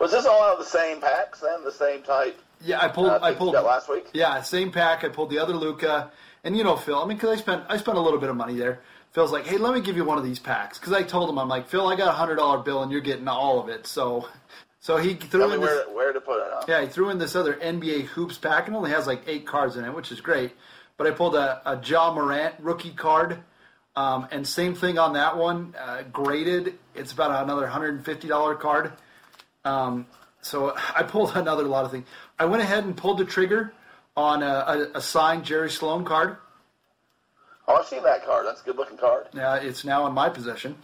was 0.00 0.12
this 0.12 0.24
all 0.24 0.42
out 0.42 0.54
of 0.54 0.58
the 0.60 0.64
same 0.64 0.98
packs 0.98 1.40
then, 1.40 1.62
the 1.62 1.70
same 1.70 2.02
type? 2.02 2.40
Yeah, 2.62 2.80
I 2.80 2.88
pulled. 2.88 3.10
Uh, 3.10 3.18
I 3.20 3.34
pulled 3.34 3.52
got 3.52 3.66
last 3.66 3.90
week. 3.90 4.06
Yeah, 4.14 4.40
same 4.40 4.72
pack. 4.72 5.04
I 5.04 5.10
pulled 5.10 5.28
the 5.28 5.38
other 5.38 5.52
Luka, 5.52 6.10
and 6.42 6.56
you 6.56 6.64
know 6.64 6.76
Phil. 6.76 6.98
I 6.98 7.06
mean, 7.06 7.18
because 7.18 7.30
I 7.30 7.36
spent 7.36 7.64
I 7.68 7.76
spent 7.76 7.98
a 7.98 8.00
little 8.00 8.18
bit 8.18 8.30
of 8.30 8.36
money 8.36 8.54
there. 8.54 8.80
Phil's 9.14 9.30
like, 9.30 9.46
hey, 9.46 9.58
let 9.58 9.72
me 9.72 9.80
give 9.80 9.96
you 9.96 10.04
one 10.04 10.18
of 10.18 10.24
these 10.24 10.40
packs 10.40 10.76
because 10.76 10.92
I 10.92 11.04
told 11.04 11.30
him 11.30 11.38
I'm 11.38 11.48
like, 11.48 11.68
Phil, 11.68 11.86
I 11.86 11.94
got 11.94 12.08
a 12.08 12.12
hundred 12.12 12.34
dollar 12.34 12.58
bill 12.58 12.82
and 12.82 12.90
you're 12.90 13.00
getting 13.00 13.28
all 13.28 13.60
of 13.60 13.68
it. 13.68 13.86
So, 13.86 14.28
so 14.80 14.96
he 14.96 15.14
threw 15.14 15.40
Tell 15.40 15.52
in 15.52 15.60
this. 15.60 15.70
where 15.70 15.94
where 15.94 16.12
to 16.12 16.20
put 16.20 16.38
it. 16.38 16.48
Huh? 16.52 16.64
Yeah, 16.66 16.82
he 16.82 16.88
threw 16.88 17.10
in 17.10 17.18
this 17.18 17.36
other 17.36 17.54
NBA 17.54 18.06
hoops 18.06 18.36
pack 18.38 18.66
and 18.66 18.74
only 18.76 18.90
has 18.90 19.06
like 19.06 19.22
eight 19.28 19.46
cards 19.46 19.76
in 19.76 19.84
it, 19.84 19.94
which 19.94 20.10
is 20.10 20.20
great. 20.20 20.52
But 20.96 21.06
I 21.06 21.12
pulled 21.12 21.36
a, 21.36 21.62
a 21.64 21.80
Ja 21.80 22.12
Morant 22.12 22.56
rookie 22.58 22.90
card, 22.90 23.38
um, 23.94 24.26
and 24.32 24.46
same 24.46 24.74
thing 24.74 24.98
on 24.98 25.12
that 25.12 25.36
one, 25.36 25.76
uh, 25.80 26.02
graded. 26.12 26.74
It's 26.96 27.12
about 27.12 27.44
another 27.44 27.68
hundred 27.68 27.94
and 27.94 28.04
fifty 28.04 28.26
dollar 28.26 28.56
card. 28.56 28.94
Um, 29.64 30.06
so 30.42 30.74
I 30.96 31.04
pulled 31.04 31.36
another 31.36 31.62
lot 31.62 31.84
of 31.84 31.92
things. 31.92 32.08
I 32.36 32.46
went 32.46 32.64
ahead 32.64 32.82
and 32.82 32.96
pulled 32.96 33.18
the 33.18 33.24
trigger 33.24 33.72
on 34.16 34.42
a, 34.42 34.90
a, 34.94 34.98
a 34.98 35.00
signed 35.00 35.44
Jerry 35.44 35.70
Sloan 35.70 36.04
card. 36.04 36.38
Oh, 37.66 37.76
I've 37.76 37.86
seen 37.86 38.02
that 38.02 38.24
card. 38.24 38.46
That's 38.46 38.60
a 38.60 38.64
good 38.64 38.76
looking 38.76 38.98
card. 38.98 39.26
Uh, 39.34 39.58
it's 39.62 39.84
now 39.84 40.06
in 40.06 40.12
my 40.12 40.28
possession. 40.28 40.76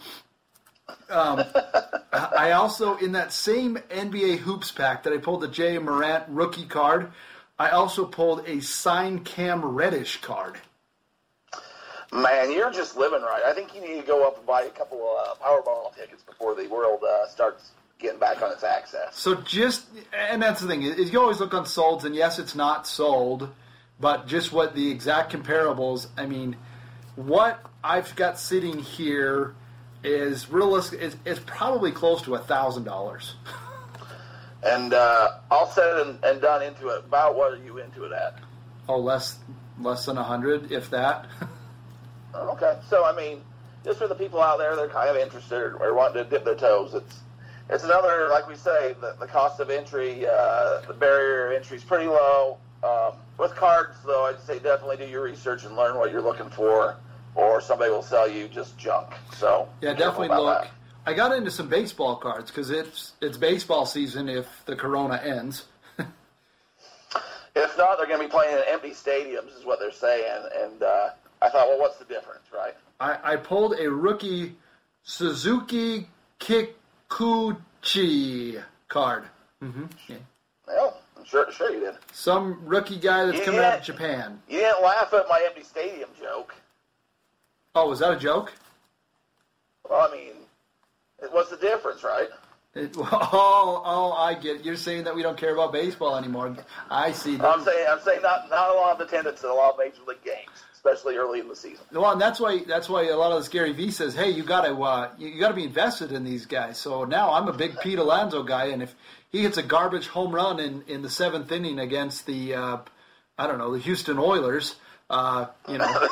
Um, 1.08 1.44
I 2.12 2.52
also, 2.52 2.96
in 2.96 3.12
that 3.12 3.32
same 3.32 3.76
NBA 3.90 4.38
hoops 4.38 4.70
pack 4.72 5.02
that 5.02 5.12
I 5.12 5.18
pulled 5.18 5.42
the 5.42 5.48
Ja 5.48 5.78
Morant 5.80 6.24
rookie 6.28 6.66
card, 6.66 7.12
I 7.58 7.70
also 7.70 8.06
pulled 8.06 8.48
a 8.48 8.60
signed 8.60 9.24
Cam 9.24 9.64
Reddish 9.64 10.20
card. 10.22 10.58
Man, 12.12 12.50
you're 12.50 12.72
just 12.72 12.96
living 12.96 13.22
right. 13.22 13.42
I 13.44 13.52
think 13.52 13.74
you 13.74 13.80
need 13.80 14.00
to 14.00 14.06
go 14.06 14.26
up 14.26 14.38
and 14.38 14.46
buy 14.46 14.62
a 14.62 14.70
couple 14.70 14.98
of 14.98 15.28
uh, 15.28 15.44
Powerball 15.44 15.94
tickets 15.94 16.22
before 16.24 16.56
the 16.56 16.66
world 16.66 17.04
uh, 17.04 17.28
starts 17.28 17.70
getting 18.00 18.18
back 18.18 18.42
on 18.42 18.50
its 18.50 18.64
access. 18.64 19.16
So 19.16 19.36
just, 19.36 19.86
and 20.12 20.42
that's 20.42 20.60
the 20.60 20.66
thing 20.66 20.82
is, 20.82 21.12
you 21.12 21.20
always 21.20 21.38
look 21.38 21.54
on 21.54 21.64
solds, 21.64 22.04
and 22.04 22.16
yes, 22.16 22.38
it's 22.38 22.56
not 22.56 22.86
sold, 22.86 23.48
but 24.00 24.26
just 24.26 24.52
what 24.52 24.74
the 24.74 24.90
exact 24.90 25.32
comparables. 25.32 26.08
I 26.16 26.26
mean, 26.26 26.56
what 27.26 27.60
I've 27.82 28.14
got 28.16 28.38
sitting 28.38 28.78
here 28.78 29.54
is 30.02 30.50
realistic. 30.50 31.00
Is, 31.00 31.16
is 31.24 31.38
probably 31.40 31.92
close 31.92 32.22
to 32.22 32.34
a 32.34 32.38
thousand 32.38 32.84
dollars. 32.84 33.34
And 34.62 34.92
uh, 34.92 35.38
all 35.50 35.66
said 35.66 36.06
and, 36.06 36.18
and 36.22 36.40
done 36.40 36.62
into 36.62 36.88
it, 36.88 37.04
about 37.06 37.36
what 37.36 37.52
are 37.54 37.64
you 37.64 37.78
into 37.78 38.04
it 38.04 38.12
at? 38.12 38.38
Oh, 38.88 38.98
less 38.98 39.38
less 39.80 40.04
than 40.04 40.18
a 40.18 40.22
hundred, 40.22 40.70
if 40.72 40.90
that. 40.90 41.26
Okay, 42.34 42.78
so 42.88 43.04
I 43.04 43.16
mean, 43.16 43.40
just 43.84 43.98
for 43.98 44.06
the 44.06 44.14
people 44.14 44.40
out 44.40 44.58
there 44.58 44.76
that 44.76 44.82
are 44.82 44.88
kind 44.88 45.08
of 45.08 45.16
interested 45.16 45.74
or 45.80 45.94
wanting 45.94 46.22
to 46.22 46.28
dip 46.28 46.44
their 46.44 46.54
toes, 46.54 46.94
it's 46.94 47.20
it's 47.70 47.84
another 47.84 48.28
like 48.30 48.48
we 48.48 48.56
say, 48.56 48.94
the, 49.00 49.16
the 49.18 49.26
cost 49.26 49.60
of 49.60 49.70
entry, 49.70 50.26
uh, 50.26 50.80
the 50.86 50.94
barrier 50.94 51.48
of 51.48 51.56
entry 51.56 51.76
is 51.76 51.84
pretty 51.84 52.06
low. 52.06 52.58
Um, 52.82 53.12
with 53.38 53.54
cards, 53.54 53.96
though, 54.04 54.26
I'd 54.26 54.40
say 54.40 54.58
definitely 54.58 54.98
do 54.98 55.06
your 55.06 55.22
research 55.22 55.64
and 55.64 55.76
learn 55.76 55.96
what 55.96 56.10
you're 56.10 56.22
looking 56.22 56.50
for, 56.50 56.96
or 57.34 57.60
somebody 57.60 57.90
will 57.90 58.02
sell 58.02 58.28
you 58.28 58.48
just 58.48 58.76
junk. 58.78 59.08
So 59.36 59.68
yeah, 59.80 59.94
definitely 59.94 60.28
look. 60.28 60.62
that. 60.62 60.70
I 61.06 61.14
got 61.14 61.34
into 61.34 61.50
some 61.50 61.68
baseball 61.68 62.16
cards 62.16 62.50
because 62.50 62.70
it's 62.70 63.12
it's 63.20 63.36
baseball 63.36 63.86
season 63.86 64.28
if 64.28 64.46
the 64.66 64.76
corona 64.76 65.16
ends. 65.16 65.64
If 67.56 67.76
not, 67.76 67.98
they're 67.98 68.06
going 68.06 68.20
to 68.20 68.26
be 68.26 68.30
playing 68.30 68.56
in 68.56 68.62
empty 68.68 68.90
stadiums, 68.90 69.58
is 69.58 69.64
what 69.64 69.80
they're 69.80 69.90
saying. 69.90 70.44
And 70.60 70.82
uh, 70.82 71.10
I 71.42 71.48
thought, 71.50 71.66
well, 71.68 71.80
what's 71.80 71.96
the 71.98 72.04
difference, 72.04 72.44
right? 72.54 72.74
I, 73.00 73.18
I 73.32 73.36
pulled 73.36 73.78
a 73.78 73.90
rookie 73.90 74.54
Suzuki 75.02 76.08
Kikuchi 76.38 77.52
card. 78.88 79.24
Mm-hmm. 79.62 79.84
Yeah. 80.08 80.16
Well, 80.66 81.00
I'm 81.16 81.24
sure, 81.24 81.50
sure 81.52 81.72
you 81.72 81.80
did. 81.80 81.96
Some 82.12 82.60
rookie 82.64 82.98
guy 82.98 83.24
that's 83.26 83.44
coming 83.44 83.60
out 83.60 83.78
of 83.78 83.84
Japan. 83.84 84.40
You 84.48 84.60
didn't 84.60 84.82
laugh 84.82 85.12
at 85.12 85.26
my 85.28 85.42
empty 85.44 85.64
stadium 85.64 86.10
joke. 86.18 86.54
Oh, 87.74 87.88
was 87.88 88.00
that 88.00 88.12
a 88.12 88.18
joke? 88.18 88.52
Well, 89.88 90.08
I 90.08 90.12
mean, 90.14 90.32
what's 91.30 91.50
the 91.50 91.56
difference, 91.56 92.02
right? 92.02 92.28
It, 92.74 92.94
oh, 92.98 93.82
oh, 93.84 94.12
I 94.12 94.34
get 94.34 94.56
it. 94.56 94.64
You're 94.64 94.76
saying 94.76 95.04
that 95.04 95.14
we 95.14 95.22
don't 95.22 95.36
care 95.36 95.52
about 95.52 95.72
baseball 95.72 96.16
anymore. 96.16 96.56
I 96.88 97.12
see. 97.12 97.38
I'm 97.40 97.64
saying, 97.64 97.86
I'm 97.88 98.00
saying, 98.00 98.22
not 98.22 98.48
not 98.48 98.70
a 98.70 98.74
lot 98.74 99.00
of 99.00 99.06
attendance 99.06 99.42
at 99.42 99.50
a 99.50 99.54
lot 99.54 99.72
of 99.72 99.78
major 99.78 100.02
league 100.06 100.22
games, 100.24 100.50
especially 100.72 101.16
early 101.16 101.40
in 101.40 101.48
the 101.48 101.56
season. 101.56 101.84
Well, 101.92 102.12
and 102.12 102.20
that's 102.20 102.38
why 102.38 102.62
that's 102.64 102.88
why 102.88 103.04
a 103.08 103.16
lot 103.16 103.32
of 103.32 103.40
this 103.40 103.48
Gary 103.48 103.72
V 103.72 103.90
says, 103.90 104.14
"Hey, 104.14 104.30
you 104.30 104.44
got 104.44 104.62
to 104.62 104.80
uh, 104.82 105.10
you, 105.18 105.28
you 105.28 105.40
got 105.40 105.48
to 105.48 105.54
be 105.54 105.64
invested 105.64 106.12
in 106.12 106.22
these 106.22 106.46
guys." 106.46 106.78
So 106.78 107.04
now 107.04 107.32
I'm 107.32 107.48
a 107.48 107.52
big 107.52 107.78
Pete 107.80 107.98
Alonso 107.98 108.44
guy, 108.44 108.66
and 108.66 108.82
if 108.82 108.94
he 109.30 109.42
hits 109.42 109.56
a 109.56 109.62
garbage 109.64 110.06
home 110.06 110.32
run 110.32 110.60
in, 110.60 110.82
in 110.86 111.02
the 111.02 111.10
seventh 111.10 111.50
inning 111.50 111.80
against 111.80 112.26
the 112.26 112.54
uh, 112.54 112.78
I 113.36 113.46
don't 113.48 113.58
know 113.58 113.72
the 113.72 113.80
Houston 113.80 114.18
Oilers, 114.18 114.76
uh, 115.10 115.46
you 115.68 115.76
know, 115.78 116.08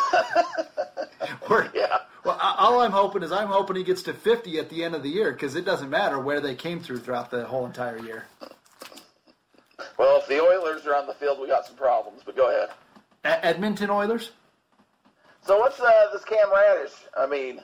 we're, 1.49 1.71
Yeah. 1.75 1.99
well, 2.25 2.39
all 2.41 2.81
I'm 2.81 2.91
hoping 2.91 3.23
is 3.23 3.33
I'm 3.33 3.49
hoping 3.49 3.77
he 3.77 3.85
gets 3.85 4.03
to 4.03 4.13
50 4.13 4.59
at 4.59 4.69
the 4.69 4.85
end 4.85 4.95
of 4.95 5.03
the 5.03 5.09
year 5.09 5.33
because 5.33 5.55
it 5.55 5.65
doesn't 5.65 5.89
matter 5.89 6.19
where 6.19 6.41
they 6.41 6.55
came 6.55 6.81
through 6.81 6.99
throughout 6.99 7.31
the 7.31 7.45
whole 7.47 7.65
entire 7.65 7.99
year. 7.99 8.27
Well, 9.97 10.19
if 10.21 10.27
the 10.29 10.41
Oilers 10.41 10.87
are 10.87 10.95
on 10.95 11.07
the 11.07 11.15
field, 11.15 11.41
we 11.41 11.47
got 11.47 11.65
some 11.67 11.77
problems. 11.77 12.23
But 12.25 12.37
go 12.37 12.49
ahead. 12.49 12.71
E- 13.25 13.47
Edmonton 13.47 13.91
Oilers. 13.91 14.33
So 15.47 15.59
what's 15.59 15.81
uh, 15.81 15.91
this 16.13 16.25
Cam 16.25 16.53
Reddish? 16.53 16.93
I 17.17 17.27
mean, 17.27 17.61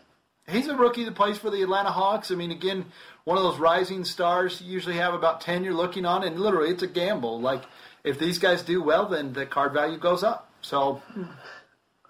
He's 0.46 0.68
a 0.68 0.76
rookie 0.76 1.04
that 1.04 1.14
plays 1.14 1.38
for 1.38 1.50
the 1.50 1.62
Atlanta 1.62 1.90
Hawks. 1.90 2.30
I 2.30 2.34
mean, 2.34 2.50
again, 2.50 2.84
one 3.24 3.38
of 3.38 3.44
those 3.44 3.58
rising 3.58 4.04
stars. 4.04 4.60
You 4.60 4.72
usually 4.72 4.96
have 4.96 5.14
about 5.14 5.40
10 5.40 5.64
you're 5.64 5.72
looking 5.74 6.04
on, 6.04 6.22
and 6.22 6.38
literally 6.38 6.70
it's 6.70 6.82
a 6.82 6.86
gamble. 6.86 7.40
Like, 7.40 7.62
if 8.04 8.18
these 8.18 8.38
guys 8.38 8.62
do 8.62 8.82
well, 8.82 9.08
then 9.08 9.32
the 9.32 9.46
card 9.46 9.72
value 9.72 9.96
goes 9.98 10.22
up. 10.22 10.50
So, 10.64 11.02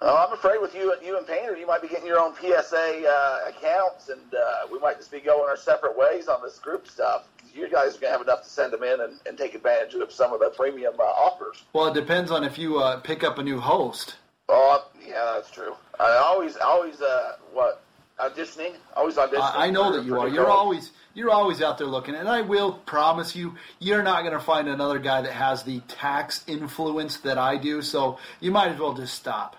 oh, 0.00 0.16
I'm 0.16 0.32
afraid 0.32 0.60
with 0.60 0.76
you, 0.76 0.94
you 1.04 1.18
and 1.18 1.26
Painter, 1.26 1.56
you 1.56 1.66
might 1.66 1.82
be 1.82 1.88
getting 1.88 2.06
your 2.06 2.20
own 2.20 2.36
PSA 2.36 3.02
uh, 3.04 3.48
accounts, 3.48 4.10
and 4.10 4.32
uh, 4.32 4.68
we 4.70 4.78
might 4.78 4.96
just 4.96 5.10
be 5.10 5.18
going 5.18 5.48
our 5.48 5.56
separate 5.56 5.98
ways 5.98 6.28
on 6.28 6.40
this 6.40 6.60
group 6.60 6.86
stuff. 6.86 7.24
You 7.52 7.68
guys 7.68 7.96
are 7.96 7.98
gonna 7.98 8.12
have 8.12 8.20
enough 8.20 8.44
to 8.44 8.48
send 8.48 8.72
them 8.72 8.84
in 8.84 9.00
and, 9.00 9.18
and 9.26 9.36
take 9.36 9.56
advantage 9.56 9.94
of 9.94 10.12
some 10.12 10.32
of 10.32 10.38
the 10.38 10.50
premium 10.50 10.94
uh, 11.00 11.02
offers. 11.02 11.64
well, 11.72 11.88
it 11.88 11.94
depends 11.94 12.30
on 12.30 12.44
if 12.44 12.56
you 12.56 12.78
uh, 12.78 13.00
pick 13.00 13.24
up 13.24 13.38
a 13.38 13.42
new 13.42 13.58
host. 13.58 14.18
Oh, 14.48 14.88
yeah, 15.04 15.32
that's 15.34 15.50
true. 15.50 15.74
I 15.98 16.12
always, 16.12 16.56
always, 16.56 17.00
uh, 17.00 17.36
what 17.52 17.82
auditioning? 18.18 18.74
Always 18.96 19.16
auditioning. 19.16 19.40
I, 19.40 19.66
I 19.66 19.70
know 19.70 19.90
for- 19.90 19.98
that 19.98 20.04
you 20.04 20.18
are. 20.18 20.28
You're 20.28 20.50
always 20.50 20.90
you're 21.14 21.30
always 21.30 21.62
out 21.62 21.78
there 21.78 21.86
looking, 21.86 22.14
and 22.14 22.28
I 22.28 22.40
will 22.40 22.72
promise 22.72 23.36
you, 23.36 23.54
you're 23.78 24.02
not 24.02 24.22
going 24.22 24.32
to 24.32 24.40
find 24.40 24.68
another 24.68 24.98
guy 24.98 25.22
that 25.22 25.32
has 25.32 25.62
the 25.62 25.80
tax 25.80 26.42
influence 26.48 27.18
that 27.18 27.38
I 27.38 27.56
do. 27.56 27.82
So 27.82 28.18
you 28.40 28.50
might 28.50 28.72
as 28.72 28.80
well 28.80 28.94
just 28.94 29.14
stop. 29.14 29.56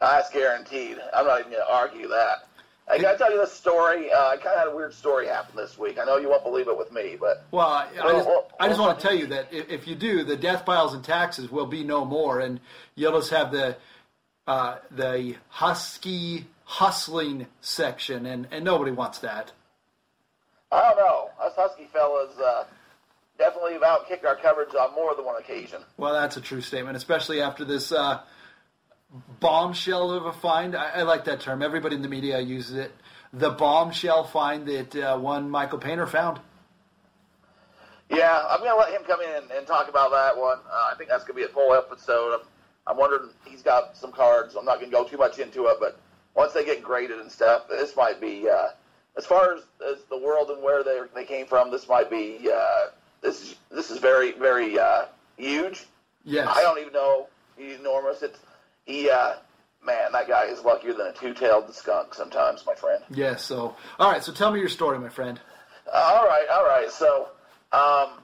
That's 0.00 0.30
guaranteed. 0.30 0.98
I'm 1.14 1.26
not 1.26 1.40
even 1.40 1.52
going 1.52 1.64
to 1.64 1.72
argue 1.72 2.08
that. 2.08 2.46
I 2.90 2.98
got 2.98 3.12
to 3.12 3.18
tell 3.18 3.30
you 3.32 3.38
this 3.38 3.52
story. 3.52 4.12
Uh, 4.12 4.28
I 4.30 4.36
kind 4.36 4.48
of 4.54 4.58
had 4.58 4.68
a 4.68 4.76
weird 4.76 4.92
story 4.92 5.28
happen 5.28 5.56
this 5.56 5.78
week. 5.78 5.98
I 6.00 6.04
know 6.04 6.16
you 6.18 6.28
won't 6.28 6.42
believe 6.42 6.66
it 6.66 6.76
with 6.76 6.92
me, 6.92 7.16
but 7.18 7.44
Well, 7.52 7.66
I, 7.66 7.88
I 8.02 8.12
just, 8.12 8.28
I 8.58 8.68
just 8.68 8.80
want 8.80 8.98
to 8.98 9.06
tell 9.06 9.16
you 9.16 9.28
that 9.28 9.52
if, 9.52 9.70
if 9.70 9.86
you 9.86 9.94
do, 9.94 10.24
the 10.24 10.36
death 10.36 10.66
piles 10.66 10.92
and 10.92 11.02
taxes 11.04 11.50
will 11.50 11.66
be 11.66 11.84
no 11.84 12.04
more, 12.04 12.40
and 12.40 12.58
you'll 12.96 13.12
just 13.12 13.30
have 13.30 13.52
the 13.52 13.76
uh, 14.48 14.78
the 14.90 15.36
husky 15.48 16.46
hustling 16.72 17.46
section, 17.60 18.24
and, 18.24 18.48
and 18.50 18.64
nobody 18.64 18.90
wants 18.90 19.18
that. 19.18 19.52
I 20.70 20.80
don't 20.80 20.96
know. 20.96 21.28
Us 21.38 21.52
Husky 21.54 21.86
fellas 21.92 22.34
uh, 22.38 22.64
definitely 23.36 23.74
have 23.74 23.82
outkicked 23.82 24.24
our 24.24 24.36
coverage 24.36 24.74
on 24.74 24.94
more 24.94 25.14
than 25.14 25.26
one 25.26 25.36
occasion. 25.36 25.82
Well, 25.98 26.14
that's 26.14 26.38
a 26.38 26.40
true 26.40 26.62
statement, 26.62 26.96
especially 26.96 27.42
after 27.42 27.66
this 27.66 27.92
uh, 27.92 28.22
bombshell 29.38 30.12
of 30.12 30.24
a 30.24 30.32
find. 30.32 30.74
I, 30.74 31.00
I 31.00 31.02
like 31.02 31.26
that 31.26 31.40
term. 31.40 31.60
Everybody 31.60 31.96
in 31.96 32.00
the 32.00 32.08
media 32.08 32.40
uses 32.40 32.76
it. 32.76 32.92
The 33.34 33.50
bombshell 33.50 34.24
find 34.24 34.66
that 34.66 34.96
uh, 34.96 35.18
one 35.18 35.50
Michael 35.50 35.78
Painter 35.78 36.06
found. 36.06 36.40
Yeah, 38.08 38.46
I'm 38.48 38.60
going 38.60 38.70
to 38.70 38.76
let 38.76 38.92
him 38.92 39.02
come 39.06 39.20
in 39.20 39.42
and, 39.42 39.50
and 39.50 39.66
talk 39.66 39.90
about 39.90 40.10
that 40.10 40.38
one. 40.40 40.58
Uh, 40.70 40.90
I 40.90 40.94
think 40.96 41.10
that's 41.10 41.24
going 41.24 41.38
to 41.38 41.46
be 41.46 41.50
a 41.50 41.52
full 41.52 41.74
episode. 41.74 42.40
I'm, 42.40 42.46
I'm 42.86 42.96
wondering, 42.96 43.28
he's 43.44 43.60
got 43.62 43.94
some 43.94 44.10
cards. 44.10 44.56
I'm 44.56 44.64
not 44.64 44.80
going 44.80 44.90
to 44.90 44.96
go 44.96 45.04
too 45.04 45.18
much 45.18 45.38
into 45.38 45.66
it, 45.66 45.76
but 45.78 46.00
once 46.34 46.52
they 46.52 46.64
get 46.64 46.82
graded 46.82 47.18
and 47.18 47.30
stuff, 47.30 47.68
this 47.68 47.96
might 47.96 48.20
be, 48.20 48.48
uh, 48.48 48.68
as 49.16 49.26
far 49.26 49.54
as, 49.54 49.62
as 49.86 50.04
the 50.10 50.18
world 50.18 50.50
and 50.50 50.62
where 50.62 50.82
they, 50.82 51.00
they 51.14 51.24
came 51.24 51.46
from, 51.46 51.70
this 51.70 51.88
might 51.88 52.10
be, 52.10 52.48
uh, 52.52 52.86
this 53.20 53.42
is, 53.42 53.56
this 53.70 53.90
is 53.90 53.98
very, 53.98 54.32
very 54.32 54.78
uh, 54.78 55.04
huge. 55.36 55.86
Yes. 56.24 56.48
I 56.50 56.62
don't 56.62 56.78
even 56.78 56.92
know. 56.92 57.28
He's 57.56 57.78
enormous. 57.78 58.22
It's, 58.22 58.38
he, 58.86 59.10
uh, 59.10 59.34
man, 59.84 60.12
that 60.12 60.28
guy 60.28 60.44
is 60.44 60.64
luckier 60.64 60.94
than 60.94 61.08
a 61.08 61.12
two-tailed 61.12 61.74
skunk 61.74 62.14
sometimes, 62.14 62.64
my 62.66 62.74
friend. 62.74 63.02
Yes. 63.10 63.44
So, 63.44 63.76
all 63.98 64.10
right. 64.10 64.22
So, 64.22 64.32
tell 64.32 64.50
me 64.50 64.60
your 64.60 64.68
story, 64.68 64.98
my 64.98 65.08
friend. 65.08 65.40
All 65.92 66.24
right, 66.24 66.46
all 66.50 66.64
right. 66.64 66.90
So, 66.90 67.28
um, 67.72 68.20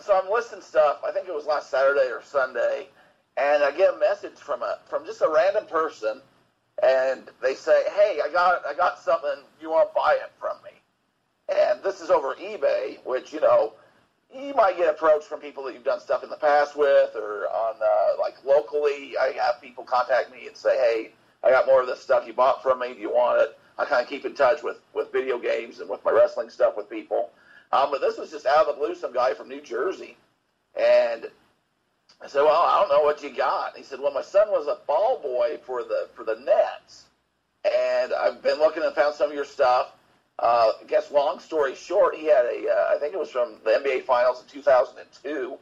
so 0.00 0.14
I'm 0.14 0.30
listing 0.30 0.60
stuff. 0.60 1.00
I 1.04 1.10
think 1.10 1.26
it 1.26 1.34
was 1.34 1.46
last 1.46 1.70
Saturday 1.70 2.08
or 2.12 2.22
Sunday, 2.22 2.88
and 3.36 3.64
I 3.64 3.72
get 3.72 3.94
a 3.94 3.98
message 3.98 4.36
from 4.36 4.62
a 4.62 4.78
from 4.88 5.04
just 5.04 5.22
a 5.22 5.28
random 5.28 5.66
person, 5.66 6.20
and 6.82 7.28
they 7.42 7.54
say, 7.54 7.84
"Hey, 7.90 8.20
I 8.24 8.30
got 8.32 8.66
I 8.66 8.74
got 8.74 8.98
something. 8.98 9.44
You 9.60 9.70
want 9.70 9.90
to 9.90 9.94
buy 9.94 10.14
it 10.14 10.30
from 10.38 10.56
me?" 10.64 10.70
And 11.48 11.82
this 11.82 12.00
is 12.00 12.10
over 12.10 12.34
eBay, 12.34 13.04
which 13.04 13.32
you 13.32 13.40
know 13.40 13.74
you 14.34 14.54
might 14.54 14.76
get 14.76 14.88
approached 14.88 15.26
from 15.26 15.40
people 15.40 15.64
that 15.64 15.74
you've 15.74 15.84
done 15.84 16.00
stuff 16.00 16.22
in 16.22 16.30
the 16.30 16.36
past 16.36 16.76
with, 16.76 17.14
or 17.16 17.48
on 17.48 17.74
uh, 17.82 18.20
like 18.20 18.36
locally. 18.44 19.16
I 19.18 19.32
have 19.32 19.60
people 19.60 19.84
contact 19.84 20.30
me 20.32 20.46
and 20.46 20.56
say, 20.56 20.76
"Hey, 20.76 21.12
I 21.42 21.50
got 21.50 21.66
more 21.66 21.80
of 21.80 21.86
this 21.86 22.00
stuff 22.00 22.26
you 22.26 22.32
bought 22.32 22.62
from 22.62 22.78
me. 22.80 22.94
Do 22.94 23.00
you 23.00 23.10
want 23.10 23.42
it?" 23.42 23.58
I 23.78 23.84
kind 23.86 24.02
of 24.02 24.08
keep 24.08 24.24
in 24.24 24.34
touch 24.34 24.62
with 24.62 24.78
with 24.94 25.12
video 25.12 25.38
games 25.38 25.80
and 25.80 25.88
with 25.88 26.04
my 26.04 26.12
wrestling 26.12 26.50
stuff 26.50 26.76
with 26.76 26.88
people. 26.88 27.30
Um, 27.72 27.90
but 27.90 28.00
this 28.00 28.18
was 28.18 28.30
just 28.30 28.46
out 28.46 28.66
of 28.66 28.74
the 28.74 28.80
blue, 28.80 28.94
some 28.94 29.12
guy 29.12 29.32
from 29.34 29.48
New 29.48 29.60
Jersey, 29.60 30.16
and 30.78 31.30
I 32.22 32.28
said, 32.28 32.42
"Well, 32.42 32.62
I 32.62 32.80
don't 32.80 32.90
know 32.90 33.02
what 33.02 33.22
you 33.22 33.30
got." 33.30 33.76
He 33.76 33.82
said, 33.82 34.00
"Well, 34.00 34.12
my 34.12 34.22
son 34.22 34.50
was 34.50 34.66
a 34.66 34.78
ball 34.86 35.18
boy 35.22 35.58
for 35.64 35.82
the 35.82 36.08
for 36.14 36.24
the 36.24 36.36
Nets, 36.36 37.04
and 37.64 38.12
I've 38.12 38.42
been 38.42 38.58
looking 38.58 38.82
and 38.82 38.94
found 38.94 39.14
some 39.14 39.30
of 39.30 39.34
your 39.34 39.44
stuff." 39.44 39.92
Uh, 40.38 40.72
I 40.80 40.84
guess 40.84 41.10
long 41.10 41.38
story 41.38 41.74
short, 41.74 42.16
he 42.16 42.24
had 42.24 42.46
a, 42.46 42.66
uh, 42.66 42.94
I 42.94 42.98
think 42.98 43.12
it 43.12 43.18
was 43.18 43.30
from 43.30 43.56
the 43.62 43.72
NBA 43.72 44.04
Finals 44.04 44.40
in 44.40 44.48
2002. 44.48 45.58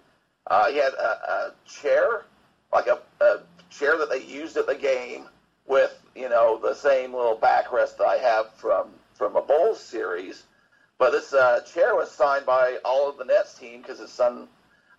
Uh, 0.46 0.70
he 0.70 0.76
had 0.76 0.92
a, 0.92 1.08
a 1.08 1.52
chair, 1.66 2.26
like 2.72 2.86
a, 2.86 3.00
a 3.20 3.40
chair 3.70 3.98
that 3.98 4.08
they 4.08 4.22
used 4.22 4.56
at 4.56 4.68
the 4.68 4.76
game, 4.76 5.26
with 5.66 6.00
you 6.14 6.28
know 6.28 6.58
the 6.58 6.74
same 6.74 7.12
little 7.12 7.36
backrest 7.36 7.98
that 7.98 8.06
I 8.06 8.16
have 8.16 8.52
from 8.54 8.88
from 9.14 9.36
a 9.36 9.42
Bulls 9.42 9.80
series. 9.80 10.44
But 10.96 11.10
this 11.10 11.32
uh, 11.32 11.60
chair 11.60 11.94
was 11.94 12.10
signed 12.10 12.46
by 12.46 12.78
all 12.84 13.08
of 13.08 13.18
the 13.18 13.24
Nets 13.24 13.54
team 13.54 13.82
because 13.82 13.98
his 13.98 14.10
son, 14.10 14.48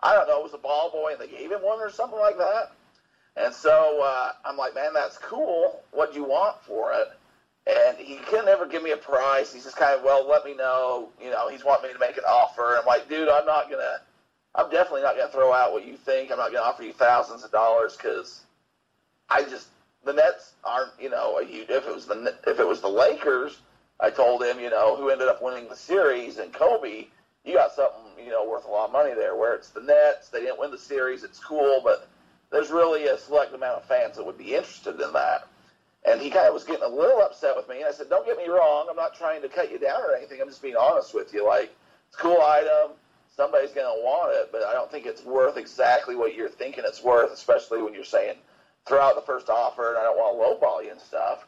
I 0.02 0.14
don't 0.14 0.28
know, 0.28 0.40
it 0.40 0.44
was 0.44 0.54
a 0.54 0.58
ball 0.58 0.90
boy 0.90 1.12
and 1.12 1.20
they 1.20 1.28
gave 1.28 1.50
him 1.52 1.62
one 1.62 1.78
or 1.80 1.90
something 1.90 2.18
like 2.18 2.38
that. 2.38 2.72
And 3.36 3.54
so 3.54 4.02
uh, 4.02 4.32
I'm 4.44 4.56
like, 4.56 4.74
man, 4.74 4.92
that's 4.92 5.18
cool. 5.18 5.82
What 5.92 6.12
do 6.12 6.18
you 6.18 6.24
want 6.24 6.60
for 6.62 6.92
it? 6.92 7.08
And 7.66 7.96
he 7.98 8.16
couldn't 8.16 8.48
ever 8.48 8.66
give 8.66 8.82
me 8.82 8.90
a 8.92 8.96
price. 8.96 9.52
He's 9.52 9.64
just 9.64 9.76
kind 9.76 9.96
of, 9.96 10.04
well, 10.04 10.28
let 10.28 10.44
me 10.44 10.54
know. 10.54 11.10
You 11.22 11.30
know, 11.30 11.48
he's 11.48 11.64
wanting 11.64 11.88
me 11.88 11.94
to 11.94 12.00
make 12.00 12.16
an 12.16 12.24
offer. 12.24 12.76
I'm 12.78 12.86
like, 12.86 13.08
dude, 13.08 13.28
I'm 13.28 13.46
not 13.46 13.70
gonna. 13.70 14.00
I'm 14.54 14.70
definitely 14.70 15.02
not 15.02 15.16
gonna 15.16 15.30
throw 15.30 15.52
out 15.52 15.72
what 15.72 15.86
you 15.86 15.96
think. 15.96 16.32
I'm 16.32 16.38
not 16.38 16.52
gonna 16.52 16.64
offer 16.64 16.82
you 16.82 16.92
thousands 16.92 17.44
of 17.44 17.52
dollars 17.52 17.96
because 17.96 18.40
I 19.28 19.42
just 19.42 19.68
the 20.04 20.14
Nets 20.14 20.54
aren't. 20.64 20.92
You 20.98 21.10
know, 21.10 21.38
a 21.38 21.44
huge, 21.44 21.68
if 21.68 21.86
it 21.86 21.94
was 21.94 22.06
the 22.06 22.34
if 22.46 22.58
it 22.58 22.66
was 22.66 22.80
the 22.80 22.88
Lakers, 22.88 23.60
I 24.00 24.10
told 24.10 24.42
him, 24.42 24.58
you 24.58 24.70
know, 24.70 24.96
who 24.96 25.10
ended 25.10 25.28
up 25.28 25.42
winning 25.42 25.68
the 25.68 25.76
series 25.76 26.38
and 26.38 26.52
Kobe. 26.52 27.06
You 27.44 27.54
got 27.54 27.72
something, 27.72 28.09
you 28.24 28.30
know, 28.30 28.48
worth 28.48 28.66
a 28.66 28.70
lot 28.70 28.86
of 28.86 28.92
money 28.92 29.14
there. 29.14 29.36
Where 29.36 29.54
it's 29.54 29.70
the 29.70 29.80
Nets, 29.80 30.28
they 30.28 30.40
didn't 30.40 30.58
win 30.58 30.70
the 30.70 30.78
series. 30.78 31.24
It's 31.24 31.38
cool, 31.38 31.80
but 31.82 32.08
there's 32.50 32.70
really 32.70 33.06
a 33.06 33.18
select 33.18 33.54
amount 33.54 33.78
of 33.78 33.84
fans 33.84 34.16
that 34.16 34.26
would 34.26 34.38
be 34.38 34.54
interested 34.54 35.00
in 35.00 35.12
that. 35.12 35.46
And 36.04 36.20
he 36.20 36.30
kind 36.30 36.46
of 36.46 36.54
was 36.54 36.64
getting 36.64 36.84
a 36.84 36.88
little 36.88 37.20
upset 37.20 37.54
with 37.56 37.68
me. 37.68 37.78
And 37.78 37.86
I 37.86 37.92
said, 37.92 38.08
don't 38.08 38.26
get 38.26 38.38
me 38.38 38.48
wrong. 38.48 38.86
I'm 38.88 38.96
not 38.96 39.14
trying 39.14 39.42
to 39.42 39.48
cut 39.48 39.70
you 39.70 39.78
down 39.78 40.00
or 40.00 40.14
anything. 40.16 40.40
I'm 40.40 40.48
just 40.48 40.62
being 40.62 40.76
honest 40.76 41.14
with 41.14 41.34
you. 41.34 41.46
Like, 41.46 41.74
it's 42.08 42.18
a 42.18 42.22
cool 42.22 42.40
item. 42.40 42.92
Somebody's 43.36 43.72
going 43.72 43.86
to 43.86 44.02
want 44.02 44.32
it, 44.34 44.50
but 44.50 44.64
I 44.64 44.72
don't 44.72 44.90
think 44.90 45.06
it's 45.06 45.24
worth 45.24 45.56
exactly 45.56 46.16
what 46.16 46.34
you're 46.34 46.48
thinking 46.48 46.84
it's 46.86 47.02
worth, 47.02 47.32
especially 47.32 47.82
when 47.82 47.94
you're 47.94 48.04
saying 48.04 48.34
throw 48.86 49.00
out 49.00 49.14
the 49.14 49.22
first 49.22 49.48
offer 49.48 49.90
and 49.90 49.98
I 49.98 50.02
don't 50.02 50.16
want 50.16 50.60
lowball 50.60 50.84
you 50.84 50.90
and 50.90 51.00
stuff. 51.00 51.46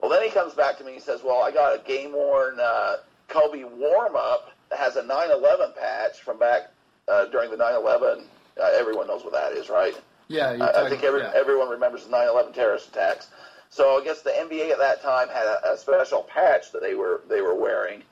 Well, 0.00 0.10
then 0.10 0.22
he 0.22 0.30
comes 0.30 0.54
back 0.54 0.78
to 0.78 0.84
me 0.84 0.92
and 0.92 1.00
he 1.00 1.04
says, 1.04 1.20
well, 1.22 1.42
I 1.42 1.50
got 1.50 1.74
a 1.74 1.82
game 1.82 2.12
worn 2.12 2.58
uh, 2.60 2.96
Kobe 3.28 3.64
warm 3.64 4.16
up 4.16 4.50
has 4.76 4.96
a 4.96 5.02
9 5.02 5.30
11 5.30 5.72
patch 5.78 6.20
from 6.20 6.38
back 6.38 6.70
uh, 7.08 7.26
during 7.26 7.50
the 7.50 7.56
9 7.56 7.74
11. 7.74 8.24
Uh, 8.60 8.70
everyone 8.74 9.06
knows 9.06 9.24
what 9.24 9.32
that 9.32 9.52
is, 9.52 9.68
right? 9.68 9.94
Yeah, 10.28 10.50
I, 10.60 10.86
I 10.86 10.88
think 10.88 11.02
every, 11.02 11.22
yeah. 11.22 11.32
everyone 11.34 11.68
remembers 11.68 12.04
the 12.04 12.12
9/11 12.12 12.54
terrorist 12.54 12.88
attacks. 12.88 13.28
So 13.68 14.00
I 14.00 14.04
guess 14.04 14.22
the 14.22 14.30
NBA 14.30 14.70
at 14.70 14.78
that 14.78 15.02
time 15.02 15.28
had 15.28 15.46
a, 15.46 15.72
a 15.72 15.76
special 15.76 16.22
patch 16.22 16.70
that 16.72 16.82
they 16.82 16.94
were 16.94 17.22
they 17.28 17.40
were 17.40 17.54
wearing. 17.54 18.02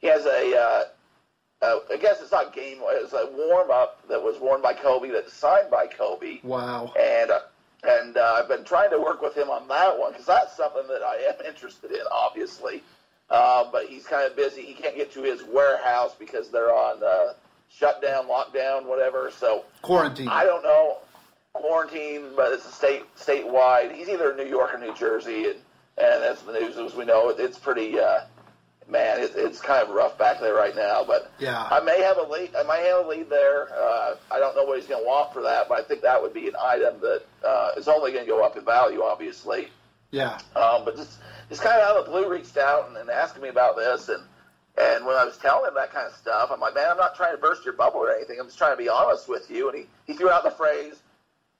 He 0.00 0.08
has 0.08 0.26
a, 0.26 0.56
uh, 0.56 0.84
uh, 1.64 1.78
I 1.90 1.96
guess 1.96 2.20
it's 2.20 2.32
not 2.32 2.52
game, 2.52 2.78
it's 2.82 3.12
a 3.12 3.30
warm 3.36 3.70
up 3.70 4.06
that 4.08 4.22
was 4.22 4.40
worn 4.40 4.60
by 4.60 4.74
Kobe 4.74 5.10
that's 5.10 5.32
signed 5.32 5.70
by 5.70 5.86
Kobe. 5.86 6.38
Wow. 6.42 6.92
And 6.98 7.30
uh, 7.30 7.40
and 7.84 8.16
uh, 8.16 8.38
I've 8.38 8.48
been 8.48 8.64
trying 8.64 8.90
to 8.90 9.00
work 9.00 9.22
with 9.22 9.36
him 9.36 9.48
on 9.48 9.68
that 9.68 9.96
one 9.96 10.12
because 10.12 10.26
that's 10.26 10.56
something 10.56 10.86
that 10.88 11.02
I 11.02 11.16
am 11.28 11.46
interested 11.46 11.92
in, 11.92 12.02
obviously. 12.10 12.82
Uh, 13.30 13.64
but 13.70 13.86
he's 13.86 14.06
kind 14.06 14.26
of 14.28 14.36
busy. 14.36 14.62
He 14.62 14.72
can't 14.74 14.96
get 14.96 15.12
to 15.12 15.22
his 15.22 15.42
warehouse 15.44 16.14
because 16.18 16.48
they're 16.48 16.72
on 16.72 17.02
uh, 17.02 17.34
shutdown, 17.70 18.26
lockdown, 18.26 18.86
whatever. 18.86 19.30
So 19.30 19.64
Quarantine. 19.82 20.28
I 20.28 20.44
don't 20.44 20.62
know 20.62 20.98
quarantine, 21.52 22.26
but 22.36 22.52
it's 22.52 22.66
a 22.66 22.72
state 22.72 23.02
statewide. 23.16 23.94
He's 23.94 24.08
either 24.08 24.30
in 24.30 24.36
New 24.36 24.48
York 24.48 24.74
or 24.74 24.78
New 24.78 24.94
Jersey, 24.94 25.46
and 25.46 25.56
and 25.98 26.24
as 26.24 26.42
the 26.42 26.52
news 26.52 26.76
as 26.76 26.94
we 26.94 27.04
know, 27.04 27.30
it, 27.30 27.40
it's 27.40 27.58
pretty. 27.58 27.98
Uh, 27.98 28.20
man, 28.88 29.20
it, 29.20 29.32
it's 29.34 29.60
kind 29.60 29.82
of 29.86 29.94
rough 29.94 30.16
back 30.16 30.40
there 30.40 30.54
right 30.54 30.74
now. 30.74 31.04
But 31.04 31.30
Yeah. 31.38 31.62
I 31.70 31.80
may 31.80 32.00
have 32.00 32.16
a 32.16 32.22
lead. 32.22 32.56
I 32.56 32.62
might 32.62 32.78
have 32.78 33.04
a 33.04 33.08
lead 33.08 33.28
there. 33.28 33.68
Uh, 33.74 34.14
I 34.30 34.38
don't 34.38 34.56
know 34.56 34.64
what 34.64 34.78
he's 34.78 34.88
going 34.88 35.02
to 35.02 35.06
want 35.06 35.32
for 35.34 35.42
that, 35.42 35.68
but 35.68 35.78
I 35.78 35.82
think 35.82 36.00
that 36.02 36.22
would 36.22 36.32
be 36.32 36.48
an 36.48 36.54
item 36.58 36.98
that 37.00 37.22
uh, 37.46 37.72
is 37.76 37.86
only 37.86 38.12
going 38.12 38.24
to 38.24 38.30
go 38.30 38.42
up 38.42 38.56
in 38.56 38.64
value, 38.64 39.02
obviously. 39.02 39.68
yeah. 40.10 40.38
Um, 40.56 40.86
but 40.86 40.96
just 40.96 41.18
just 41.48 41.62
kind 41.62 41.80
of 41.80 41.88
out 41.88 41.96
of 41.96 42.04
the 42.06 42.10
blue, 42.10 42.28
reached 42.28 42.56
out 42.56 42.88
and, 42.88 42.96
and 42.96 43.10
asking 43.10 43.42
me 43.42 43.48
about 43.48 43.76
this, 43.76 44.08
and 44.08 44.22
and 44.78 45.04
when 45.04 45.16
I 45.16 45.24
was 45.24 45.36
telling 45.38 45.66
him 45.66 45.74
that 45.74 45.92
kind 45.92 46.06
of 46.06 46.14
stuff, 46.14 46.50
I'm 46.52 46.60
like, 46.60 46.74
man, 46.74 46.86
I'm 46.90 46.96
not 46.96 47.16
trying 47.16 47.34
to 47.34 47.40
burst 47.40 47.64
your 47.64 47.74
bubble 47.74 47.98
or 47.98 48.14
anything. 48.14 48.38
I'm 48.38 48.46
just 48.46 48.58
trying 48.58 48.74
to 48.74 48.76
be 48.76 48.88
honest 48.88 49.28
with 49.28 49.50
you. 49.50 49.68
And 49.68 49.78
he, 49.78 49.86
he 50.06 50.12
threw 50.16 50.30
out 50.30 50.44
the 50.44 50.52
phrase, 50.52 51.02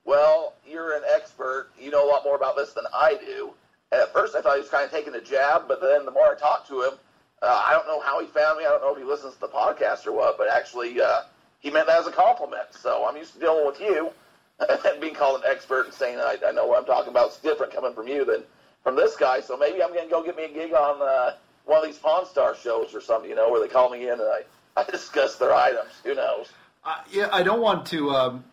well, 0.05 0.55
you're 0.65 0.97
an 0.97 1.03
expert. 1.13 1.71
You 1.81 1.91
know 1.91 2.07
a 2.07 2.09
lot 2.09 2.23
more 2.25 2.37
about 2.37 2.57
this 2.57 2.75
than 2.75 2.85
I 2.95 3.19
do. 3.27 3.51
And 3.91 4.01
at 4.01 4.13
first, 4.13 4.37
I 4.37 4.41
thought 4.41 4.55
he 4.55 4.61
was 4.61 4.71
kind 4.71 4.85
of 4.85 4.93
taking 4.93 5.15
a 5.17 5.21
jab, 5.21 5.67
but 5.67 5.81
then 5.81 6.05
the 6.05 6.13
more 6.13 6.31
I 6.31 6.35
talked 6.39 6.69
to 6.69 6.83
him, 6.83 6.93
uh, 7.43 7.63
I 7.67 7.73
don't 7.73 7.87
know 7.87 8.01
how 8.01 8.21
he 8.21 8.27
found 8.27 8.59
me. 8.59 8.67
I 8.67 8.69
don't 8.69 8.83
know 8.83 8.93
if 8.93 8.99
he 8.99 9.05
listens 9.05 9.35
to 9.35 9.41
the 9.41 9.49
podcast 9.49 10.07
or 10.07 10.13
what, 10.13 10.39
but 10.39 10.49
actually, 10.49 11.01
uh, 11.01 11.23
he 11.59 11.71
meant 11.71 11.89
that 11.89 11.99
as 11.99 12.07
a 12.07 12.13
compliment. 12.13 12.67
So 12.71 13.05
I'm 13.09 13.17
used 13.17 13.35
to 13.35 13.41
dealing 13.41 13.67
with 13.67 13.81
you 13.81 14.11
and 14.69 15.01
being 15.01 15.15
called 15.15 15.43
an 15.43 15.51
expert 15.51 15.87
and 15.87 15.95
saying 15.95 16.19
I, 16.19 16.37
I 16.47 16.53
know 16.53 16.67
what 16.67 16.79
I'm 16.79 16.87
talking 16.87 17.11
about. 17.11 17.29
It's 17.29 17.41
different 17.41 17.73
coming 17.73 17.95
from 17.95 18.07
you 18.07 18.25
than 18.25 18.45
from 18.89 18.97
this 18.97 19.17
guy. 19.17 19.41
So 19.41 19.57
maybe 19.57 19.83
I'm 19.83 19.93
going 19.93 20.05
to 20.05 20.11
go 20.11 20.23
get 20.23 20.35
me 20.35 20.45
a 20.45 20.49
gig 20.49 20.73
on 20.73 21.03
uh, 21.03 21.35
one 21.67 21.79
of 21.79 21.85
these 21.85 21.99
Pawn 21.99 22.25
Star 22.25 22.57
shows 22.57 22.95
or 22.95 23.03
something, 23.03 23.29
you 23.29 23.37
know, 23.37 23.51
where 23.51 23.61
they 23.61 23.69
call 23.69 23.91
me 23.91 24.05
in 24.05 24.13
and 24.13 24.23
I, 24.23 24.45
I 24.81 24.85
discuss 24.85 25.37
their 25.37 25.53
items. 25.53 25.91
Who 26.05 26.15
knows? 26.15 26.49
Uh, 26.85 26.95
yeah, 27.11 27.29
I 27.31 27.43
don't 27.43 27.61
want 27.61 27.87
to. 27.89 28.11
Um, 28.11 28.45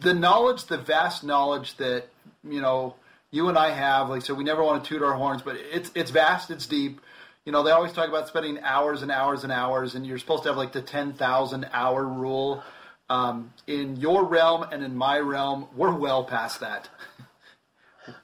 the 0.00 0.12
knowledge, 0.12 0.64
the 0.66 0.76
vast 0.76 1.24
knowledge 1.24 1.76
that 1.76 2.08
you 2.42 2.60
know 2.60 2.96
you 3.30 3.48
and 3.48 3.56
I 3.56 3.70
have, 3.70 4.10
like 4.10 4.22
so, 4.22 4.34
we 4.34 4.44
never 4.44 4.62
want 4.62 4.82
to 4.82 4.88
toot 4.88 5.02
our 5.02 5.14
horns, 5.14 5.40
but 5.40 5.56
it's 5.56 5.90
it's 5.94 6.10
vast, 6.10 6.50
it's 6.50 6.66
deep. 6.66 7.00
You 7.44 7.52
know, 7.52 7.62
they 7.62 7.70
always 7.70 7.92
talk 7.92 8.08
about 8.08 8.28
spending 8.28 8.58
hours 8.62 9.02
and 9.02 9.10
hours 9.10 9.44
and 9.44 9.52
hours, 9.52 9.94
and 9.94 10.06
you're 10.06 10.18
supposed 10.18 10.42
to 10.42 10.50
have 10.50 10.58
like 10.58 10.72
the 10.72 10.82
ten 10.82 11.12
thousand 11.12 11.68
hour 11.72 12.04
rule. 12.04 12.62
Um, 13.08 13.52
in 13.66 13.96
your 13.96 14.24
realm 14.24 14.64
and 14.70 14.84
in 14.84 14.96
my 14.96 15.18
realm, 15.18 15.68
we're 15.74 15.94
well 15.94 16.24
past 16.24 16.60
that. 16.60 16.88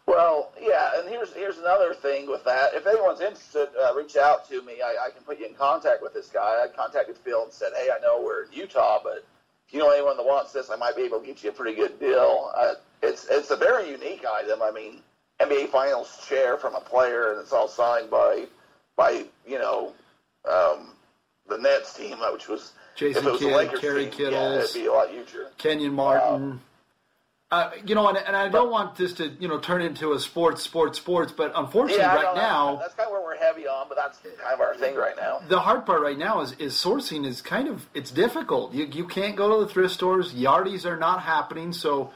Well, 0.06 0.52
yeah, 0.60 0.92
and 0.96 1.08
here's 1.08 1.32
here's 1.32 1.58
another 1.58 1.94
thing 1.94 2.28
with 2.28 2.44
that. 2.44 2.74
If 2.74 2.86
anyone's 2.86 3.20
interested, 3.20 3.68
uh, 3.80 3.94
reach 3.94 4.16
out 4.16 4.48
to 4.48 4.62
me. 4.62 4.74
I, 4.84 5.06
I 5.06 5.10
can 5.10 5.22
put 5.22 5.38
you 5.38 5.46
in 5.46 5.54
contact 5.54 6.02
with 6.02 6.14
this 6.14 6.28
guy. 6.28 6.64
I 6.64 6.68
contacted 6.68 7.16
Phil 7.16 7.42
and 7.44 7.52
said, 7.52 7.72
hey, 7.76 7.88
I 7.90 8.00
know 8.00 8.22
we're 8.22 8.44
in 8.44 8.52
Utah, 8.52 9.00
but 9.02 9.24
if 9.66 9.74
you 9.74 9.80
know 9.80 9.90
anyone 9.90 10.16
that 10.16 10.26
wants 10.26 10.52
this, 10.52 10.70
I 10.70 10.76
might 10.76 10.96
be 10.96 11.02
able 11.02 11.20
to 11.20 11.26
get 11.26 11.42
you 11.42 11.50
a 11.50 11.52
pretty 11.52 11.76
good 11.76 11.98
deal. 11.98 12.50
Uh, 12.56 12.74
it's 13.02 13.26
it's 13.30 13.50
a 13.50 13.56
very 13.56 13.90
unique 13.90 14.24
item. 14.24 14.62
I 14.62 14.70
mean, 14.70 15.00
NBA 15.40 15.68
Finals 15.68 16.24
chair 16.28 16.56
from 16.56 16.74
a 16.74 16.80
player, 16.80 17.32
and 17.32 17.40
it's 17.40 17.52
all 17.52 17.68
signed 17.68 18.10
by 18.10 18.46
by 18.96 19.24
you 19.46 19.58
know 19.58 19.92
um, 20.48 20.92
the 21.48 21.58
Nets 21.58 21.94
team, 21.94 22.18
which 22.32 22.48
was 22.48 22.72
Jason 22.96 23.22
if 23.22 23.26
it 23.26 23.30
was 23.32 23.40
Kidd, 23.40 23.52
the 23.52 23.56
Lakers 23.56 23.80
Kerry 23.80 24.06
team, 24.06 24.32
yeah, 24.32 24.58
it'd 24.58 24.74
be 24.74 24.86
a 24.86 24.92
lot 24.92 25.10
huger. 25.10 25.50
Kenyon 25.58 25.94
Martin. 25.94 26.60
Uh, 27.52 27.70
you 27.86 27.94
know, 27.94 28.08
and, 28.08 28.18
and 28.18 28.34
I 28.34 28.48
don't 28.48 28.72
want 28.72 28.96
this 28.96 29.12
to 29.14 29.28
you 29.38 29.46
know 29.46 29.60
turn 29.60 29.80
into 29.80 30.12
a 30.12 30.18
sports, 30.18 30.64
sports, 30.64 30.98
sports, 30.98 31.30
but 31.30 31.52
unfortunately, 31.54 32.02
Yeah, 32.02 32.16
right 32.16 32.34
know, 32.34 32.40
now, 32.40 32.76
that's 32.76 32.94
kind 32.94 33.06
of 33.06 33.12
where 33.12 33.22
we're 33.22 33.36
heavy 33.36 33.68
on, 33.68 33.86
but 33.88 33.96
that's 33.96 34.18
kind 34.18 34.52
of 34.52 34.60
our 34.60 34.74
thing 34.74 34.96
right 34.96 35.16
now. 35.16 35.40
the 35.46 35.60
hard 35.60 35.86
part 35.86 36.02
right 36.02 36.18
now 36.18 36.40
is, 36.40 36.52
is 36.58 36.74
sourcing 36.74 37.24
is 37.24 37.40
kind 37.42 37.68
of 37.68 37.86
it's 37.94 38.10
difficult. 38.10 38.74
You 38.74 38.86
you 38.86 39.06
can't 39.06 39.36
go 39.36 39.60
to 39.60 39.64
the 39.64 39.72
thrift 39.72 39.94
stores. 39.94 40.34
Yardies 40.34 40.84
are 40.84 40.96
not 40.96 41.22
happening. 41.22 41.72
So 41.72 42.10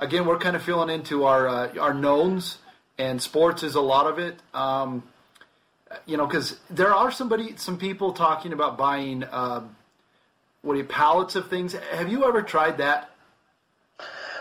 again, 0.00 0.26
we're 0.26 0.38
kind 0.38 0.56
of 0.56 0.62
feeling 0.64 0.90
into 0.90 1.26
our 1.26 1.46
uh, 1.46 1.78
our 1.78 1.94
knowns, 1.94 2.58
and 2.98 3.22
sports 3.22 3.62
is 3.62 3.76
a 3.76 3.80
lot 3.80 4.08
of 4.08 4.18
it. 4.18 4.40
Um, 4.52 5.04
you 6.06 6.16
know, 6.16 6.26
because 6.26 6.58
there 6.70 6.92
are 6.92 7.12
somebody 7.12 7.54
some 7.56 7.78
people 7.78 8.14
talking 8.14 8.52
about 8.52 8.76
buying 8.76 9.22
um, 9.30 9.76
what 10.62 10.72
do 10.74 10.80
you 10.80 10.84
pallets 10.86 11.36
of 11.36 11.48
things. 11.48 11.74
Have 11.92 12.10
you 12.10 12.24
ever 12.24 12.42
tried 12.42 12.78
that? 12.78 13.10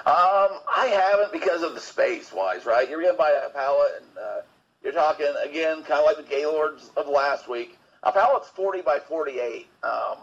Um, 0.06 0.58
I 0.76 0.88
haven't 0.88 1.32
because 1.32 1.62
of 1.62 1.76
the 1.76 1.80
space 1.80 2.34
wise, 2.34 2.66
right? 2.66 2.90
You're 2.90 3.14
buy 3.14 3.40
a 3.46 3.50
pallet, 3.50 3.92
and 4.00 4.18
uh, 4.18 4.42
you're 4.84 4.94
talking 4.94 5.32
again, 5.44 5.84
kind 5.84 6.00
of 6.00 6.06
like 6.06 6.18
the 6.18 6.24
Gaylords 6.24 6.90
of 6.98 7.08
last 7.08 7.48
week. 7.48 7.78
A 8.04 8.12
pallet's 8.12 8.50
40 8.50 8.82
by 8.82 8.98
48 8.98 9.68
um, 9.84 10.18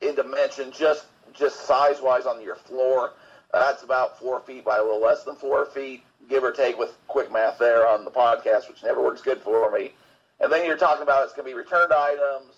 in 0.00 0.14
dimension, 0.14 0.70
just 0.70 1.06
just 1.32 1.66
size 1.66 2.00
wise 2.00 2.26
on 2.26 2.40
your 2.42 2.54
floor. 2.54 3.14
That's 3.52 3.82
about 3.82 4.18
four 4.18 4.40
feet 4.40 4.64
by 4.64 4.78
a 4.78 4.82
little 4.82 5.00
less 5.00 5.24
than 5.24 5.34
four 5.34 5.66
feet, 5.66 6.04
give 6.28 6.44
or 6.44 6.52
take, 6.52 6.78
with 6.78 6.96
quick 7.08 7.32
math 7.32 7.58
there 7.58 7.86
on 7.86 8.04
the 8.04 8.10
podcast, 8.10 8.68
which 8.68 8.82
never 8.82 9.02
works 9.02 9.20
good 9.20 9.40
for 9.42 9.70
me. 9.70 9.92
And 10.40 10.50
then 10.50 10.64
you're 10.66 10.76
talking 10.76 11.02
about 11.02 11.24
it's 11.24 11.32
going 11.32 11.48
to 11.48 11.54
be 11.54 11.58
returned 11.58 11.92
items. 11.92 12.54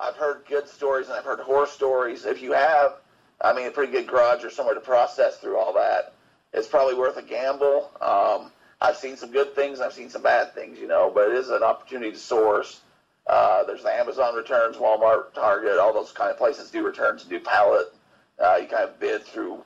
I've 0.00 0.16
heard 0.16 0.42
good 0.48 0.68
stories 0.68 1.08
and 1.08 1.16
I've 1.16 1.24
heard 1.24 1.40
horror 1.40 1.66
stories. 1.66 2.24
If 2.24 2.42
you 2.42 2.52
have, 2.52 2.94
I 3.42 3.52
mean, 3.52 3.66
a 3.66 3.70
pretty 3.70 3.92
good 3.92 4.06
garage 4.06 4.44
or 4.44 4.50
somewhere 4.50 4.74
to 4.74 4.80
process 4.80 5.36
through 5.38 5.58
all 5.58 5.72
that, 5.74 6.14
it's 6.52 6.68
probably 6.68 6.94
worth 6.94 7.16
a 7.16 7.22
gamble. 7.22 7.90
Um, 8.00 8.52
I've 8.80 8.96
seen 8.96 9.16
some 9.16 9.30
good 9.30 9.54
things, 9.54 9.80
I've 9.80 9.92
seen 9.92 10.10
some 10.10 10.22
bad 10.22 10.54
things, 10.54 10.78
you 10.78 10.86
know, 10.86 11.10
but 11.14 11.30
it 11.30 11.36
is 11.36 11.50
an 11.50 11.62
opportunity 11.62 12.12
to 12.12 12.18
source. 12.18 12.80
Uh, 13.26 13.64
there's 13.64 13.82
the 13.82 13.92
Amazon 13.92 14.34
returns, 14.34 14.76
Walmart, 14.76 15.34
Target, 15.34 15.78
all 15.78 15.92
those 15.92 16.12
kind 16.12 16.30
of 16.30 16.38
places 16.38 16.70
do 16.70 16.84
returns 16.84 17.22
and 17.22 17.30
do 17.30 17.40
pallet. 17.40 17.86
Uh, 18.42 18.58
you 18.60 18.66
kind 18.66 18.84
of 18.84 18.98
bid 18.98 19.22
through 19.22 19.62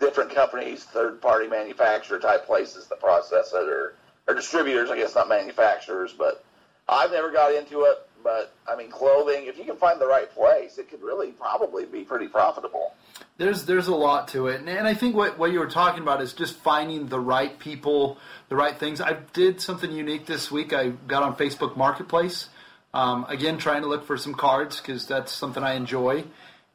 different 0.00 0.34
companies, 0.34 0.84
third-party 0.84 1.48
manufacturer 1.48 2.18
type 2.18 2.46
places 2.46 2.86
that 2.86 3.00
process 3.00 3.52
it, 3.52 3.68
or, 3.68 3.94
or 4.26 4.34
distributors, 4.34 4.90
I 4.90 4.96
guess, 4.96 5.14
not 5.14 5.28
manufacturers. 5.28 6.12
But 6.12 6.42
I've 6.88 7.12
never 7.12 7.30
got 7.30 7.52
into 7.54 7.82
it. 7.84 7.98
but 8.22 8.52
I 8.66 8.74
mean, 8.76 8.90
clothing. 8.90 9.46
If 9.46 9.56
you 9.58 9.64
can 9.64 9.76
find 9.76 10.00
the 10.00 10.06
right 10.06 10.30
place, 10.32 10.78
it 10.78 10.90
could 10.90 11.02
really 11.02 11.30
probably 11.32 11.84
be 11.84 12.02
pretty 12.02 12.28
profitable. 12.28 12.94
There's 13.38 13.64
there's 13.64 13.88
a 13.88 13.94
lot 13.94 14.28
to 14.28 14.46
it, 14.46 14.60
and, 14.60 14.68
and 14.68 14.86
I 14.86 14.94
think 14.94 15.14
what 15.14 15.38
what 15.38 15.52
you 15.52 15.58
were 15.58 15.68
talking 15.68 16.02
about 16.02 16.22
is 16.22 16.32
just 16.32 16.56
finding 16.56 17.06
the 17.06 17.20
right 17.20 17.58
people, 17.58 18.18
the 18.48 18.56
right 18.56 18.76
things. 18.76 19.00
I 19.00 19.18
did 19.32 19.60
something 19.60 19.90
unique 19.92 20.26
this 20.26 20.50
week. 20.50 20.72
I 20.72 20.88
got 20.88 21.22
on 21.22 21.36
Facebook 21.36 21.76
Marketplace. 21.76 22.48
Um, 22.94 23.26
again, 23.28 23.58
trying 23.58 23.82
to 23.82 23.88
look 23.88 24.06
for 24.06 24.16
some 24.16 24.32
cards 24.32 24.80
because 24.80 25.06
that's 25.06 25.30
something 25.30 25.62
I 25.62 25.74
enjoy. 25.74 26.24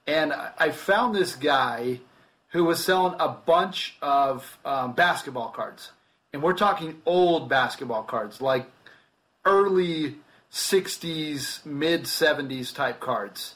And 0.05 0.33
I 0.33 0.69
found 0.69 1.15
this 1.15 1.35
guy 1.35 1.99
who 2.49 2.65
was 2.65 2.83
selling 2.83 3.15
a 3.19 3.29
bunch 3.29 3.95
of 4.01 4.59
um, 4.65 4.93
basketball 4.93 5.49
cards. 5.49 5.91
And 6.33 6.43
we're 6.43 6.53
talking 6.53 7.01
old 7.05 7.49
basketball 7.49 8.03
cards, 8.03 8.41
like 8.41 8.67
early 9.45 10.17
60s, 10.51 11.65
mid 11.65 12.03
70s 12.03 12.73
type 12.73 12.99
cards. 12.99 13.55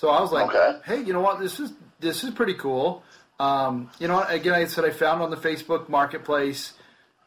So 0.00 0.08
I 0.08 0.18
was 0.22 0.32
like, 0.32 0.48
Okay. 0.48 0.78
hey, 0.86 1.02
you 1.02 1.12
know 1.12 1.20
what? 1.20 1.40
This 1.40 1.60
is 1.60 1.74
this 1.98 2.24
is 2.24 2.30
pretty 2.30 2.54
cool. 2.54 3.02
Um, 3.38 3.90
you 3.98 4.08
know, 4.08 4.22
again, 4.22 4.54
I 4.54 4.64
said 4.64 4.86
I 4.86 4.90
found 4.92 5.20
on 5.20 5.28
the 5.28 5.36
Facebook 5.36 5.90
Marketplace. 5.90 6.72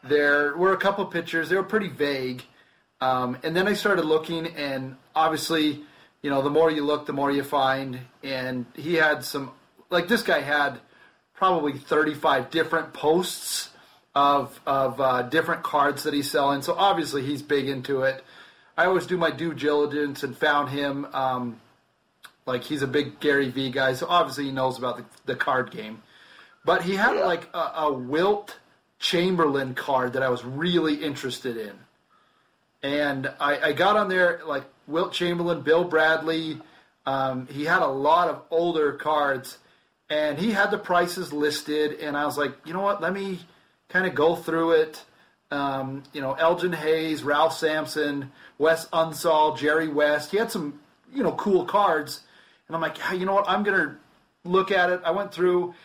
There 0.04 0.58
were 0.58 0.74
a 0.74 0.78
couple 0.78 1.06
pictures. 1.06 1.50
They 1.50 1.56
were 1.56 1.62
pretty 1.62 1.90
vague. 1.90 2.42
Um, 3.00 3.38
and 3.44 3.56
then 3.56 3.68
I 3.68 3.74
started 3.74 4.06
looking, 4.06 4.48
and 4.48 4.96
obviously, 5.16 5.84
you 6.24 6.32
know, 6.32 6.42
the 6.42 6.50
more 6.50 6.72
you 6.72 6.84
look, 6.84 7.06
the 7.06 7.14
more 7.14 7.30
you 7.30 7.44
find. 7.44 8.00
And 8.24 8.66
he 8.74 8.96
had 8.96 9.24
some, 9.24 9.52
like 9.92 10.08
this 10.08 10.24
guy 10.24 10.40
had 10.42 10.80
probably 11.36 11.78
35 11.78 12.50
different 12.50 12.92
posts 12.94 13.70
of 14.16 14.60
of 14.66 15.00
uh, 15.00 15.22
different 15.22 15.62
cards 15.62 16.02
that 16.04 16.16
he's 16.16 16.32
selling. 16.32 16.64
So 16.64 16.74
obviously, 16.74 17.22
he's 17.22 17.44
big 17.44 17.70
into 17.70 18.02
it. 18.02 18.24
I 18.76 18.86
always 18.86 19.06
do 19.06 19.16
my 19.16 19.30
due 19.30 19.54
diligence 19.54 20.24
and 20.24 20.36
found 20.36 20.70
him. 20.70 21.06
Um, 21.14 21.60
like 22.46 22.64
he's 22.64 22.82
a 22.82 22.88
big 22.88 23.20
Gary 23.20 23.50
V 23.50 23.70
guy, 23.72 23.94
so 23.94 24.06
obviously 24.10 24.46
he 24.46 24.52
knows 24.52 24.78
about 24.78 24.98
the, 24.98 25.06
the 25.26 25.36
card 25.36 25.72
game. 25.72 26.02
But 26.66 26.84
he 26.84 26.96
had 26.96 27.16
Yeah. 27.16 27.26
like 27.26 27.50
a, 27.54 27.72
a 27.78 27.94
Wilt 27.94 28.58
Chamberlain 29.00 29.76
card 29.76 30.14
that 30.14 30.24
I 30.24 30.30
was 30.30 30.44
really 30.46 30.96
interested 30.96 31.58
in. 31.58 31.74
And 32.82 33.32
I, 33.40 33.60
I 33.70 33.74
got 33.74 33.96
on 33.98 34.10
there 34.10 34.42
like 34.46 34.64
Wilt 34.88 35.14
Chamberlain, 35.14 35.62
Bill 35.62 35.84
Bradley. 35.84 36.60
Um, 37.06 37.48
he 37.48 37.66
had 37.66 37.82
a 37.82 37.88
lot 37.88 38.30
of 38.30 38.42
older 38.50 38.94
cards, 38.94 39.58
and 40.10 40.38
he 40.38 40.52
had 40.52 40.72
the 40.72 40.78
prices 40.78 41.32
listed. 41.34 42.00
And 42.00 42.18
I 42.18 42.26
was 42.26 42.38
like, 42.38 42.54
you 42.66 42.74
know 42.74 42.82
what? 42.82 43.02
Let 43.02 43.14
me 43.14 43.40
kind 43.90 44.06
of 44.06 44.16
go 44.16 44.36
through 44.36 44.72
it. 44.72 45.04
Um, 45.52 46.04
you 46.14 46.22
know, 46.22 46.34
Elgin 46.34 46.74
Hayes, 46.74 47.24
Ralph 47.24 47.56
Sampson, 47.56 48.32
Wes 48.58 48.88
Unseld, 48.90 49.58
Jerry 49.60 49.88
West. 49.88 50.32
He 50.32 50.38
had 50.38 50.52
some, 50.52 50.80
you 51.14 51.24
know, 51.24 51.34
cool 51.34 51.64
cards. 51.66 52.22
And 52.74 52.78
I'm 52.78 52.82
like, 52.82 52.98
"Ah, 53.06 53.14
you 53.14 53.26
know 53.28 53.36
what? 53.36 53.48
I'm 53.48 53.62
gonna 53.62 53.98
look 54.44 54.72
at 54.72 54.90
it. 54.90 55.02
I 55.06 55.12
went 55.12 55.32
through. 55.32 55.76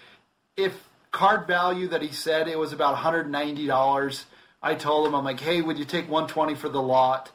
If 0.56 0.72
card 1.10 1.46
value 1.46 1.88
that 1.88 2.00
he 2.02 2.12
said 2.12 2.48
it 2.48 2.58
was 2.58 2.72
about 2.72 2.92
190 2.94 3.66
dollars. 3.66 4.24
I 4.62 4.74
told 4.74 5.06
him, 5.06 5.14
I'm 5.14 5.24
like, 5.24 5.38
hey, 5.40 5.60
would 5.60 5.78
you 5.78 5.84
take 5.84 6.08
120 6.08 6.54
for 6.56 6.68
the 6.68 6.82
lot? 6.82 7.30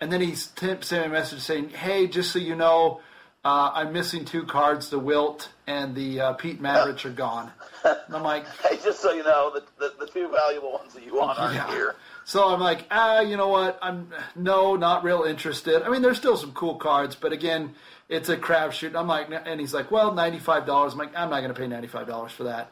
And 0.00 0.12
then 0.12 0.20
he 0.20 0.34
sent 0.34 0.90
me 0.92 0.98
a 0.98 1.08
message 1.08 1.40
saying, 1.40 1.70
hey, 1.70 2.06
just 2.06 2.30
so 2.32 2.38
you 2.38 2.54
know, 2.54 3.00
uh, 3.44 3.70
I'm 3.72 3.92
missing 3.94 4.26
two 4.26 4.44
cards. 4.44 4.90
The 4.90 4.98
Wilt 4.98 5.48
and 5.66 5.94
the 5.94 6.20
uh, 6.20 6.32
Pete 6.34 6.60
Maravich 6.60 7.06
are 7.06 7.10
gone. 7.10 7.50
And 7.82 8.14
I'm 8.14 8.22
like, 8.22 8.44
Hey, 8.62 8.76
just 8.82 9.00
so 9.00 9.12
you 9.12 9.22
know, 9.24 9.50
the, 9.54 9.62
the, 9.78 9.94
the 10.04 10.06
two 10.12 10.28
valuable 10.28 10.72
ones 10.72 10.92
that 10.92 11.02
you 11.04 11.14
want 11.16 11.38
aren't 11.38 11.54
Yeah. 11.54 11.70
here. 11.70 11.94
So 12.26 12.48
I'm 12.48 12.60
like, 12.60 12.86
ah, 12.90 13.20
you 13.20 13.36
know 13.38 13.48
what? 13.48 13.78
I'm 13.80 14.10
no, 14.34 14.76
not 14.76 15.02
real 15.02 15.22
interested. 15.22 15.82
I 15.82 15.88
mean, 15.88 16.02
there's 16.02 16.18
still 16.18 16.36
some 16.36 16.52
cool 16.52 16.74
cards, 16.74 17.14
but 17.16 17.32
again, 17.32 17.74
it's 18.08 18.28
a 18.28 18.36
crapshoot. 18.36 18.94
I'm 18.94 19.06
like, 19.08 19.28
and 19.30 19.60
he's 19.60 19.74
like, 19.74 19.90
well, 19.90 20.12
ninety 20.12 20.38
five 20.38 20.66
dollars. 20.66 20.92
I'm 20.92 20.98
like, 20.98 21.16
I'm 21.16 21.30
not 21.30 21.40
going 21.40 21.52
to 21.52 21.58
pay 21.58 21.66
ninety 21.66 21.88
five 21.88 22.06
dollars 22.06 22.32
for 22.32 22.44
that. 22.44 22.70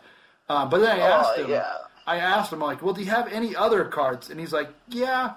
Um, 0.48 0.68
but 0.70 0.78
then 0.78 1.00
I 1.00 1.02
Oh, 1.02 1.12
asked 1.12 1.38
him, 1.38 1.50
yeah. 1.50 1.72
I 2.06 2.16
asked 2.18 2.52
him, 2.52 2.58
like, 2.60 2.82
well, 2.82 2.92
do 2.94 3.00
you 3.02 3.10
have 3.10 3.32
any 3.32 3.56
other 3.56 3.84
cards? 3.86 4.28
And 4.30 4.38
he's 4.38 4.52
like, 4.52 4.68
yeah. 4.88 5.34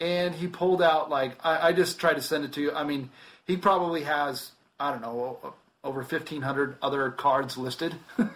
And 0.00 0.34
he 0.34 0.48
pulled 0.48 0.82
out 0.82 1.08
like, 1.08 1.38
I, 1.44 1.68
I 1.68 1.72
just 1.72 1.98
tried 1.98 2.14
to 2.14 2.22
send 2.22 2.44
it 2.44 2.52
to 2.54 2.60
you. 2.60 2.72
I 2.72 2.84
mean, 2.84 3.10
he 3.46 3.56
probably 3.56 4.02
has, 4.02 4.50
I 4.78 4.90
don't 4.90 5.00
know, 5.02 5.54
over 5.82 6.02
fifteen 6.02 6.42
hundred 6.42 6.76
other 6.82 7.10
cards 7.10 7.56
listed. 7.56 7.94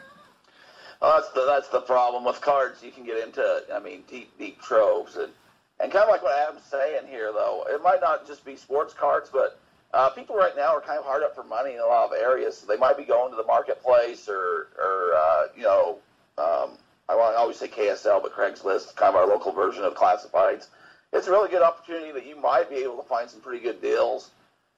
Well, 1.00 1.14
that's 1.20 1.32
the 1.32 1.44
that's 1.46 1.68
the 1.68 1.80
problem 1.80 2.24
with 2.24 2.40
cards. 2.40 2.82
You 2.82 2.90
can 2.90 3.04
get 3.04 3.18
into, 3.24 3.62
I 3.72 3.78
mean, 3.78 4.02
deep 4.08 4.36
deep 4.36 4.60
troves, 4.60 5.14
and 5.16 5.32
and 5.78 5.92
kind 5.92 6.02
of 6.02 6.08
like 6.08 6.24
what 6.24 6.36
Adam's 6.36 6.64
saying 6.64 7.06
here, 7.06 7.30
though, 7.32 7.64
it 7.68 7.80
might 7.84 8.00
not 8.00 8.26
just 8.26 8.44
be 8.44 8.56
sports 8.56 8.94
cards, 8.94 9.30
but 9.32 9.60
uh, 9.94 10.10
people 10.10 10.36
right 10.36 10.54
now 10.56 10.76
are 10.76 10.80
kind 10.80 10.98
of 10.98 11.04
hard 11.04 11.22
up 11.22 11.34
for 11.34 11.44
money 11.44 11.74
in 11.74 11.80
a 11.80 11.86
lot 11.86 12.06
of 12.06 12.12
areas. 12.12 12.58
So 12.58 12.66
they 12.66 12.76
might 12.76 12.96
be 12.96 13.04
going 13.04 13.30
to 13.30 13.36
the 13.36 13.44
marketplace 13.44 14.28
or 14.28 14.68
or 14.78 15.14
uh, 15.16 15.42
you 15.56 15.62
know, 15.62 15.98
um, 16.36 16.70
I 17.08 17.14
always 17.14 17.56
say 17.56 17.68
KSL, 17.68 18.22
but 18.22 18.34
Craigslist, 18.34 18.94
kind 18.96 19.14
of 19.14 19.16
our 19.16 19.26
local 19.26 19.52
version 19.52 19.84
of 19.84 19.94
classifieds. 19.94 20.66
It's 21.12 21.26
a 21.26 21.30
really 21.30 21.48
good 21.48 21.62
opportunity 21.62 22.12
that 22.12 22.26
you 22.26 22.36
might 22.36 22.68
be 22.68 22.76
able 22.76 22.98
to 22.98 23.08
find 23.08 23.30
some 23.30 23.40
pretty 23.40 23.62
good 23.62 23.80
deals. 23.80 24.30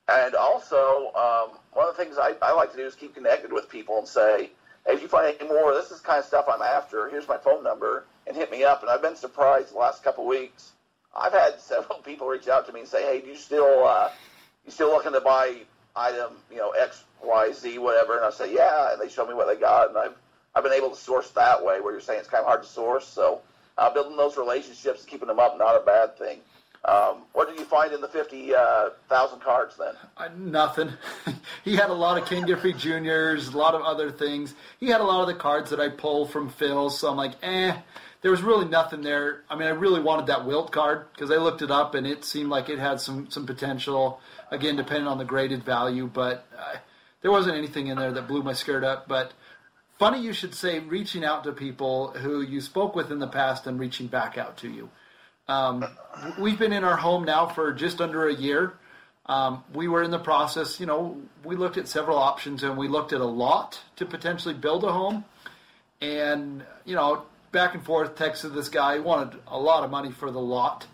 And 0.08 0.34
also, 0.34 1.12
um, 1.14 1.58
one 1.72 1.88
of 1.88 1.96
the 1.96 2.02
things 2.02 2.18
I, 2.18 2.34
I 2.40 2.52
like 2.52 2.70
to 2.72 2.76
do 2.76 2.86
is 2.86 2.94
keep 2.94 3.14
connected 3.14 3.52
with 3.52 3.68
people 3.68 3.98
and 3.98 4.06
say, 4.06 4.50
hey, 4.86 4.94
if 4.94 5.02
you 5.02 5.08
find 5.08 5.34
any 5.40 5.48
more, 5.48 5.74
this 5.74 5.90
is 5.90 6.00
kind 6.00 6.20
of 6.20 6.24
stuff 6.24 6.46
I'm 6.48 6.62
after. 6.62 7.08
Here's 7.08 7.28
my 7.28 7.36
phone 7.36 7.64
number, 7.64 8.04
and 8.26 8.36
hit 8.36 8.50
me 8.50 8.64
up. 8.64 8.82
And 8.82 8.90
I've 8.90 9.02
been 9.02 9.16
surprised 9.16 9.72
the 9.72 9.78
last 9.78 10.04
couple 10.04 10.24
of 10.24 10.28
weeks. 10.28 10.72
I've 11.16 11.32
had 11.32 11.60
several 11.60 11.98
people 11.98 12.28
reach 12.28 12.48
out 12.48 12.66
to 12.66 12.72
me 12.72 12.80
and 12.80 12.88
say, 12.88 13.02
hey, 13.02 13.20
do 13.20 13.28
you 13.28 13.36
still 13.36 13.84
uh, 13.84 14.10
you 14.64 14.72
still 14.72 14.90
looking 14.90 15.12
to 15.12 15.20
buy 15.20 15.56
item, 15.96 16.32
you 16.50 16.58
know, 16.58 16.70
X, 16.70 17.04
Y, 17.22 17.52
Z, 17.52 17.78
whatever? 17.78 18.16
And 18.16 18.24
I 18.24 18.30
say, 18.30 18.54
yeah. 18.54 18.92
And 18.92 19.00
they 19.00 19.08
show 19.08 19.26
me 19.26 19.34
what 19.34 19.46
they 19.46 19.60
got, 19.60 19.88
and 19.88 19.98
I've 19.98 20.14
I've 20.54 20.64
been 20.64 20.72
able 20.72 20.90
to 20.90 20.96
source 20.96 21.30
that 21.30 21.64
way. 21.64 21.80
Where 21.80 21.92
you're 21.92 22.00
saying 22.00 22.20
it's 22.20 22.28
kind 22.28 22.42
of 22.42 22.46
hard 22.46 22.62
to 22.62 22.68
source, 22.68 23.06
so 23.06 23.40
uh, 23.78 23.90
building 23.92 24.16
those 24.16 24.36
relationships, 24.36 25.04
keeping 25.04 25.28
them 25.28 25.38
up, 25.38 25.58
not 25.58 25.80
a 25.80 25.84
bad 25.84 26.16
thing. 26.18 26.40
Um, 26.84 27.24
what 27.34 27.48
did 27.48 27.58
you 27.58 27.66
find 27.66 27.92
in 27.92 28.00
the 28.00 28.08
fifty 28.08 28.54
uh, 28.54 28.90
cards 29.08 29.76
then? 29.76 29.94
Uh, 30.16 30.28
nothing. 30.36 30.90
he 31.64 31.76
had 31.76 31.90
a 31.90 31.94
lot 31.94 32.20
of 32.20 32.26
Ken 32.26 32.42
Griffey 32.42 32.72
Juniors, 32.72 33.48
a 33.48 33.58
lot 33.58 33.74
of 33.74 33.82
other 33.82 34.10
things. 34.10 34.54
He 34.78 34.86
had 34.86 35.00
a 35.00 35.04
lot 35.04 35.20
of 35.20 35.26
the 35.26 35.34
cards 35.34 35.70
that 35.70 35.80
I 35.80 35.90
pulled 35.90 36.30
from 36.30 36.48
Phil, 36.48 36.88
so 36.88 37.10
I'm 37.10 37.16
like, 37.16 37.34
eh. 37.42 37.76
There 38.22 38.30
was 38.30 38.42
really 38.42 38.66
nothing 38.66 39.02
there. 39.02 39.44
I 39.48 39.56
mean, 39.56 39.66
I 39.66 39.70
really 39.70 40.00
wanted 40.00 40.26
that 40.26 40.44
Wilt 40.46 40.72
card 40.72 41.06
because 41.12 41.30
I 41.30 41.36
looked 41.36 41.62
it 41.62 41.70
up 41.70 41.94
and 41.94 42.06
it 42.06 42.24
seemed 42.24 42.50
like 42.50 42.68
it 42.68 42.78
had 42.78 43.00
some 43.00 43.30
some 43.30 43.46
potential. 43.46 44.20
Again, 44.50 44.76
depending 44.76 45.06
on 45.06 45.18
the 45.18 45.24
graded 45.24 45.64
value, 45.64 46.06
but 46.06 46.46
uh, 46.56 46.76
there 47.22 47.30
wasn't 47.30 47.56
anything 47.56 47.86
in 47.86 47.96
there 47.98 48.12
that 48.12 48.28
blew 48.28 48.42
my 48.42 48.52
skirt 48.52 48.84
up. 48.84 49.08
But 49.08 49.32
funny 49.98 50.20
you 50.20 50.32
should 50.32 50.54
say 50.54 50.80
reaching 50.80 51.24
out 51.24 51.44
to 51.44 51.52
people 51.52 52.12
who 52.12 52.42
you 52.42 52.60
spoke 52.60 52.94
with 52.94 53.10
in 53.10 53.20
the 53.20 53.28
past 53.28 53.66
and 53.66 53.78
reaching 53.78 54.06
back 54.06 54.36
out 54.36 54.56
to 54.58 54.68
you. 54.68 54.90
Um, 55.48 55.84
we've 56.38 56.58
been 56.58 56.72
in 56.72 56.84
our 56.84 56.96
home 56.96 57.24
now 57.24 57.46
for 57.46 57.72
just 57.72 58.00
under 58.00 58.28
a 58.28 58.34
year. 58.34 58.74
Um, 59.26 59.64
we 59.74 59.88
were 59.88 60.02
in 60.02 60.10
the 60.10 60.18
process, 60.18 60.80
you 60.80 60.86
know, 60.86 61.16
we 61.44 61.54
looked 61.54 61.76
at 61.76 61.86
several 61.86 62.18
options 62.18 62.62
and 62.62 62.76
we 62.76 62.88
looked 62.88 63.12
at 63.12 63.20
a 63.20 63.26
lot 63.26 63.80
to 63.96 64.06
potentially 64.06 64.54
build 64.54 64.84
a 64.84 64.92
home. 64.92 65.24
And, 66.00 66.64
you 66.84 66.94
know, 66.94 67.24
back 67.52 67.74
and 67.74 67.84
forth 67.84 68.14
texted 68.16 68.54
this 68.54 68.68
guy, 68.68 68.94
he 68.94 69.00
wanted 69.00 69.38
a 69.46 69.58
lot 69.58 69.84
of 69.84 69.90
money 69.90 70.10
for 70.12 70.30
the 70.30 70.40
lot. 70.40 70.86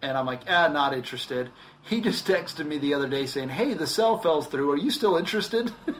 And 0.00 0.16
I'm 0.16 0.26
like, 0.26 0.42
ah, 0.48 0.68
not 0.68 0.94
interested. 0.94 1.50
He 1.82 2.00
just 2.08 2.26
texted 2.26 2.66
me 2.66 2.78
the 2.78 2.94
other 2.94 3.08
day 3.08 3.26
saying, 3.26 3.48
hey, 3.48 3.74
the 3.74 3.86
sale 3.86 4.18
fell 4.18 4.42
through. 4.42 4.70
Are 4.72 4.76
you 4.76 4.90
still 4.90 5.16
interested? 5.16 5.72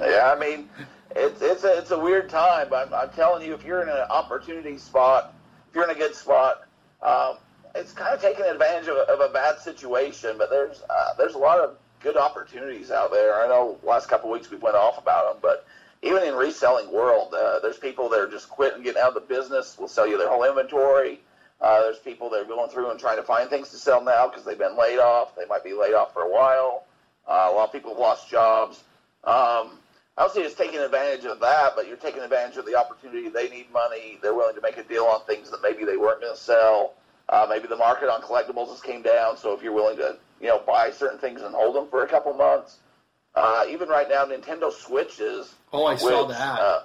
Yeah, 0.00 0.32
I 0.34 0.38
mean, 0.38 0.70
it's 1.14 1.42
it's 1.42 1.62
a 1.62 1.76
it's 1.78 1.90
a 1.90 1.98
weird 1.98 2.30
time. 2.30 2.72
I'm, 2.72 2.92
I'm 2.94 3.10
telling 3.10 3.46
you, 3.46 3.52
if 3.52 3.64
you're 3.64 3.82
in 3.82 3.90
an 3.90 3.98
opportunity 4.08 4.78
spot, 4.78 5.34
if 5.68 5.74
you're 5.74 5.84
in 5.84 5.90
a 5.90 5.98
good 5.98 6.14
spot, 6.14 6.62
um, 7.02 7.36
it's 7.74 7.92
kind 7.92 8.14
of 8.14 8.20
taking 8.22 8.46
advantage 8.46 8.88
of, 8.88 8.96
a- 8.96 9.12
of 9.12 9.20
a 9.20 9.30
bad 9.32 9.58
situation. 9.58 10.36
But 10.38 10.48
there's 10.48 10.82
uh, 10.88 11.12
there's 11.18 11.34
a 11.34 11.38
lot 11.38 11.60
of 11.60 11.76
good 12.00 12.16
opportunities 12.16 12.90
out 12.90 13.12
there. 13.12 13.34
I 13.44 13.46
know 13.46 13.78
last 13.82 14.08
couple 14.08 14.30
of 14.32 14.40
weeks 14.40 14.50
we 14.50 14.56
went 14.56 14.74
off 14.74 14.96
about 14.96 15.34
them, 15.34 15.40
but 15.42 15.66
even 16.04 16.22
in 16.22 16.34
reselling 16.34 16.92
world, 16.92 17.34
uh, 17.34 17.58
there's 17.60 17.78
people 17.78 18.08
that 18.10 18.20
are 18.20 18.30
just 18.30 18.48
quitting, 18.48 18.82
getting 18.82 19.00
out 19.00 19.08
of 19.08 19.14
the 19.14 19.20
business. 19.20 19.78
Will 19.78 19.88
sell 19.88 20.06
you 20.06 20.18
their 20.18 20.28
whole 20.28 20.44
inventory. 20.44 21.20
Uh, 21.60 21.80
there's 21.82 21.98
people 21.98 22.28
that 22.30 22.40
are 22.42 22.44
going 22.44 22.70
through 22.70 22.90
and 22.90 23.00
trying 23.00 23.16
to 23.16 23.22
find 23.22 23.48
things 23.48 23.70
to 23.70 23.78
sell 23.78 24.02
now 24.02 24.28
because 24.28 24.44
they've 24.44 24.58
been 24.58 24.76
laid 24.76 24.98
off. 24.98 25.34
They 25.34 25.46
might 25.46 25.64
be 25.64 25.72
laid 25.72 25.94
off 25.94 26.12
for 26.12 26.22
a 26.22 26.30
while. 26.30 26.84
Uh, 27.26 27.48
a 27.50 27.54
lot 27.54 27.64
of 27.64 27.72
people 27.72 27.90
have 27.92 27.98
lost 27.98 28.28
jobs. 28.30 28.84
Um, 29.24 29.78
I 30.16 30.22
don't 30.22 30.32
see 30.32 30.42
it's 30.42 30.54
taking 30.54 30.78
advantage 30.78 31.24
of 31.24 31.40
that, 31.40 31.72
but 31.74 31.88
you're 31.88 31.96
taking 31.96 32.22
advantage 32.22 32.56
of 32.58 32.66
the 32.66 32.76
opportunity. 32.76 33.28
They 33.28 33.48
need 33.48 33.72
money. 33.72 34.18
They're 34.22 34.34
willing 34.34 34.54
to 34.54 34.60
make 34.60 34.76
a 34.76 34.84
deal 34.84 35.04
on 35.04 35.24
things 35.24 35.50
that 35.50 35.60
maybe 35.62 35.84
they 35.84 35.96
weren't 35.96 36.20
going 36.20 36.34
to 36.34 36.40
sell. 36.40 36.94
Uh, 37.28 37.46
maybe 37.48 37.66
the 37.66 37.76
market 37.76 38.10
on 38.10 38.20
collectibles 38.20 38.68
has 38.68 38.82
came 38.82 39.00
down, 39.00 39.36
so 39.36 39.54
if 39.54 39.62
you're 39.62 39.72
willing 39.72 39.96
to, 39.96 40.18
you 40.40 40.48
know, 40.48 40.60
buy 40.66 40.90
certain 40.90 41.18
things 41.18 41.40
and 41.40 41.54
hold 41.54 41.74
them 41.74 41.88
for 41.88 42.04
a 42.04 42.08
couple 42.08 42.34
months. 42.34 42.78
Uh, 43.34 43.64
even 43.68 43.88
right 43.88 44.08
now, 44.08 44.24
Nintendo 44.24 44.70
Switches. 44.70 45.54
Oh, 45.74 45.86
I 45.86 45.96
saw 45.96 46.26
that. 46.26 46.60
Uh, 46.60 46.82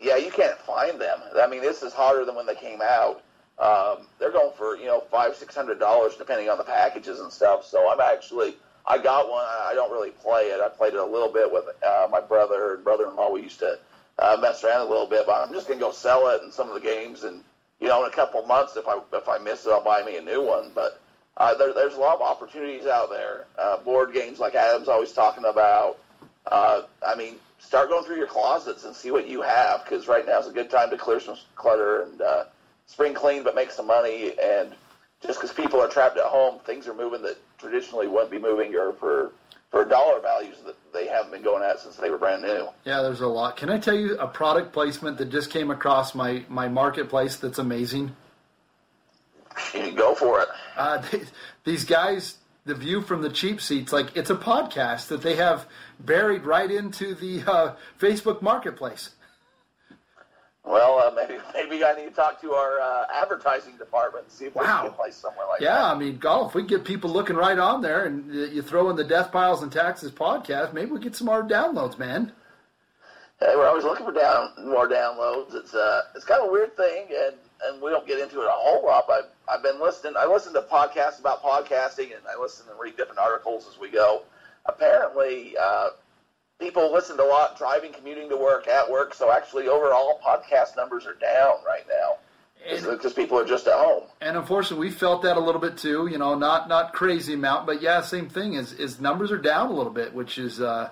yeah, 0.00 0.16
you 0.16 0.30
can't 0.30 0.58
find 0.58 1.00
them. 1.00 1.18
I 1.40 1.46
mean, 1.46 1.62
this 1.62 1.82
is 1.82 1.92
hotter 1.92 2.24
than 2.24 2.34
when 2.34 2.46
they 2.46 2.54
came 2.54 2.80
out. 2.82 3.22
Um, 3.58 4.06
they're 4.18 4.32
going 4.32 4.52
for 4.56 4.76
you 4.76 4.86
know 4.86 5.00
five 5.10 5.36
six 5.36 5.54
hundred 5.54 5.78
dollars 5.78 6.16
depending 6.16 6.48
on 6.48 6.58
the 6.58 6.64
packages 6.64 7.20
and 7.20 7.32
stuff. 7.32 7.64
So 7.64 7.90
I'm 7.90 8.00
actually 8.00 8.54
I 8.86 8.98
got 8.98 9.30
one. 9.30 9.44
I 9.44 9.72
don't 9.74 9.92
really 9.92 10.10
play 10.10 10.44
it. 10.44 10.60
I 10.60 10.68
played 10.68 10.94
it 10.94 11.00
a 11.00 11.04
little 11.04 11.32
bit 11.32 11.50
with 11.50 11.64
uh, 11.86 12.08
my 12.10 12.20
brother 12.20 12.74
and 12.74 12.84
brother-in-law. 12.84 13.32
We 13.32 13.42
used 13.42 13.60
to 13.60 13.78
uh, 14.18 14.36
mess 14.40 14.62
around 14.64 14.86
a 14.86 14.90
little 14.90 15.06
bit, 15.06 15.24
but 15.26 15.46
I'm 15.46 15.54
just 15.54 15.68
gonna 15.68 15.80
go 15.80 15.92
sell 15.92 16.28
it 16.28 16.42
in 16.42 16.52
some 16.52 16.68
of 16.68 16.74
the 16.74 16.80
games, 16.80 17.24
and 17.24 17.42
you 17.80 17.88
know 17.88 18.04
in 18.04 18.10
a 18.10 18.14
couple 18.14 18.44
months 18.46 18.76
if 18.76 18.86
I 18.88 18.98
if 19.12 19.28
I 19.28 19.38
miss 19.38 19.66
it, 19.66 19.70
I'll 19.70 19.84
buy 19.84 20.02
me 20.02 20.16
a 20.16 20.22
new 20.22 20.42
one. 20.42 20.72
But 20.74 21.00
uh, 21.36 21.54
there, 21.54 21.72
there's 21.72 21.94
a 21.94 22.00
lot 22.00 22.16
of 22.16 22.22
opportunities 22.22 22.86
out 22.86 23.08
there. 23.10 23.46
Uh, 23.58 23.78
board 23.78 24.12
games 24.12 24.38
like 24.38 24.54
Adam's 24.54 24.88
always 24.88 25.12
talking 25.12 25.44
about. 25.44 25.98
Uh, 26.50 26.82
I 27.06 27.14
mean, 27.14 27.36
start 27.58 27.88
going 27.88 28.04
through 28.04 28.16
your 28.16 28.26
closets 28.26 28.84
and 28.84 28.94
see 28.94 29.10
what 29.10 29.28
you 29.28 29.42
have 29.42 29.84
because 29.84 30.06
right 30.08 30.26
now 30.26 30.38
is 30.38 30.46
a 30.46 30.52
good 30.52 30.70
time 30.70 30.90
to 30.90 30.96
clear 30.96 31.20
some 31.20 31.36
clutter 31.56 32.02
and 32.02 32.20
uh, 32.20 32.44
spring 32.86 33.14
clean, 33.14 33.42
but 33.42 33.54
make 33.54 33.70
some 33.70 33.86
money. 33.86 34.34
And 34.40 34.72
just 35.22 35.40
because 35.40 35.54
people 35.54 35.80
are 35.80 35.88
trapped 35.88 36.18
at 36.18 36.24
home, 36.24 36.60
things 36.60 36.86
are 36.86 36.94
moving 36.94 37.22
that 37.22 37.36
traditionally 37.58 38.06
wouldn't 38.06 38.30
be 38.30 38.38
moving 38.38 38.74
or 38.74 38.92
for 38.92 39.32
for 39.70 39.84
dollar 39.84 40.20
values 40.20 40.56
that 40.64 40.76
they 40.92 41.08
haven't 41.08 41.32
been 41.32 41.42
going 41.42 41.64
at 41.64 41.80
since 41.80 41.96
they 41.96 42.08
were 42.08 42.18
brand 42.18 42.42
new. 42.42 42.68
Yeah, 42.84 43.02
there's 43.02 43.22
a 43.22 43.26
lot. 43.26 43.56
Can 43.56 43.70
I 43.70 43.78
tell 43.78 43.96
you 43.96 44.16
a 44.18 44.26
product 44.28 44.72
placement 44.72 45.18
that 45.18 45.30
just 45.30 45.50
came 45.50 45.70
across 45.70 46.14
my 46.14 46.44
my 46.48 46.68
marketplace 46.68 47.36
that's 47.36 47.58
amazing? 47.58 48.14
Go 49.72 50.14
for 50.14 50.42
it. 50.42 50.48
Uh, 50.76 50.98
they, 50.98 51.22
these 51.64 51.84
guys, 51.84 52.38
the 52.64 52.74
view 52.74 53.02
from 53.02 53.22
the 53.22 53.30
cheap 53.30 53.60
seats, 53.60 53.92
like 53.92 54.16
it's 54.16 54.30
a 54.30 54.34
podcast 54.36 55.08
that 55.08 55.22
they 55.22 55.36
have 55.36 55.66
buried 56.00 56.44
right 56.44 56.70
into 56.70 57.14
the 57.14 57.42
uh, 57.50 57.74
Facebook 58.00 58.40
Marketplace. 58.42 59.10
Well, 60.66 60.98
uh, 60.98 61.10
maybe 61.14 61.38
maybe 61.52 61.84
I 61.84 61.94
need 61.94 62.06
to 62.08 62.10
talk 62.14 62.40
to 62.40 62.52
our 62.52 62.80
uh, 62.80 63.04
advertising 63.14 63.76
department 63.76 64.24
and 64.24 64.32
see 64.32 64.46
if 64.46 64.54
Wow. 64.54 64.82
we 64.84 64.88
can 64.88 64.96
place 64.96 65.14
somewhere 65.14 65.46
like 65.46 65.60
Yeah, 65.60 65.74
that. 65.74 65.80
Yeah 65.80 65.92
i 65.92 65.98
mean, 65.98 66.16
golf. 66.16 66.54
We 66.54 66.62
get 66.62 66.84
people 66.84 67.10
looking 67.10 67.36
right 67.36 67.58
on 67.58 67.82
there, 67.82 68.06
and 68.06 68.32
you 68.32 68.62
throw 68.62 68.88
in 68.88 68.96
the 68.96 69.04
Death 69.04 69.30
Piles 69.30 69.62
and 69.62 69.70
Taxes 69.70 70.10
podcast. 70.10 70.72
Maybe 70.72 70.90
we 70.90 71.00
get 71.00 71.14
some 71.16 71.26
more 71.26 71.42
downloads, 71.42 71.98
man. 71.98 72.32
Hey, 73.40 73.52
we're 73.56 73.66
always 73.68 73.84
looking 73.84 74.06
for 74.06 74.12
down 74.12 74.52
more 74.64 74.88
downloads. 74.88 75.54
It's 75.54 75.74
uh, 75.74 76.00
it's 76.14 76.24
kind 76.24 76.40
of 76.42 76.48
a 76.48 76.52
weird 76.52 76.74
thing, 76.78 77.08
and 77.14 77.36
and 77.62 77.80
we 77.80 77.90
don't 77.90 78.06
get 78.06 78.18
into 78.18 78.40
it 78.40 78.46
a 78.46 78.50
whole 78.50 78.84
lot. 78.84 79.04
But 79.06 79.34
I've 79.48 79.62
been 79.62 79.80
listening. 79.80 80.14
I 80.18 80.26
listen 80.26 80.52
to 80.54 80.62
podcasts 80.62 81.20
about 81.20 81.42
podcasting, 81.42 82.14
and 82.14 82.22
I 82.28 82.40
listen 82.40 82.66
and 82.70 82.78
read 82.78 82.96
different 82.96 83.18
articles 83.18 83.66
as 83.72 83.78
we 83.78 83.90
go. 83.90 84.22
Apparently, 84.66 85.54
uh, 85.60 85.90
people 86.58 86.92
listened 86.92 87.20
a 87.20 87.24
lot 87.24 87.58
driving, 87.58 87.92
commuting 87.92 88.28
to 88.30 88.36
work, 88.36 88.68
at 88.68 88.90
work. 88.90 89.14
So 89.14 89.30
actually, 89.30 89.68
overall, 89.68 90.20
podcast 90.24 90.76
numbers 90.76 91.06
are 91.06 91.14
down 91.14 91.54
right 91.66 91.84
now 91.88 92.16
because 92.70 93.12
people 93.12 93.38
are 93.38 93.44
just 93.44 93.66
at 93.66 93.74
home. 93.74 94.04
and 94.20 94.36
unfortunately, 94.36 94.86
we 94.88 94.92
felt 94.92 95.22
that 95.22 95.36
a 95.36 95.40
little 95.40 95.60
bit 95.60 95.76
too. 95.76 96.06
You 96.06 96.18
know, 96.18 96.34
not 96.34 96.68
not 96.68 96.92
crazy 96.92 97.34
amount, 97.34 97.66
but 97.66 97.82
yeah, 97.82 98.00
same 98.00 98.28
thing. 98.28 98.54
Is 98.54 98.72
is 98.72 99.00
numbers 99.00 99.30
are 99.30 99.38
down 99.38 99.70
a 99.70 99.72
little 99.74 99.92
bit, 99.92 100.14
which 100.14 100.38
is 100.38 100.60
uh, 100.60 100.88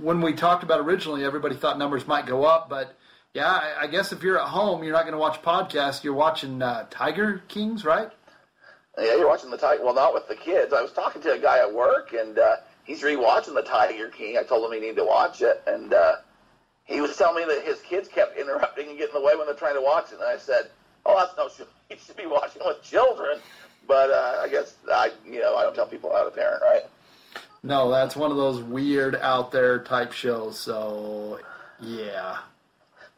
when 0.00 0.20
we 0.20 0.34
talked 0.34 0.62
about 0.62 0.80
originally, 0.80 1.24
everybody 1.24 1.56
thought 1.56 1.78
numbers 1.78 2.06
might 2.06 2.26
go 2.26 2.44
up, 2.44 2.68
but. 2.68 2.96
Yeah, 3.34 3.46
I, 3.46 3.82
I 3.82 3.86
guess 3.86 4.12
if 4.12 4.22
you're 4.22 4.40
at 4.40 4.48
home, 4.48 4.82
you're 4.82 4.92
not 4.92 5.02
going 5.02 5.12
to 5.12 5.18
watch 5.18 5.40
podcasts. 5.42 6.02
You're 6.02 6.14
watching 6.14 6.62
uh, 6.62 6.86
Tiger 6.90 7.42
Kings, 7.48 7.84
right? 7.84 8.10
Yeah, 8.98 9.16
you're 9.16 9.28
watching 9.28 9.50
the 9.50 9.56
Tiger. 9.56 9.84
Well, 9.84 9.94
not 9.94 10.12
with 10.12 10.26
the 10.28 10.34
kids. 10.34 10.72
I 10.72 10.82
was 10.82 10.92
talking 10.92 11.22
to 11.22 11.32
a 11.32 11.38
guy 11.38 11.60
at 11.60 11.72
work, 11.72 12.12
and 12.12 12.38
uh, 12.38 12.56
he's 12.84 13.02
rewatching 13.02 13.54
the 13.54 13.62
Tiger 13.62 14.08
King. 14.08 14.36
I 14.36 14.42
told 14.42 14.64
him 14.66 14.72
he 14.72 14.80
needed 14.80 14.96
to 14.96 15.04
watch 15.04 15.42
it, 15.42 15.62
and 15.66 15.94
uh, 15.94 16.16
he 16.84 17.00
was 17.00 17.16
telling 17.16 17.46
me 17.46 17.54
that 17.54 17.64
his 17.64 17.80
kids 17.82 18.08
kept 18.08 18.36
interrupting 18.36 18.88
and 18.88 18.98
getting 18.98 19.14
in 19.14 19.22
the 19.22 19.26
way 19.26 19.36
when 19.36 19.46
they're 19.46 19.54
trying 19.54 19.76
to 19.76 19.80
watch 19.80 20.10
it. 20.10 20.14
And 20.14 20.24
I 20.24 20.36
said, 20.36 20.70
"Oh, 21.06 21.16
that's 21.18 21.36
no 21.36 21.48
show. 21.48 21.70
You 21.90 21.96
should 22.04 22.16
be 22.16 22.26
watching 22.26 22.62
with 22.64 22.82
children." 22.82 23.38
But 23.86 24.10
uh, 24.10 24.40
I 24.42 24.48
guess 24.48 24.74
I, 24.92 25.10
you 25.26 25.40
know, 25.40 25.56
I 25.56 25.62
don't 25.62 25.74
tell 25.74 25.86
people 25.86 26.12
how 26.12 26.24
to 26.24 26.30
parent, 26.30 26.62
right? 26.62 26.82
No, 27.62 27.90
that's 27.90 28.16
one 28.16 28.30
of 28.30 28.36
those 28.36 28.60
weird 28.62 29.16
out 29.16 29.50
there 29.50 29.80
type 29.80 30.12
shows. 30.12 30.58
So, 30.58 31.40
yeah. 31.80 32.38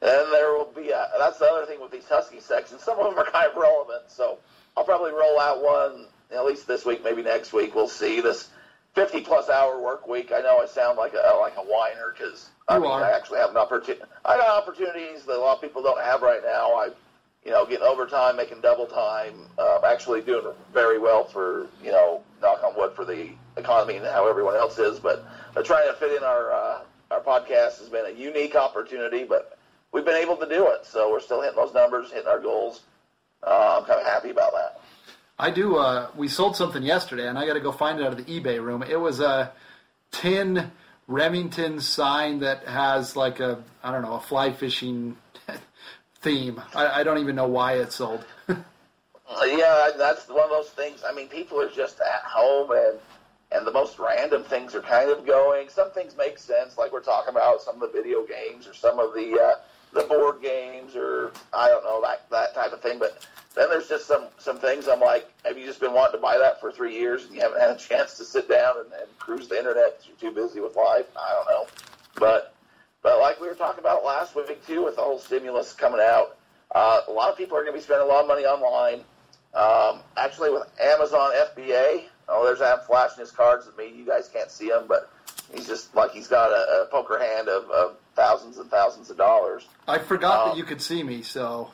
And 0.03 0.32
there 0.32 0.53
will 0.53 0.72
be. 0.74 0.90
A, 0.90 1.09
that's 1.16 1.38
the 1.38 1.46
other 1.46 1.64
thing 1.64 1.80
with 1.80 1.92
these 1.92 2.09
Husky 2.09 2.40
sections. 2.40 2.82
Some 2.82 2.98
of 2.98 3.05
them 3.05 3.18
are 3.18 3.30
kind 3.30 3.48
of 3.48 3.57
relevant, 3.57 4.03
so 4.09 4.38
I'll 4.76 4.84
probably 4.84 5.12
roll 5.12 5.38
out 5.38 5.62
one 5.62 6.07
at 6.34 6.44
least 6.44 6.66
this 6.66 6.84
week, 6.84 7.05
maybe 7.05 7.22
next 7.22 7.53
week. 7.53 7.74
We'll 7.74 7.88
see 7.88 8.20
this 8.20 8.50
50 8.94 9.20
plus 9.20 9.48
hour 9.48 9.80
work 9.80 10.09
week. 10.09 10.32
I 10.34 10.40
know 10.40 10.59
I 10.59 10.66
sound 10.66 10.98
like 10.98 11.14
a 11.14 11.36
like 11.36 11.55
a 11.57 11.62
whiner 11.62 12.14
because 12.16 12.50
I 12.68 12.78
mean. 12.78 12.90
I 12.90 13.12
actually 13.12 13.38
have 13.38 13.50
an 13.50 13.57
opportunity. 13.57 14.03
I 14.24 14.36
got 14.36 14.62
opportunities 14.62 15.22
that 15.24 15.36
a 15.36 15.40
lot 15.40 15.57
of 15.57 15.62
people 15.62 15.82
don't 15.82 16.03
have 16.03 16.22
right 16.22 16.40
now. 16.44 16.72
I, 16.72 16.88
you 17.44 17.50
know, 17.50 17.64
getting 17.64 17.86
overtime, 17.86 18.36
making 18.36 18.61
double 18.61 18.86
time. 18.86 19.34
Um, 19.59 19.80
actually 19.84 20.20
doing 20.20 20.53
very 20.72 20.98
well 20.98 21.24
for 21.24 21.68
you 21.82 21.92
know, 21.92 22.22
knock 22.40 22.62
on 22.64 22.76
wood 22.76 22.92
for 22.94 23.05
the 23.05 23.30
economy 23.57 23.96
and 23.96 24.07
how 24.07 24.28
everyone 24.28 24.57
else 24.57 24.78
is. 24.78 24.98
But 24.98 25.24
uh, 25.57 25.62
trying 25.62 25.86
to 25.88 25.94
fit 25.94 26.16
in 26.16 26.24
our 26.24 26.53
uh, 26.53 26.78
our 27.12 27.20
podcast 27.20 27.78
has 27.78 27.88
been 27.88 28.07
a 28.07 28.18
unique 28.18 28.57
opportunity, 28.57 29.24
but 29.24 29.59
we've 29.93 30.05
been 30.05 30.16
able 30.16 30.36
to 30.36 30.49
do 30.49 30.68
it. 30.68 30.84
So 30.84 31.11
we're 31.11 31.20
still 31.20 31.40
hitting 31.40 31.57
those 31.57 31.74
numbers, 31.74 32.11
hitting 32.11 32.28
our 32.28 32.40
goals. 32.40 32.82
Uh, 33.47 33.78
I'm 33.80 33.86
kind 33.86 34.01
of 34.01 34.07
happy 34.07 34.30
about 34.30 34.53
that. 34.53 34.80
I 35.38 35.51
do. 35.51 35.76
Uh, 35.76 36.09
we 36.16 36.28
sold 36.28 36.57
something 36.57 36.82
yesterday, 36.82 37.28
and 37.28 37.38
I 37.38 37.47
got 37.47 37.55
to 37.55 37.61
go 37.61 37.72
find 37.72 37.99
it 37.99 38.07
out 38.07 38.18
of 38.18 38.24
the 38.24 38.40
eBay 38.40 38.62
room. 38.62 38.82
It 38.82 39.01
was 39.01 39.20
a 39.20 39.53
tin 40.11 40.70
Remington 41.09 41.80
sign 41.80 42.40
that 42.40 42.66
has 42.66 43.16
like 43.16 43.40
a 43.40 43.62
I 43.82 43.90
don't 43.90 44.03
know 44.03 44.14
a 44.14 44.20
fly 44.20 44.53
fishing 44.53 45.16
theme. 46.20 46.61
I, 46.74 47.01
I 47.01 47.03
don't 47.03 47.18
even 47.18 47.34
know 47.34 47.49
why 47.49 47.74
it 47.74 47.93
sold. 47.93 48.24
Yeah, 49.47 49.90
that's 49.97 50.28
one 50.28 50.45
of 50.45 50.51
those 50.51 50.70
things. 50.70 51.03
I 51.09 51.14
mean, 51.14 51.28
people 51.28 51.61
are 51.61 51.70
just 51.70 52.01
at 52.01 52.22
home, 52.22 52.70
and 52.70 52.99
and 53.51 53.66
the 53.66 53.72
most 53.72 53.99
random 53.99 54.45
things 54.45 54.74
are 54.74 54.82
kind 54.82 55.11
of 55.11 55.26
going. 55.26 55.68
Some 55.68 55.90
things 55.93 56.16
make 56.16 56.38
sense, 56.38 56.78
like 56.78 56.93
we're 56.93 57.01
talking 57.01 57.30
about 57.30 57.61
some 57.61 57.76
of 57.76 57.80
the 57.80 57.88
video 57.88 58.26
games 58.26 58.66
or 58.66 58.74
some 58.74 58.99
of 58.99 59.14
the 59.14 59.40
uh, 59.40 59.55
the 59.93 60.03
board 60.03 60.40
games, 60.43 60.97
or 60.97 61.32
I 61.53 61.68
don't 61.68 61.84
know 61.84 62.01
that 62.03 62.28
that 62.30 62.55
type 62.55 62.72
of 62.72 62.80
thing. 62.80 62.99
But 62.99 63.26
then 63.55 63.68
there's 63.70 63.88
just 63.88 64.07
some 64.07 64.26
some 64.38 64.59
things. 64.59 64.88
I'm 64.88 65.01
like, 65.01 65.28
have 65.45 65.59
you 65.59 65.66
just 65.66 65.80
been 65.80 65.93
wanting 65.93 66.18
to 66.18 66.22
buy 66.22 66.38
that 66.38 66.61
for 66.61 66.72
three 66.72 66.95
years 66.95 67.24
and 67.24 67.34
you 67.34 67.40
haven't 67.40 67.61
had 67.61 67.70
a 67.70 67.76
chance 67.76 68.16
to 68.18 68.24
sit 68.24 68.49
down 68.49 68.74
and, 68.78 68.93
and 68.93 69.18
cruise 69.18 69.49
the 69.49 69.59
internet 69.59 69.99
because 69.99 70.09
you're 70.09 70.30
too 70.30 70.34
busy 70.34 70.61
with 70.61 70.76
life? 70.76 71.07
I 71.16 71.32
don't 71.32 71.49
know, 71.49 71.66
but 72.18 72.55
but 73.03 73.18
like 73.18 73.40
we 73.40 73.49
were 73.49 73.55
talking 73.55 73.80
about 73.80 74.05
last 74.05 74.34
week 74.34 74.64
too, 74.66 74.84
with 74.84 74.97
the 74.97 75.03
whole 75.03 75.18
stimulus 75.18 75.72
coming 75.72 76.01
out, 76.01 76.36
uh, 76.74 77.01
a 77.09 77.12
lot 77.12 77.30
of 77.30 77.36
people 77.36 77.57
are 77.57 77.62
going 77.62 77.72
to 77.72 77.78
be 77.78 77.82
spending 77.82 78.07
a 78.07 78.11
lot 78.11 78.22
of 78.22 78.28
money 78.28 78.45
online. 78.45 79.01
Um, 79.55 80.01
actually, 80.16 80.51
with 80.51 80.62
Amazon 80.80 81.32
FBA, 81.55 82.05
oh, 82.28 82.45
there's 82.47 82.62
Adam 82.62 82.80
flashing 82.86 83.20
his 83.20 83.30
cards 83.30 83.66
at 83.66 83.76
me. 83.76 83.93
You 83.95 84.07
guys 84.07 84.30
can't 84.32 84.51
see 84.51 84.68
him, 84.68 84.84
but 84.88 85.11
he's 85.53 85.66
just 85.66 85.95
like 85.95 86.12
he's 86.12 86.28
got 86.28 86.51
a, 86.51 86.84
a 86.84 86.88
poker 86.90 87.18
hand 87.18 87.49
of, 87.49 87.68
of 87.70 87.97
thousands 88.14 88.58
and 88.58 88.70
thousands 88.70 89.10
of 89.10 89.16
dollars. 89.16 89.66
I 89.88 89.98
forgot 89.98 90.40
Oh. 90.40 90.48
that 90.50 90.56
you 90.56 90.64
could 90.64 90.80
see 90.82 91.02
me, 91.02 91.22
so 91.22 91.70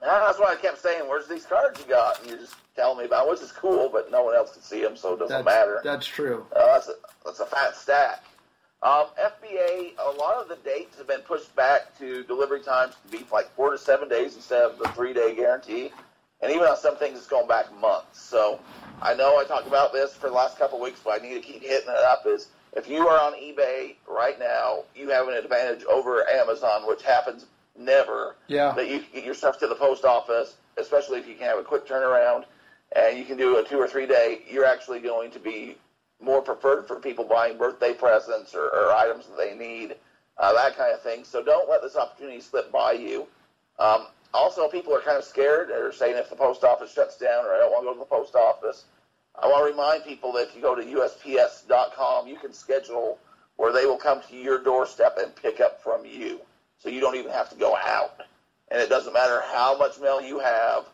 that's 0.00 0.38
why 0.38 0.52
I 0.52 0.56
kept 0.56 0.78
saying, 0.80 1.08
"Where's 1.08 1.26
these 1.28 1.46
cards 1.46 1.80
you 1.80 1.86
got?" 1.86 2.20
And 2.20 2.28
you're 2.30 2.38
just 2.38 2.54
telling 2.76 2.98
me 2.98 3.04
about, 3.04 3.28
which 3.28 3.40
is 3.40 3.52
cool, 3.52 3.88
but 3.88 4.10
no 4.10 4.22
one 4.22 4.34
else 4.34 4.52
can 4.52 4.62
see 4.62 4.82
them, 4.82 4.96
so 4.96 5.14
it 5.14 5.18
doesn't 5.18 5.44
that's 5.44 5.44
matter. 5.44 5.80
that's 5.84 6.06
true. 6.06 6.46
Uh, 6.54 6.66
that's 6.66 6.88
a 6.88 6.92
that's 7.24 7.40
a 7.40 7.46
fat 7.46 7.76
stack. 7.76 8.22
Um, 8.80 9.06
FBA, 9.20 9.94
a 9.98 10.10
lot 10.12 10.36
of 10.40 10.48
the 10.48 10.54
dates 10.64 10.96
have 10.98 11.08
been 11.08 11.22
pushed 11.22 11.54
back 11.56 11.98
to 11.98 12.22
delivery 12.24 12.60
times 12.60 12.94
to 13.04 13.10
be 13.18 13.26
like 13.32 13.50
four 13.56 13.70
to 13.70 13.78
seven 13.78 14.08
days 14.08 14.36
instead 14.36 14.62
of 14.62 14.78
the 14.78 14.86
three 14.90 15.12
day 15.12 15.34
guarantee, 15.34 15.90
and 16.40 16.52
even 16.52 16.64
on 16.64 16.76
some 16.76 16.96
things 16.96 17.18
it's 17.18 17.26
going 17.26 17.48
back 17.48 17.66
months. 17.80 18.20
So 18.22 18.60
I 19.02 19.14
know 19.14 19.36
I 19.36 19.44
talked 19.44 19.66
about 19.66 19.92
this 19.92 20.14
for 20.14 20.28
the 20.28 20.34
last 20.34 20.58
couple 20.58 20.78
of 20.78 20.82
weeks, 20.84 21.00
but 21.04 21.20
I 21.20 21.26
need 21.26 21.34
to 21.34 21.40
keep 21.40 21.60
hitting 21.62 21.88
it 21.88 22.04
up. 22.04 22.24
Is 22.26 22.46
if 22.76 22.88
you 22.88 23.08
are 23.08 23.20
on 23.20 23.34
eBay 23.34 23.94
right 24.06 24.38
now, 24.38 24.84
you 24.94 25.10
have 25.10 25.28
an 25.28 25.34
advantage 25.34 25.84
over 25.84 26.28
Amazon, 26.28 26.86
which 26.86 27.02
happens 27.02 27.46
never 27.76 28.36
Yeah. 28.48 28.72
that 28.72 28.88
you 28.88 29.00
can 29.00 29.12
get 29.12 29.24
your 29.24 29.34
stuff 29.34 29.58
to 29.60 29.66
the 29.66 29.74
post 29.74 30.04
office, 30.04 30.56
especially 30.76 31.18
if 31.18 31.28
you 31.28 31.34
can 31.34 31.46
have 31.46 31.58
a 31.58 31.62
quick 31.62 31.86
turnaround 31.86 32.44
and 32.92 33.18
you 33.18 33.24
can 33.24 33.36
do 33.36 33.58
a 33.58 33.64
two 33.64 33.78
or 33.78 33.86
three 33.86 34.06
day, 34.06 34.42
you're 34.48 34.64
actually 34.64 35.00
going 35.00 35.30
to 35.30 35.38
be 35.38 35.76
more 36.20 36.42
preferred 36.42 36.86
for 36.86 36.96
people 36.96 37.24
buying 37.24 37.56
birthday 37.56 37.94
presents 37.94 38.54
or, 38.54 38.66
or 38.68 38.92
items 38.92 39.26
that 39.26 39.36
they 39.36 39.54
need, 39.54 39.94
uh, 40.38 40.52
that 40.54 40.76
kind 40.76 40.92
of 40.92 41.02
thing. 41.02 41.24
So 41.24 41.42
don't 41.42 41.68
let 41.68 41.82
this 41.82 41.96
opportunity 41.96 42.40
slip 42.40 42.72
by 42.72 42.92
you. 42.92 43.26
Um, 43.78 44.06
also, 44.34 44.68
people 44.68 44.94
are 44.94 45.00
kind 45.00 45.16
of 45.16 45.24
scared. 45.24 45.68
They're 45.68 45.92
saying 45.92 46.16
if 46.16 46.28
the 46.28 46.36
post 46.36 46.64
office 46.64 46.92
shuts 46.92 47.16
down 47.16 47.44
or 47.44 47.54
I 47.54 47.58
don't 47.58 47.70
want 47.70 47.84
to 47.84 47.86
go 47.86 47.92
to 47.94 47.98
the 48.00 48.04
post 48.04 48.34
office. 48.34 48.84
I 49.40 49.46
want 49.46 49.66
to 49.66 49.70
remind 49.70 50.04
people 50.04 50.32
that 50.32 50.48
if 50.48 50.56
you 50.56 50.62
go 50.62 50.74
to 50.74 50.82
USPS.com, 50.82 52.26
you 52.26 52.36
can 52.36 52.52
schedule 52.52 53.18
where 53.56 53.72
they 53.72 53.86
will 53.86 53.96
come 53.96 54.20
to 54.28 54.36
your 54.36 54.62
doorstep 54.62 55.16
and 55.18 55.34
pick 55.34 55.60
up 55.60 55.82
from 55.82 56.04
you. 56.04 56.40
So 56.78 56.88
you 56.88 57.00
don't 57.00 57.16
even 57.16 57.30
have 57.30 57.50
to 57.50 57.56
go 57.56 57.76
out. 57.76 58.22
And 58.70 58.80
it 58.80 58.88
doesn't 58.88 59.12
matter 59.12 59.42
how 59.52 59.78
much 59.78 60.00
mail 60.00 60.20
you 60.20 60.38
have. 60.40 60.86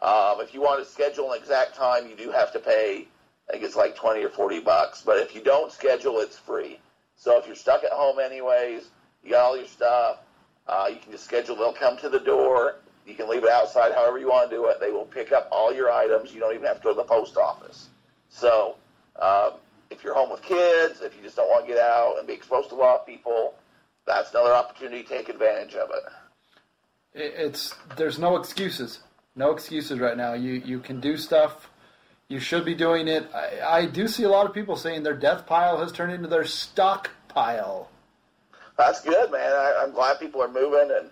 Um, 0.00 0.40
if 0.40 0.52
you 0.52 0.60
want 0.60 0.84
to 0.84 0.90
schedule 0.90 1.32
an 1.32 1.40
exact 1.40 1.76
time, 1.76 2.08
you 2.08 2.16
do 2.16 2.30
have 2.30 2.52
to 2.52 2.58
pay, 2.58 3.06
I 3.48 3.52
think 3.52 3.64
it's 3.64 3.76
like 3.76 3.94
20 3.94 4.22
or 4.24 4.30
40 4.30 4.60
bucks. 4.60 5.02
But 5.02 5.18
if 5.18 5.34
you 5.34 5.42
don't 5.42 5.70
schedule, 5.72 6.18
it's 6.18 6.36
free. 6.36 6.80
So 7.16 7.38
if 7.38 7.46
you're 7.46 7.56
stuck 7.56 7.84
at 7.84 7.92
home 7.92 8.18
anyways, 8.18 8.82
you 9.22 9.30
got 9.30 9.44
all 9.44 9.56
your 9.56 9.66
stuff, 9.66 10.18
uh, 10.66 10.88
you 10.90 10.96
can 10.96 11.12
just 11.12 11.24
schedule. 11.24 11.54
They'll 11.54 11.72
come 11.72 11.96
to 11.98 12.08
the 12.08 12.20
door. 12.20 12.76
You 13.06 13.14
can 13.14 13.28
leave 13.28 13.44
it 13.44 13.50
outside 13.50 13.92
however 13.92 14.18
you 14.18 14.28
want 14.28 14.50
to 14.50 14.56
do 14.56 14.66
it. 14.66 14.80
They 14.80 14.90
will 14.90 15.04
pick 15.04 15.32
up 15.32 15.48
all 15.50 15.72
your 15.72 15.90
items. 15.90 16.32
You 16.32 16.40
don't 16.40 16.54
even 16.54 16.66
have 16.66 16.78
to 16.78 16.82
go 16.82 16.90
to 16.90 16.96
the 16.96 17.04
post 17.04 17.36
office. 17.36 17.88
So 18.32 18.76
um, 19.20 19.52
if 19.90 20.02
you're 20.02 20.14
home 20.14 20.30
with 20.30 20.42
kids, 20.42 21.00
if 21.02 21.14
you 21.16 21.22
just 21.22 21.36
don't 21.36 21.48
want 21.48 21.66
to 21.66 21.72
get 21.72 21.80
out 21.80 22.16
and 22.18 22.26
be 22.26 22.32
exposed 22.32 22.70
to 22.70 22.74
a 22.74 22.76
lot 22.76 23.00
of 23.00 23.06
people, 23.06 23.54
that's 24.06 24.30
another 24.30 24.52
opportunity 24.52 25.02
to 25.02 25.08
take 25.08 25.28
advantage 25.28 25.74
of 25.74 25.90
it. 25.90 26.02
It's 27.14 27.74
there's 27.96 28.18
no 28.18 28.36
excuses, 28.36 29.00
no 29.36 29.50
excuses 29.50 30.00
right 30.00 30.16
now. 30.16 30.32
You 30.32 30.54
you 30.54 30.80
can 30.80 30.98
do 30.98 31.18
stuff. 31.18 31.68
You 32.28 32.40
should 32.40 32.64
be 32.64 32.74
doing 32.74 33.06
it. 33.06 33.28
I, 33.34 33.60
I 33.60 33.86
do 33.86 34.08
see 34.08 34.22
a 34.22 34.30
lot 34.30 34.46
of 34.46 34.54
people 34.54 34.76
saying 34.76 35.02
their 35.02 35.16
death 35.16 35.46
pile 35.46 35.78
has 35.78 35.92
turned 35.92 36.12
into 36.12 36.28
their 36.28 36.46
stock 36.46 37.10
pile. 37.28 37.90
That's 38.78 39.02
good, 39.02 39.30
man. 39.30 39.52
I, 39.52 39.82
I'm 39.82 39.92
glad 39.92 40.18
people 40.18 40.40
are 40.42 40.48
moving 40.48 40.96
and 40.96 41.10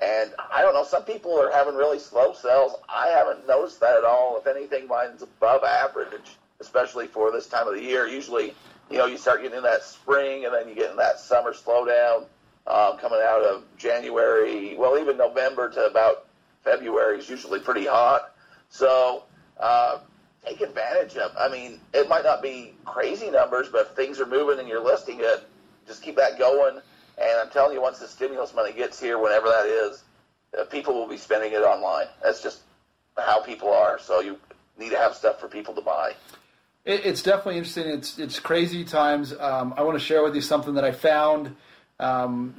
and 0.00 0.30
I 0.52 0.62
don't 0.62 0.72
know. 0.72 0.84
Some 0.84 1.02
people 1.02 1.38
are 1.38 1.50
having 1.50 1.74
really 1.74 1.98
slow 1.98 2.32
sales. 2.32 2.74
I 2.88 3.08
haven't 3.08 3.46
noticed 3.48 3.80
that 3.80 3.96
at 3.96 4.04
all. 4.04 4.38
If 4.38 4.46
anything, 4.46 4.86
mine's 4.86 5.22
above 5.22 5.64
average, 5.64 6.36
especially 6.60 7.06
for 7.06 7.30
this 7.30 7.46
time 7.46 7.66
of 7.66 7.74
the 7.74 7.82
year. 7.82 8.06
Usually, 8.06 8.54
you 8.90 8.98
know, 8.98 9.06
you 9.06 9.16
start 9.16 9.42
getting 9.42 9.56
in 9.56 9.62
that 9.64 9.82
spring, 9.82 10.44
and 10.44 10.54
then 10.54 10.68
you 10.68 10.74
get 10.74 10.90
in 10.90 10.96
that 10.96 11.20
summer 11.20 11.52
slowdown 11.52 12.26
um, 12.66 12.98
coming 12.98 13.20
out 13.22 13.42
of 13.42 13.64
January. 13.78 14.76
Well, 14.76 14.98
even 14.98 15.16
November 15.16 15.70
to 15.70 15.86
about 15.86 16.26
February 16.64 17.18
is 17.18 17.28
usually 17.28 17.60
pretty 17.60 17.86
hot. 17.86 18.34
So 18.68 19.24
uh, 19.58 19.98
take 20.44 20.60
advantage 20.60 21.16
of. 21.16 21.32
I 21.38 21.48
mean, 21.48 21.80
it 21.94 22.08
might 22.08 22.24
not 22.24 22.42
be 22.42 22.74
crazy 22.84 23.30
numbers, 23.30 23.68
but 23.68 23.86
if 23.86 23.88
things 23.96 24.20
are 24.20 24.26
moving 24.26 24.58
and 24.58 24.68
you're 24.68 24.84
listing 24.84 25.18
it, 25.20 25.48
just 25.86 26.02
keep 26.02 26.16
that 26.16 26.38
going 26.38 26.80
and 27.20 27.38
I'm 27.38 27.50
telling 27.50 27.74
you, 27.74 27.82
once 27.82 27.98
the 27.98 28.08
stimulus 28.08 28.54
money 28.54 28.72
gets 28.72 28.98
here, 28.98 29.18
whenever 29.18 29.48
that 29.48 29.66
is, 29.66 30.02
uh, 30.58 30.64
people 30.64 30.94
will 30.94 31.06
be 31.06 31.18
spending 31.18 31.52
it 31.52 31.62
online. 31.62 32.06
That's 32.22 32.42
just 32.42 32.60
how 33.18 33.42
people 33.42 33.70
are. 33.72 33.98
So 33.98 34.20
you 34.20 34.38
need 34.78 34.90
to 34.90 34.96
have 34.96 35.14
stuff 35.14 35.38
for 35.38 35.46
people 35.46 35.74
to 35.74 35.82
buy. 35.82 36.14
It, 36.84 37.04
it's 37.04 37.22
definitely 37.22 37.58
interesting. 37.58 37.86
It's 37.88 38.18
it's 38.18 38.40
crazy 38.40 38.84
times. 38.84 39.32
Um, 39.32 39.74
I 39.76 39.82
want 39.82 39.98
to 39.98 40.04
share 40.04 40.22
with 40.22 40.34
you 40.34 40.40
something 40.40 40.74
that 40.74 40.84
I 40.84 40.92
found. 40.92 41.56
Um, 41.98 42.54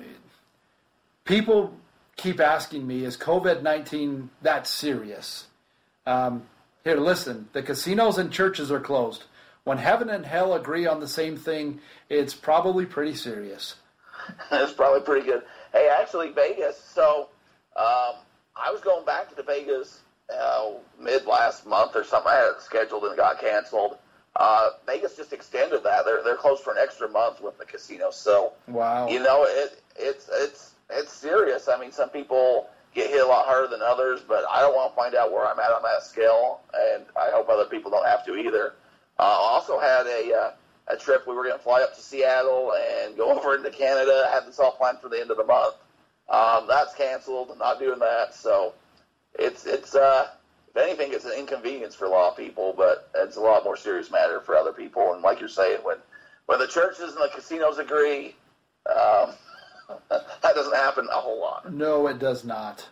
people 1.26 1.74
keep 2.16 2.40
asking 2.40 2.86
me, 2.86 3.04
"Is 3.04 3.18
COVID 3.18 3.62
nineteen 3.62 4.30
that 4.42 4.68
serious?" 4.68 5.48
Um, 6.06 6.44
here, 6.84 6.98
listen. 6.98 7.50
The 7.54 7.62
casinos 7.62 8.18
and 8.18 8.32
churches 8.32 8.72
are 8.72 8.80
closed. 8.80 9.26
When 9.64 9.78
heaven 9.78 10.10
and 10.10 10.26
hell 10.26 10.56
agree 10.56 10.88
on 10.88 11.00
the 11.00 11.08
same 11.08 11.38
thing, 11.38 11.80
it's 12.10 12.34
probably 12.34 12.86
pretty 12.86 13.14
serious. 13.14 13.76
That's 14.50 14.74
probably 14.74 15.02
pretty 15.02 15.26
good. 15.26 15.44
Hey, 15.72 15.90
actually, 15.90 16.32
Vegas. 16.32 16.78
So 16.84 17.30
um, 17.76 18.16
I 18.56 18.72
was 18.72 18.82
going 18.82 19.06
back 19.06 19.30
to 19.30 19.36
the 19.36 19.44
Vegas 19.44 20.00
uh, 20.34 20.72
mid 21.00 21.26
last 21.26 21.66
month 21.68 21.96
or 21.96 22.04
something. 22.04 22.32
I 22.32 22.36
had 22.38 22.52
it 22.56 22.62
scheduled 22.62 23.04
and 23.04 23.14
it 23.14 23.18
got 23.18 23.40
canceled. 23.40 23.98
Uh, 24.36 24.70
Vegas 24.86 25.18
just 25.18 25.34
extended 25.34 25.84
that. 25.84 26.06
They're 26.06 26.24
they're 26.24 26.38
closed 26.38 26.64
for 26.64 26.72
an 26.72 26.78
extra 26.82 27.10
month 27.10 27.42
with 27.42 27.58
the 27.58 27.66
casino. 27.66 28.12
So 28.12 28.54
wow, 28.68 29.08
you 29.08 29.20
know 29.20 29.46
it 29.46 29.82
it's 29.98 30.30
it's 30.32 30.74
it's 30.90 31.14
serious. 31.14 31.68
I 31.68 31.80
mean, 31.80 31.92
some 31.92 32.10
people 32.10 32.70
get 32.94 33.10
hit 33.10 33.22
a 33.22 33.28
lot 33.28 33.46
harder 33.46 33.68
than 33.68 33.82
others, 33.82 34.22
but 34.28 34.44
I 34.50 34.62
don't 34.62 34.76
want 34.76 34.92
to 34.92 34.96
find 34.96 35.16
out 35.16 35.32
where 35.32 35.46
I'm 35.46 35.60
at 35.60 35.72
on 35.72 35.82
that 35.84 36.04
scale, 36.04 36.62
and 36.74 37.06
I 37.16 37.30
hope 37.32 37.50
other 37.50 37.66
people 37.66 37.92
don't 37.92 38.06
have 38.06 38.26
to 38.26 38.36
either. 38.36 38.74
Uh, 39.20 39.24
also 39.24 39.80
had 39.80 40.08
a 40.08 40.34
uh, 40.34 40.52
a 40.88 40.98
trip. 40.98 41.28
We 41.28 41.36
were 41.36 41.44
going 41.44 41.58
to 41.58 41.64
fly 41.64 41.82
up 41.82 41.96
to 41.96 42.02
Seattle 42.02 42.74
and 42.74 43.18
go 43.18 43.32
over 43.38 43.56
into 43.56 43.70
Canada. 43.70 44.28
I 44.30 44.34
had 44.34 44.48
this 44.48 44.60
all 44.60 44.72
planned 44.72 45.00
for 45.00 45.10
the 45.10 45.20
end 45.20 45.32
of 45.32 45.38
the 45.38 45.46
month. 45.46 45.76
Um, 46.30 46.66
that's 46.68 46.96
canceled. 46.96 47.50
I'm 47.52 47.58
not 47.58 47.80
doing 47.80 48.00
that. 48.00 48.34
So 48.34 48.74
it's 49.38 49.66
it's 49.66 49.96
uh, 49.96 50.28
if 50.74 50.82
anything, 50.82 51.12
it's 51.12 51.26
an 51.26 51.34
inconvenience 51.38 51.96
for 51.96 52.06
a 52.06 52.10
lot 52.10 52.32
of 52.32 52.38
people, 52.38 52.74
but 52.76 53.10
it's 53.14 53.36
a 53.36 53.42
lot 53.42 53.64
more 53.66 53.76
serious 53.76 54.10
matter 54.10 54.40
for 54.40 54.56
other 54.56 54.72
people. 54.72 55.14
And 55.14 55.22
like 55.22 55.40
you're 55.40 55.50
saying, 55.50 55.80
when 55.84 55.98
when 56.46 56.60
the 56.60 56.68
churches 56.68 57.14
and 57.14 57.18
the 57.18 57.30
casinos 57.34 57.78
agree, 57.78 58.36
um, 58.88 59.34
that 60.10 60.56
doesn't 60.56 60.76
happen 60.76 61.08
a 61.12 61.18
whole 61.18 61.42
lot. 61.42 61.72
No, 61.74 62.08
it 62.08 62.20
does 62.20 62.46
not. 62.46 62.88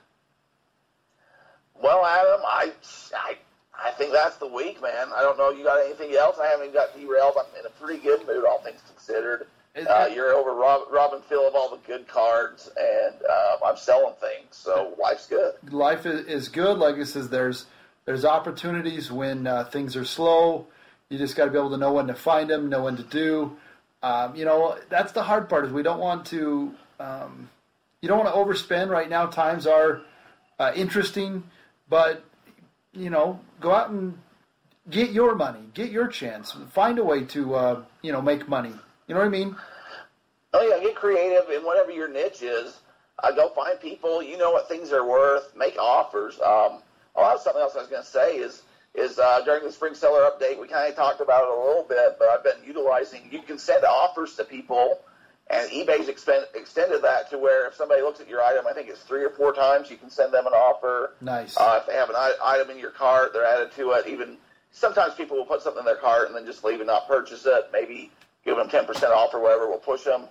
Well, 1.81 2.05
Adam, 2.05 2.41
I, 2.45 2.73
I 3.15 3.37
I 3.81 3.91
think 3.91 4.11
that's 4.11 4.35
the 4.35 4.47
week, 4.47 4.81
man. 4.81 5.07
I 5.15 5.21
don't 5.21 5.37
know. 5.37 5.51
You 5.51 5.63
got 5.63 5.79
anything 5.85 6.13
else? 6.15 6.37
I 6.37 6.47
haven't 6.47 6.73
got 6.73 6.93
derailed. 6.99 7.35
I'm 7.39 7.59
in 7.59 7.65
a 7.65 7.69
pretty 7.69 8.03
good 8.03 8.27
mood, 8.27 8.43
all 8.45 8.59
things 8.59 8.81
considered. 8.93 9.47
Uh, 9.75 10.09
you're 10.13 10.33
over 10.33 10.53
Rob, 10.53 10.91
Robin 10.91 11.21
Phil 11.29 11.47
of 11.47 11.55
all 11.55 11.69
the 11.69 11.79
good 11.87 12.07
cards, 12.07 12.69
and 12.75 13.15
uh, 13.29 13.57
I'm 13.65 13.77
selling 13.77 14.15
things, 14.19 14.47
so 14.51 14.93
life's 14.99 15.27
good. 15.27 15.53
Life 15.71 16.05
is 16.05 16.49
good. 16.49 16.77
Like 16.77 16.95
I 16.95 17.03
says, 17.03 17.29
there's 17.29 17.65
there's 18.05 18.25
opportunities 18.25 19.11
when 19.11 19.47
uh, 19.47 19.65
things 19.65 19.95
are 19.95 20.05
slow. 20.05 20.65
You 21.09 21.17
just 21.17 21.35
got 21.35 21.45
to 21.45 21.51
be 21.51 21.57
able 21.57 21.69
to 21.71 21.77
know 21.77 21.93
when 21.93 22.07
to 22.07 22.15
find 22.15 22.49
them, 22.49 22.69
know 22.69 22.83
when 22.83 22.97
to 22.97 23.03
do. 23.03 23.57
Um, 24.01 24.35
you 24.35 24.45
know, 24.45 24.77
that's 24.89 25.11
the 25.11 25.23
hard 25.23 25.49
part. 25.49 25.65
Is 25.65 25.71
we 25.71 25.83
don't 25.83 25.99
want 25.99 26.25
to. 26.27 26.73
Um, 26.99 27.49
you 28.01 28.07
don't 28.07 28.17
want 28.17 28.33
to 28.33 28.39
overspend 28.39 28.89
right 28.89 29.09
now. 29.09 29.27
Times 29.27 29.67
are 29.67 30.01
uh, 30.57 30.71
interesting, 30.75 31.43
but 31.89 32.23
you 32.93 33.09
know, 33.09 33.39
go 33.59 33.73
out 33.73 33.89
and 33.89 34.17
get 34.89 35.11
your 35.11 35.35
money, 35.35 35.59
get 35.73 35.91
your 35.91 36.07
chance, 36.07 36.55
find 36.71 36.99
a 36.99 37.03
way 37.03 37.23
to, 37.23 37.55
uh, 37.55 37.83
you 38.01 38.11
know, 38.11 38.21
make 38.21 38.47
money. 38.47 38.73
You 39.09 39.15
know 39.15 39.21
what 39.21 39.27
I 39.27 39.31
mean? 39.31 39.55
Oh 40.53 40.61
yeah, 40.61 40.81
get 40.83 40.95
creative 40.95 41.49
in 41.49 41.65
whatever 41.65 41.89
your 41.89 42.07
niche 42.07 42.43
is. 42.43 42.77
Uh, 43.17 43.31
go 43.31 43.49
find 43.49 43.79
people. 43.81 44.21
You 44.21 44.37
know 44.37 44.51
what 44.51 44.69
things 44.69 44.93
are 44.93 45.05
worth. 45.05 45.51
Make 45.57 45.79
offers. 45.79 46.35
Um, 46.35 46.83
oh, 47.15 47.25
that 47.25 47.33
was 47.33 47.43
something 47.43 47.61
else 47.61 47.75
I 47.75 47.79
was 47.79 47.87
going 47.87 48.03
to 48.03 48.07
say 48.07 48.35
is 48.37 48.61
is 48.93 49.17
uh, 49.17 49.41
during 49.45 49.63
the 49.63 49.71
spring 49.71 49.95
seller 49.95 50.29
update 50.29 50.59
we 50.59 50.67
kind 50.67 50.87
of 50.87 50.95
talked 50.95 51.21
about 51.21 51.43
it 51.43 51.49
a 51.49 51.59
little 51.59 51.85
bit, 51.89 52.17
but 52.19 52.29
I've 52.29 52.43
been 52.43 52.63
utilizing. 52.63 53.27
You 53.31 53.41
can 53.41 53.57
send 53.57 53.83
offers 53.83 54.35
to 54.35 54.43
people 54.43 54.99
and 55.49 55.67
eBay's 55.71 56.07
expend, 56.07 56.45
extended 56.53 57.01
that 57.01 57.31
to 57.31 57.39
where 57.39 57.67
if 57.67 57.73
somebody 57.73 58.03
looks 58.03 58.19
at 58.19 58.29
your 58.29 58.43
item, 58.43 58.67
I 58.67 58.73
think 58.73 58.89
it's 58.89 59.01
three 59.01 59.23
or 59.23 59.31
four 59.31 59.53
times, 59.53 59.89
you 59.89 59.97
can 59.97 60.11
send 60.11 60.31
them 60.31 60.45
an 60.45 60.53
offer. 60.53 61.15
Nice. 61.21 61.57
Uh, 61.57 61.79
if 61.81 61.87
they 61.87 61.93
have 61.93 62.11
an 62.11 62.15
item 62.43 62.69
in 62.69 62.77
your 62.77 62.91
cart, 62.91 63.33
they're 63.33 63.45
added 63.45 63.71
to 63.75 63.91
it. 63.93 64.07
Even 64.07 64.37
sometimes 64.71 65.15
people 65.15 65.37
will 65.37 65.45
put 65.45 65.63
something 65.63 65.79
in 65.79 65.85
their 65.85 65.95
cart 65.95 66.27
and 66.27 66.35
then 66.35 66.45
just 66.45 66.63
leave 66.63 66.79
and 66.79 66.87
not 66.87 67.07
purchase 67.07 67.47
it. 67.47 67.69
Maybe 67.73 68.11
give 68.49 68.57
them 68.57 68.69
10% 68.69 69.11
off 69.11 69.33
or 69.33 69.41
whatever. 69.41 69.67
We'll 69.67 69.77
push 69.77 70.03
them. 70.03 70.25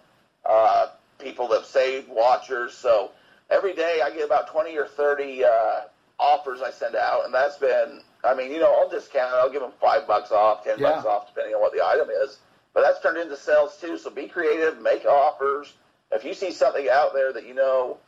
Uh, 0.44 0.88
people 1.18 1.48
that 1.48 1.60
have 1.60 1.66
saved, 1.66 2.08
watchers. 2.08 2.74
So 2.74 3.10
every 3.50 3.74
day 3.74 4.00
I 4.04 4.10
get 4.10 4.24
about 4.24 4.48
20 4.48 4.76
or 4.76 4.86
30 4.86 5.44
uh, 5.44 5.80
offers 6.18 6.60
I 6.62 6.70
send 6.70 6.96
out, 6.96 7.24
and 7.24 7.34
that's 7.34 7.56
been, 7.56 8.00
I 8.24 8.34
mean, 8.34 8.50
you 8.50 8.60
know, 8.60 8.74
I'll 8.74 8.88
discount 8.88 9.32
it. 9.32 9.36
I'll 9.36 9.50
give 9.50 9.62
them 9.62 9.72
five 9.80 10.06
bucks 10.06 10.32
off, 10.32 10.64
10 10.64 10.78
yeah. 10.78 10.90
bucks 10.90 11.06
off, 11.06 11.28
depending 11.28 11.54
on 11.54 11.60
what 11.60 11.72
the 11.72 11.84
item 11.84 12.08
is 12.10 12.38
but 12.78 12.84
that's 12.84 13.00
turned 13.00 13.18
into 13.18 13.36
sales 13.36 13.76
too. 13.80 13.98
So 13.98 14.08
be 14.08 14.28
creative, 14.28 14.80
make 14.80 15.04
offers. 15.04 15.74
If 16.12 16.24
you 16.24 16.32
see 16.32 16.52
something 16.52 16.88
out 16.88 17.12
there 17.12 17.32
that 17.32 17.44
you 17.44 17.52
know 17.52 17.98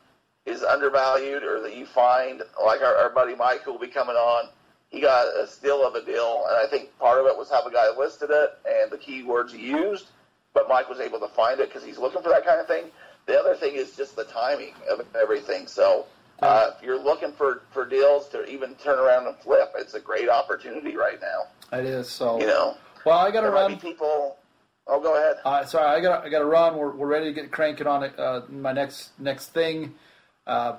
is 0.45 0.63
undervalued 0.63 1.43
or 1.43 1.61
that 1.61 1.75
you 1.75 1.85
find, 1.85 2.41
like 2.63 2.81
our, 2.81 2.95
our 2.95 3.09
buddy 3.09 3.35
Mike 3.35 3.63
who 3.63 3.73
will 3.73 3.79
be 3.79 3.87
coming 3.87 4.15
on, 4.15 4.49
he 4.91 5.01
got 5.01 5.25
a 5.27 5.47
steal 5.47 5.85
of 5.85 5.95
a 5.95 6.05
deal, 6.05 6.45
and 6.49 6.57
I 6.57 6.67
think 6.69 6.97
part 6.99 7.19
of 7.19 7.25
it 7.25 7.37
was 7.37 7.49
how 7.49 7.63
the 7.63 7.71
guy 7.71 7.87
listed 7.97 8.29
it 8.29 8.49
and 8.69 8.91
the 8.91 8.97
keywords 8.97 9.51
he 9.51 9.65
used. 9.65 10.07
But 10.53 10.67
Mike 10.67 10.89
was 10.89 10.99
able 10.99 11.19
to 11.19 11.29
find 11.29 11.59
it 11.61 11.69
because 11.69 11.83
he's 11.83 11.97
looking 11.97 12.21
for 12.21 12.29
that 12.29 12.45
kind 12.45 12.59
of 12.59 12.67
thing. 12.67 12.85
The 13.25 13.39
other 13.39 13.55
thing 13.55 13.75
is 13.75 13.95
just 13.95 14.17
the 14.17 14.25
timing 14.25 14.73
of 14.89 15.01
everything. 15.15 15.65
So 15.65 16.07
uh, 16.41 16.71
if 16.75 16.83
you're 16.83 17.01
looking 17.01 17.31
for, 17.31 17.61
for 17.71 17.85
deals 17.85 18.27
to 18.29 18.45
even 18.45 18.75
turn 18.75 18.99
around 18.99 19.27
and 19.27 19.37
flip, 19.37 19.71
it's 19.77 19.93
a 19.93 19.99
great 19.99 20.27
opportunity 20.27 20.97
right 20.97 21.19
now. 21.21 21.77
It 21.77 21.85
is. 21.85 22.09
So 22.09 22.39
you 22.39 22.47
know, 22.47 22.75
well, 23.05 23.17
I 23.17 23.31
got 23.31 23.41
to 23.41 23.49
run. 23.51 23.79
People 23.79 24.35
Oh, 24.87 24.99
go 24.99 25.15
ahead. 25.15 25.37
Uh, 25.45 25.63
sorry, 25.65 25.85
I 25.85 26.01
got 26.01 26.25
I 26.25 26.29
got 26.29 26.39
to 26.39 26.45
run. 26.45 26.75
We're, 26.75 26.91
we're 26.91 27.07
ready 27.07 27.25
to 27.25 27.33
get 27.33 27.51
cranking 27.51 27.87
on 27.87 28.03
it. 28.03 28.17
Uh, 28.19 28.41
my 28.49 28.73
next 28.73 29.17
next 29.19 29.53
thing. 29.53 29.93
Uh, 30.45 30.77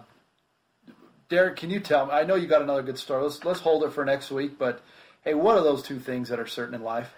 Derek, 1.32 1.56
can 1.56 1.70
you 1.70 1.80
tell 1.80 2.04
me? 2.04 2.12
I 2.12 2.24
know 2.24 2.34
you 2.34 2.46
got 2.46 2.60
another 2.60 2.82
good 2.82 2.98
story. 2.98 3.22
Let's 3.22 3.42
let's 3.42 3.60
hold 3.60 3.84
it 3.84 3.94
for 3.94 4.04
next 4.04 4.30
week. 4.30 4.58
But 4.58 4.82
hey, 5.24 5.32
what 5.32 5.56
are 5.56 5.62
those 5.62 5.82
two 5.82 5.98
things 5.98 6.28
that 6.28 6.38
are 6.38 6.46
certain 6.46 6.74
in 6.74 6.82
life? 6.82 7.14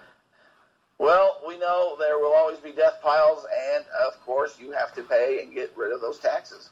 Well, 0.98 1.40
we 1.44 1.58
know 1.58 1.96
there 1.98 2.18
will 2.18 2.32
always 2.32 2.58
be 2.58 2.70
death 2.70 3.00
piles, 3.02 3.44
and 3.74 3.84
of 4.06 4.24
course, 4.24 4.56
you 4.60 4.70
have 4.70 4.94
to 4.94 5.02
pay 5.02 5.40
and 5.42 5.52
get 5.52 5.72
rid 5.76 5.92
of 5.92 6.00
those 6.00 6.20
taxes. 6.20 6.70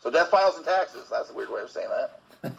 So, 0.00 0.10
death 0.10 0.30
piles 0.30 0.56
and 0.56 0.64
taxes. 0.64 1.08
That's 1.10 1.28
a 1.28 1.34
weird 1.34 1.50
way 1.50 1.60
of 1.60 1.68
saying 1.68 1.90
that. 2.42 2.54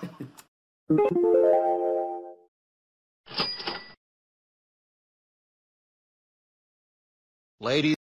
Ladies 7.59 7.95